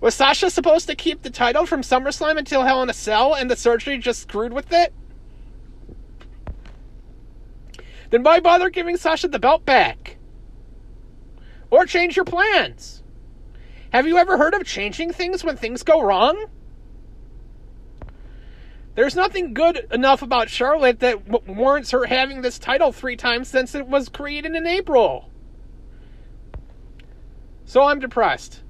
Was 0.00 0.14
Sasha 0.14 0.50
supposed 0.50 0.86
to 0.86 0.94
keep 0.94 1.22
the 1.22 1.30
title 1.30 1.66
from 1.66 1.82
SummerSlam 1.82 2.38
until 2.38 2.62
Hell 2.62 2.80
in 2.80 2.90
a 2.90 2.94
Cell 2.94 3.34
and 3.34 3.50
the 3.50 3.56
surgery 3.56 3.98
just 3.98 4.22
screwed 4.22 4.52
with 4.52 4.72
it? 4.72 4.94
Then 8.10 8.22
why 8.22 8.38
bother 8.38 8.70
giving 8.70 8.96
Sasha 8.96 9.26
the 9.26 9.40
belt 9.40 9.64
back? 9.64 10.16
Or 11.72 11.86
change 11.86 12.14
your 12.14 12.24
plans? 12.24 13.02
Have 13.92 14.06
you 14.06 14.16
ever 14.16 14.38
heard 14.38 14.54
of 14.54 14.64
changing 14.64 15.12
things 15.12 15.42
when 15.42 15.56
things 15.56 15.82
go 15.82 16.00
wrong? 16.00 16.46
There's 18.94 19.16
nothing 19.16 19.54
good 19.54 19.86
enough 19.90 20.22
about 20.22 20.50
Charlotte 20.50 21.00
that 21.00 21.48
warrants 21.48 21.92
her 21.92 22.04
having 22.04 22.42
this 22.42 22.58
title 22.58 22.92
three 22.92 23.16
times 23.16 23.48
since 23.48 23.74
it 23.74 23.86
was 23.86 24.08
created 24.08 24.54
in 24.54 24.66
April. 24.66 25.30
So 27.64 27.82
I'm 27.82 28.00
depressed. 28.00 28.62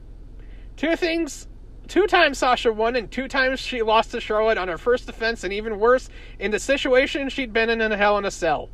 Two 0.77 0.95
things 0.95 1.49
two 1.89 2.07
times 2.07 2.39
Sasha 2.39 2.73
won, 2.73 2.97
and 2.97 3.11
two 3.11 3.29
times 3.29 3.61
she 3.61 3.83
lost 3.83 4.13
to 4.13 4.21
Charlotte 4.21 4.59
on 4.59 4.69
her 4.69 4.79
first 4.79 5.07
defense, 5.07 5.45
and 5.45 5.53
even 5.53 5.79
worse, 5.79 6.09
in 6.39 6.51
the 6.51 6.59
situation 6.59 7.29
she'd 7.29 7.53
been 7.53 7.69
in 7.69 7.81
in 7.81 7.91
Hell 7.91 8.17
in 8.17 8.25
a 8.25 8.31
Cell. 8.31 8.71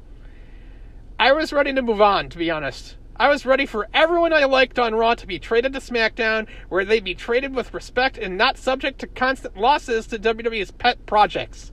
I 1.18 1.32
was 1.32 1.52
ready 1.52 1.72
to 1.72 1.82
move 1.82 2.00
on, 2.00 2.28
to 2.28 2.38
be 2.38 2.50
honest. 2.50 2.96
I 3.20 3.28
was 3.28 3.44
ready 3.44 3.66
for 3.66 3.88
everyone 3.92 4.32
I 4.32 4.44
liked 4.44 4.78
on 4.78 4.94
Raw 4.94 5.14
to 5.14 5.26
be 5.26 5.40
traded 5.40 5.72
to 5.72 5.80
SmackDown, 5.80 6.46
where 6.68 6.84
they'd 6.84 7.02
be 7.02 7.16
traded 7.16 7.52
with 7.52 7.74
respect 7.74 8.16
and 8.16 8.38
not 8.38 8.56
subject 8.56 9.00
to 9.00 9.08
constant 9.08 9.56
losses 9.56 10.06
to 10.08 10.20
WWE's 10.20 10.70
pet 10.70 11.04
projects. 11.04 11.72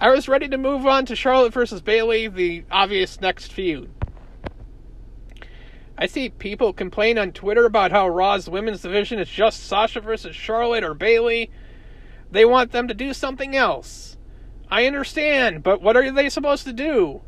I 0.00 0.10
was 0.10 0.28
ready 0.28 0.48
to 0.48 0.58
move 0.58 0.84
on 0.84 1.06
to 1.06 1.14
Charlotte 1.14 1.52
versus 1.52 1.80
Bayley, 1.80 2.26
the 2.26 2.64
obvious 2.72 3.20
next 3.20 3.52
feud. 3.52 3.88
I 5.96 6.06
see 6.06 6.30
people 6.30 6.72
complain 6.72 7.18
on 7.18 7.30
Twitter 7.30 7.66
about 7.66 7.92
how 7.92 8.08
Raw's 8.08 8.50
women's 8.50 8.82
division 8.82 9.20
is 9.20 9.28
just 9.28 9.62
Sasha 9.62 10.00
versus 10.00 10.34
Charlotte 10.34 10.82
or 10.82 10.94
Bayley. 10.94 11.52
They 12.32 12.44
want 12.44 12.72
them 12.72 12.88
to 12.88 12.94
do 12.94 13.14
something 13.14 13.54
else. 13.54 14.16
I 14.68 14.86
understand, 14.86 15.62
but 15.62 15.80
what 15.80 15.96
are 15.96 16.10
they 16.10 16.28
supposed 16.28 16.64
to 16.64 16.72
do? 16.72 17.22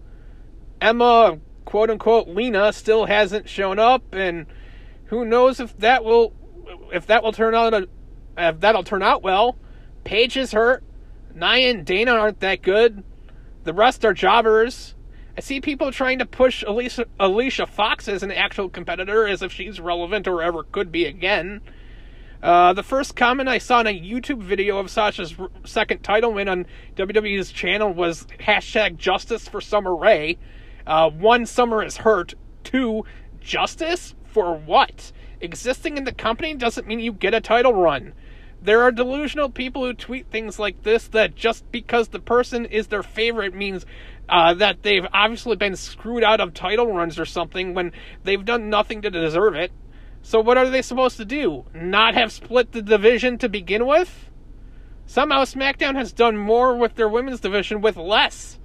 Emma, 0.81 1.39
quote 1.67 1.91
unquote, 1.91 2.29
Lena 2.29 2.73
still 2.73 3.05
hasn't 3.05 3.51
shown 3.51 3.79
up, 3.79 4.15
and 4.15 4.47
who 5.07 5.27
knows 5.27 5.61
if 5.61 5.77
that 5.79 6.03
will 6.03 6.33
if 6.93 7.07
that 7.07 7.23
will 7.23 7.33
turn 7.33 7.55
out 7.55 7.75
a, 7.75 7.89
if 8.39 8.61
that'll 8.61 8.83
turn 8.83 9.03
out 9.03 9.23
well. 9.23 9.57
Paige 10.05 10.39
is 10.39 10.53
hurt. 10.53 10.83
Nia 11.35 11.71
and 11.71 11.85
Dana 11.85 12.13
aren't 12.13 12.41
that 12.41 12.63
good. 12.63 13.05
The 13.65 13.75
rest 13.75 14.05
are 14.05 14.15
jobbers. 14.15 14.95
I 15.37 15.41
see 15.43 15.61
people 15.61 15.93
trying 15.93 16.19
to 16.21 16.25
push 16.27 16.65
Alicia, 16.67 17.07
Alicia 17.21 17.67
Fox 17.67 18.09
as 18.09 18.23
an 18.23 18.33
actual 18.33 18.71
competitor 18.71 19.27
as 19.27 19.43
if 19.43 19.53
she's 19.53 19.79
relevant 19.79 20.27
or 20.27 20.43
ever 20.43 20.63
could 20.63 20.91
be 20.91 21.05
again. 21.05 21.61
Uh, 22.43 22.73
the 22.73 22.83
first 22.83 23.17
comment 23.17 23.49
I 23.49 23.59
saw 23.59 23.81
in 23.81 23.87
a 23.87 24.01
YouTube 24.01 24.43
video 24.43 24.79
of 24.79 24.91
Sasha's 24.91 25.35
second 25.65 26.03
title 26.03 26.33
win 26.33 26.49
on 26.49 26.67
WWE's 26.95 27.51
channel 27.51 27.93
was 27.93 28.27
hashtag 28.41 28.97
justice 28.97 29.49
for 29.49 29.61
Summer 29.61 29.95
Rae. 29.95 30.39
Uh, 30.87 31.11
one, 31.11 31.47
Summer 31.47 31.83
is 31.83 31.99
hurt. 31.99 32.35
Two, 32.65 33.05
justice? 33.41 34.15
For 34.25 34.55
what? 34.55 35.13
Existing 35.41 35.97
in 35.97 36.05
the 36.05 36.13
company 36.13 36.55
doesn't 36.55 36.87
mean 36.87 37.01
you 37.01 37.13
get 37.13 37.35
a 37.35 37.41
title 37.41 37.73
run. 37.73 38.13
There 38.63 38.83
are 38.83 38.91
delusional 38.91 39.51
people 39.51 39.85
who 39.85 39.93
tweet 39.93 40.31
things 40.31 40.59
like 40.59 40.83
this 40.83 41.09
that 41.09 41.35
just 41.35 41.71
because 41.71 42.09
the 42.09 42.19
person 42.19 42.65
is 42.65 42.89
their 42.89 43.03
favorite 43.03 43.55
means 43.55 43.87
uh, 44.29 44.55
that 44.55 44.83
they've 44.83 45.07
obviously 45.13 45.57
been 45.57 45.77
screwed 45.77 46.25
out 46.25 46.41
of 46.41 46.55
title 46.55 46.93
runs 46.93 47.19
or 47.19 47.25
something 47.25 47.75
when 47.75 47.93
they've 48.25 48.45
done 48.45 48.71
nothing 48.71 49.03
to 49.03 49.11
deserve 49.11 49.55
it. 49.55 49.73
So, 50.23 50.41
what 50.41 50.59
are 50.59 50.69
they 50.69 50.83
supposed 50.83 51.19
to 51.19 51.25
do? 51.25 51.67
Not 51.73 52.15
have 52.15 52.33
split 52.33 52.73
the 52.73 52.83
division 52.83 53.39
to 53.39 53.49
begin 53.49 53.87
with? 53.87 54.31
Somehow, 55.07 55.45
SmackDown 55.45 55.95
has 55.95 56.13
done 56.13 56.37
more 56.37 56.75
with 56.75 56.97
their 56.97 57.09
women's 57.09 57.39
division 57.39 57.81
with 57.81 57.97
less. 57.97 58.59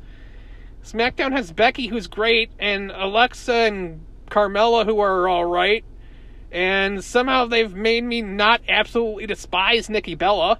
SmackDown 0.83 1.31
has 1.31 1.51
Becky, 1.51 1.87
who's 1.87 2.07
great, 2.07 2.51
and 2.59 2.91
Alexa 2.91 3.53
and 3.53 4.05
Carmella, 4.29 4.85
who 4.85 4.99
are 4.99 5.29
alright. 5.29 5.85
And 6.51 7.03
somehow 7.03 7.45
they've 7.45 7.73
made 7.73 8.03
me 8.03 8.21
not 8.21 8.61
absolutely 8.67 9.27
despise 9.27 9.89
Nikki 9.89 10.15
Bella. 10.15 10.59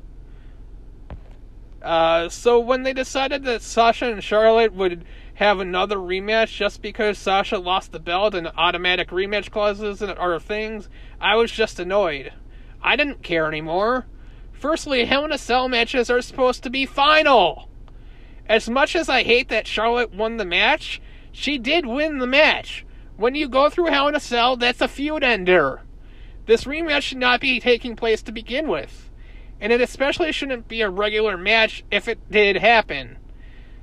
Uh, 1.82 2.30
so 2.30 2.60
when 2.60 2.84
they 2.84 2.94
decided 2.94 3.44
that 3.44 3.62
Sasha 3.62 4.12
and 4.12 4.24
Charlotte 4.24 4.74
would 4.74 5.04
have 5.36 5.60
another 5.60 5.98
rematch 5.98 6.56
just 6.56 6.82
because 6.82 7.18
Sasha 7.18 7.58
lost 7.58 7.92
the 7.92 8.00
belt 8.00 8.36
and 8.36 8.52
automatic 8.56 9.10
rematch 9.10 9.50
clauses 9.50 10.02
and 10.02 10.12
other 10.12 10.40
things, 10.40 10.88
I 11.20 11.36
was 11.36 11.52
just 11.52 11.80
annoyed. 11.80 12.32
I 12.84 12.96
didn't 12.96 13.24
care 13.24 13.48
anymore. 13.48 14.06
Firstly, 14.52 15.06
Hell 15.06 15.26
in 15.26 15.32
a 15.32 15.40
Cell 15.40 15.68
matches 15.68 16.12
are 16.12 16.22
supposed 16.22 16.62
to 16.64 16.70
be 16.70 16.86
final. 16.86 17.71
As 18.52 18.70
much 18.70 18.96
as 18.96 19.08
I 19.08 19.24
hate 19.24 19.50
that 19.50 19.68
Charlotte 19.68 20.14
won 20.14 20.38
the 20.38 20.46
match, 20.46 21.02
she 21.32 21.58
did 21.58 21.86
win 21.86 22.18
the 22.18 22.28
match. 22.28 22.86
When 23.16 23.36
you 23.36 23.48
go 23.48 23.70
through 23.70 23.86
Hell 23.86 24.08
in 24.08 24.16
a 24.16 24.20
Cell, 24.20 24.58
that's 24.58 24.82
a 24.82 24.88
feud 24.88 25.24
ender. 25.24 25.82
This 26.48 26.66
rematch 26.66 27.04
should 27.04 27.18
not 27.18 27.40
be 27.40 27.60
taking 27.60 27.96
place 27.96 28.22
to 28.24 28.32
begin 28.32 28.68
with 28.68 29.10
and 29.62 29.72
it 29.72 29.80
especially 29.80 30.32
shouldn't 30.32 30.68
be 30.68 30.82
a 30.82 30.90
regular 30.90 31.38
match 31.38 31.84
if 31.92 32.08
it 32.08 32.20
did 32.32 32.58
happen. 32.58 33.18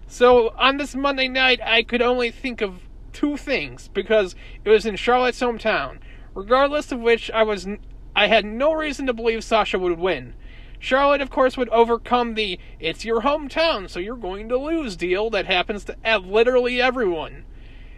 So 0.09 0.53
on 0.59 0.77
this 0.77 0.97
Monday 0.97 1.29
night, 1.29 1.61
I 1.65 1.85
could 1.85 2.03
only 2.03 2.33
think 2.33 2.61
of 2.61 2.81
two 3.13 3.37
things 3.37 3.89
because 3.95 4.35
it 4.65 4.71
was 4.71 4.85
in 4.85 4.97
Charlotte's 4.97 5.41
hometown. 5.41 5.99
Regardless 6.35 6.91
of 6.91 6.99
which, 6.99 7.31
I 7.31 7.45
was 7.45 7.69
I 8.17 8.27
had 8.27 8.45
no 8.45 8.73
reason 8.73 9.07
to 9.07 9.13
believe 9.13 9.45
Sasha 9.45 9.79
would 9.79 9.99
win. 9.99 10.35
Charlotte, 10.79 11.21
of 11.21 11.31
course, 11.31 11.57
would 11.57 11.69
overcome 11.71 12.35
the 12.35 12.59
"it's 12.79 13.05
your 13.05 13.23
hometown, 13.23 13.89
so 13.89 13.99
you're 13.99 14.17
going 14.17 14.49
to 14.49 14.57
lose" 14.57 14.97
deal 14.97 15.31
that 15.31 15.47
happens 15.47 15.85
to 15.85 15.97
literally 16.21 16.81
everyone. 16.81 17.45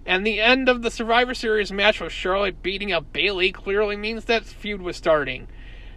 And 0.07 0.27
the 0.27 0.41
end 0.41 0.69
of 0.69 0.83
the 0.83 0.91
Survivor 0.91 1.35
Series 1.35 1.71
match 1.71 2.01
with 2.01 2.13
Charlotte 2.13 2.63
beating 2.63 2.93
up 2.93 3.13
Bayley 3.13 3.53
clearly 3.53 3.97
means 3.97 4.25
that 4.25 4.45
feud 4.45 4.81
was 4.81 4.97
starting. 4.97 5.47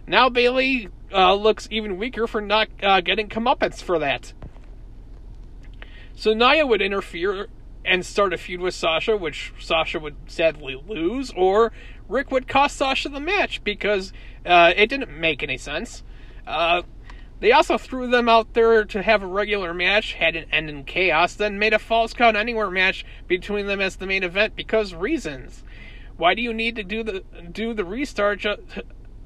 Now 0.06 0.28
Bayley 0.28 0.88
uh, 1.12 1.34
looks 1.34 1.68
even 1.70 1.96
weaker 1.96 2.26
for 2.26 2.40
not 2.40 2.68
uh, 2.82 3.00
getting 3.00 3.28
comeuppance 3.28 3.82
for 3.82 3.98
that. 3.98 4.34
So 6.14 6.34
Nia 6.34 6.66
would 6.66 6.82
interfere 6.82 7.48
and 7.84 8.04
start 8.04 8.32
a 8.32 8.38
feud 8.38 8.60
with 8.60 8.74
Sasha, 8.74 9.16
which 9.16 9.52
Sasha 9.58 9.98
would 9.98 10.16
sadly 10.26 10.80
lose, 10.86 11.32
or 11.36 11.72
Ric 12.08 12.30
would 12.30 12.48
cost 12.48 12.76
Sasha 12.76 13.08
the 13.08 13.20
match 13.20 13.62
because 13.64 14.12
uh, 14.46 14.72
it 14.76 14.88
didn't 14.88 15.10
make 15.10 15.42
any 15.42 15.58
sense. 15.58 16.02
Uh, 16.46 16.82
they 17.40 17.52
also 17.52 17.76
threw 17.76 18.08
them 18.08 18.28
out 18.28 18.54
there 18.54 18.84
to 18.84 19.02
have 19.02 19.22
a 19.22 19.26
regular 19.26 19.74
match, 19.74 20.14
had 20.14 20.36
it 20.36 20.48
end 20.50 20.70
in 20.70 20.84
chaos, 20.84 21.34
then 21.34 21.58
made 21.58 21.74
a 21.74 21.78
falls 21.78 22.14
count 22.14 22.36
anywhere 22.36 22.70
match 22.70 23.04
between 23.28 23.66
them 23.66 23.80
as 23.80 23.96
the 23.96 24.06
main 24.06 24.22
event 24.22 24.56
because 24.56 24.94
reasons. 24.94 25.62
Why 26.16 26.34
do 26.34 26.42
you 26.42 26.54
need 26.54 26.76
to 26.76 26.84
do 26.84 27.02
the 27.02 27.24
do 27.50 27.74
the 27.74 27.84
restart 27.84 28.38
ju- 28.40 28.64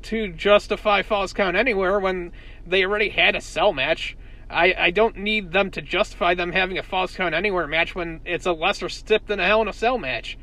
to 0.02 0.32
justify 0.32 1.02
falls 1.02 1.32
count 1.32 1.56
anywhere 1.56 2.00
when 2.00 2.32
they 2.66 2.84
already 2.84 3.10
had 3.10 3.36
a 3.36 3.40
cell 3.40 3.72
match? 3.72 4.16
I, 4.50 4.74
I 4.78 4.90
don't 4.90 5.18
need 5.18 5.52
them 5.52 5.70
to 5.72 5.82
justify 5.82 6.34
them 6.34 6.52
having 6.52 6.78
a 6.78 6.82
falls 6.82 7.14
count 7.14 7.34
anywhere 7.34 7.66
match 7.66 7.94
when 7.94 8.20
it's 8.24 8.46
a 8.46 8.52
lesser 8.52 8.88
stip 8.88 9.26
than 9.26 9.40
a 9.40 9.46
Hell 9.46 9.62
in 9.62 9.68
a 9.68 9.72
Cell 9.72 9.98
match. 9.98 10.38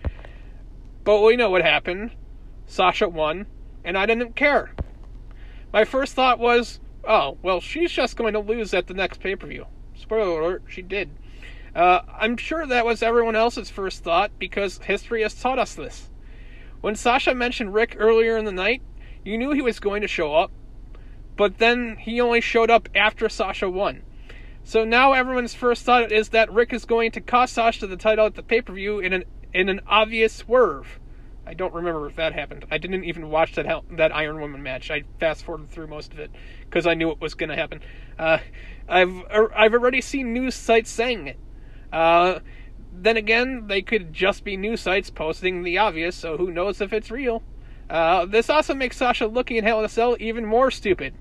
But 1.04 1.22
we 1.22 1.36
know 1.36 1.50
what 1.50 1.64
happened. 1.64 2.12
Sasha 2.68 3.10
won, 3.10 3.48
and 3.84 3.98
I 3.98 4.06
didn't 4.06 4.36
care. 4.36 4.72
My 5.76 5.84
first 5.84 6.14
thought 6.14 6.40
was, 6.40 6.80
oh, 7.04 7.38
well, 7.42 7.60
she's 7.60 7.92
just 7.92 8.16
going 8.16 8.32
to 8.32 8.40
lose 8.40 8.74
at 8.74 8.88
the 8.88 8.94
next 8.94 9.20
pay 9.20 9.36
per 9.36 9.46
view. 9.46 9.66
Spoiler 9.94 10.40
alert, 10.40 10.64
she 10.70 10.82
did. 10.82 11.10
Uh, 11.76 12.00
I'm 12.18 12.38
sure 12.38 12.66
that 12.66 12.86
was 12.86 13.04
everyone 13.04 13.36
else's 13.36 13.70
first 13.70 14.02
thought 14.02 14.32
because 14.40 14.78
history 14.78 15.22
has 15.24 15.36
taught 15.36 15.60
us 15.60 15.76
this. 15.76 16.10
When 16.80 16.96
Sasha 16.96 17.36
mentioned 17.36 17.74
Ric 17.74 17.98
earlier 18.00 18.38
in 18.38 18.46
the 18.46 18.54
night, 18.54 18.84
you 19.26 19.38
knew 19.38 19.52
he 19.52 19.62
was 19.62 19.82
going 19.82 20.02
to 20.02 20.08
show 20.08 20.34
up, 20.34 20.50
but 21.36 21.58
then 21.58 21.98
he 21.98 22.22
only 22.22 22.40
showed 22.40 22.72
up 22.72 22.88
after 22.96 23.28
Sasha 23.28 23.70
won. 23.70 24.04
So 24.64 24.86
now 24.86 25.12
everyone's 25.12 25.56
first 25.56 25.84
thought 25.84 26.10
is 26.10 26.30
that 26.30 26.54
Ric 26.54 26.72
is 26.72 26.86
going 26.86 27.12
to 27.12 27.20
cost 27.20 27.54
Sasha 27.54 27.86
the 27.86 27.98
title 27.98 28.26
at 28.26 28.36
the 28.36 28.44
pay 28.44 28.62
per 28.62 28.72
view 28.72 29.00
in 29.00 29.12
an 29.12 29.26
in 29.54 29.68
an 29.68 29.82
obvious 29.88 30.32
swerve. 30.32 31.02
I 31.48 31.54
don't 31.54 31.74
remember 31.74 32.08
if 32.08 32.16
that 32.16 32.34
happened. 32.34 32.66
I 32.72 32.78
didn't 32.78 33.04
even 33.04 33.30
watch 33.30 33.54
that 33.56 33.84
that 33.92 34.16
Iron 34.16 34.40
Woman 34.40 34.64
match. 34.64 34.90
I 34.90 35.04
fast 35.20 35.44
forwarded 35.44 35.70
through 35.70 35.88
most 35.88 36.12
of 36.12 36.20
it 36.20 36.32
because 36.62 36.88
I 36.88 36.96
knew 36.96 37.12
it 37.12 37.22
was 37.22 37.36
going 37.36 37.50
to 37.50 37.56
happen. 37.56 37.82
Uh, 38.18 38.40
I've 38.88 39.16
er, 39.32 39.52
I've 39.56 39.74
already 39.74 40.02
seen 40.02 40.34
news 40.34 40.56
sites 40.56 40.90
saying 40.90 41.28
it. 41.28 41.40
Uh, 41.94 42.40
then 42.92 43.18
again, 43.18 43.68
they 43.68 43.82
could 43.82 44.14
just 44.14 44.44
be 44.44 44.58
news 44.58 44.82
sites 44.82 45.10
posting 45.10 45.64
the 45.64 45.78
obvious, 45.78 46.16
so 46.16 46.38
who 46.38 46.52
knows 46.52 46.82
if 46.82 46.94
it's 46.94 47.12
real. 47.12 47.44
Uh, 47.90 48.26
this 48.26 48.50
also 48.50 48.74
makes 48.74 48.98
Sasha 48.98 49.28
looking 49.28 49.58
at 49.58 49.64
Hell 49.64 49.80
in 49.80 49.86
a 49.86 49.90
Cell 49.90 50.18
even 50.20 50.46
more 50.46 50.72
stupid. 50.72 51.14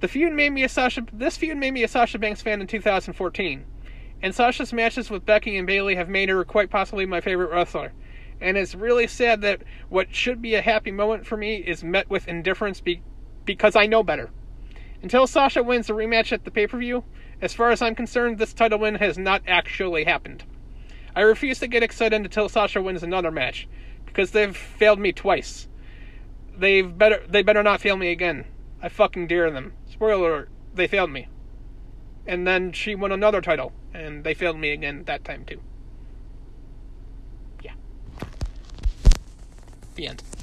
The 0.00 0.08
feud 0.08 0.32
made 0.32 0.50
me 0.50 0.64
a 0.64 0.68
Sasha. 0.68 1.06
This 1.12 1.36
feud 1.36 1.56
made 1.56 1.72
me 1.72 1.82
a 1.82 1.88
Sasha 1.88 2.18
Banks 2.18 2.42
fan 2.42 2.60
in 2.60 2.66
2014, 2.66 3.64
and 4.22 4.34
Sasha's 4.34 4.72
matches 4.72 5.10
with 5.10 5.26
Becky 5.26 5.56
and 5.56 5.66
Bayley 5.66 5.96
have 5.96 6.08
made 6.08 6.28
her 6.28 6.44
quite 6.44 6.70
possibly 6.70 7.06
my 7.06 7.20
favorite 7.20 7.50
wrestler. 7.50 7.92
And 8.44 8.58
it's 8.58 8.74
really 8.74 9.06
sad 9.06 9.40
that 9.40 9.62
what 9.88 10.14
should 10.14 10.42
be 10.42 10.54
a 10.54 10.60
happy 10.60 10.90
moment 10.90 11.24
for 11.24 11.34
me 11.34 11.56
is 11.56 11.82
met 11.82 12.10
with 12.10 12.28
indifference 12.28 12.78
be- 12.82 13.00
because 13.46 13.74
I 13.74 13.86
know 13.86 14.02
better. 14.02 14.28
Until 15.00 15.26
Sasha 15.26 15.62
wins 15.62 15.86
the 15.86 15.94
rematch 15.94 16.30
at 16.30 16.44
the 16.44 16.50
pay 16.50 16.66
per 16.66 16.76
view, 16.76 17.04
as 17.40 17.54
far 17.54 17.70
as 17.70 17.80
I'm 17.80 17.94
concerned, 17.94 18.36
this 18.36 18.52
title 18.52 18.80
win 18.80 18.96
has 18.96 19.16
not 19.16 19.40
actually 19.48 20.04
happened. 20.04 20.44
I 21.16 21.22
refuse 21.22 21.58
to 21.60 21.66
get 21.66 21.82
excited 21.82 22.20
until 22.20 22.50
Sasha 22.50 22.82
wins 22.82 23.02
another 23.02 23.30
match 23.30 23.66
because 24.04 24.32
they've 24.32 24.54
failed 24.54 24.98
me 24.98 25.12
twice. 25.12 25.66
They've 26.54 26.98
better 26.98 27.24
they 27.26 27.42
better 27.42 27.62
not 27.62 27.80
fail 27.80 27.96
me 27.96 28.12
again. 28.12 28.44
I 28.82 28.90
fucking 28.90 29.26
dare 29.26 29.50
them. 29.50 29.72
Spoiler 29.90 30.34
alert, 30.34 30.50
they 30.74 30.86
failed 30.86 31.10
me. 31.10 31.28
And 32.26 32.46
then 32.46 32.72
she 32.72 32.94
won 32.94 33.10
another 33.10 33.40
title, 33.40 33.72
and 33.94 34.22
they 34.22 34.34
failed 34.34 34.58
me 34.58 34.70
again 34.70 35.04
that 35.06 35.24
time 35.24 35.46
too. 35.46 35.62
The 39.94 40.08
end. 40.08 40.33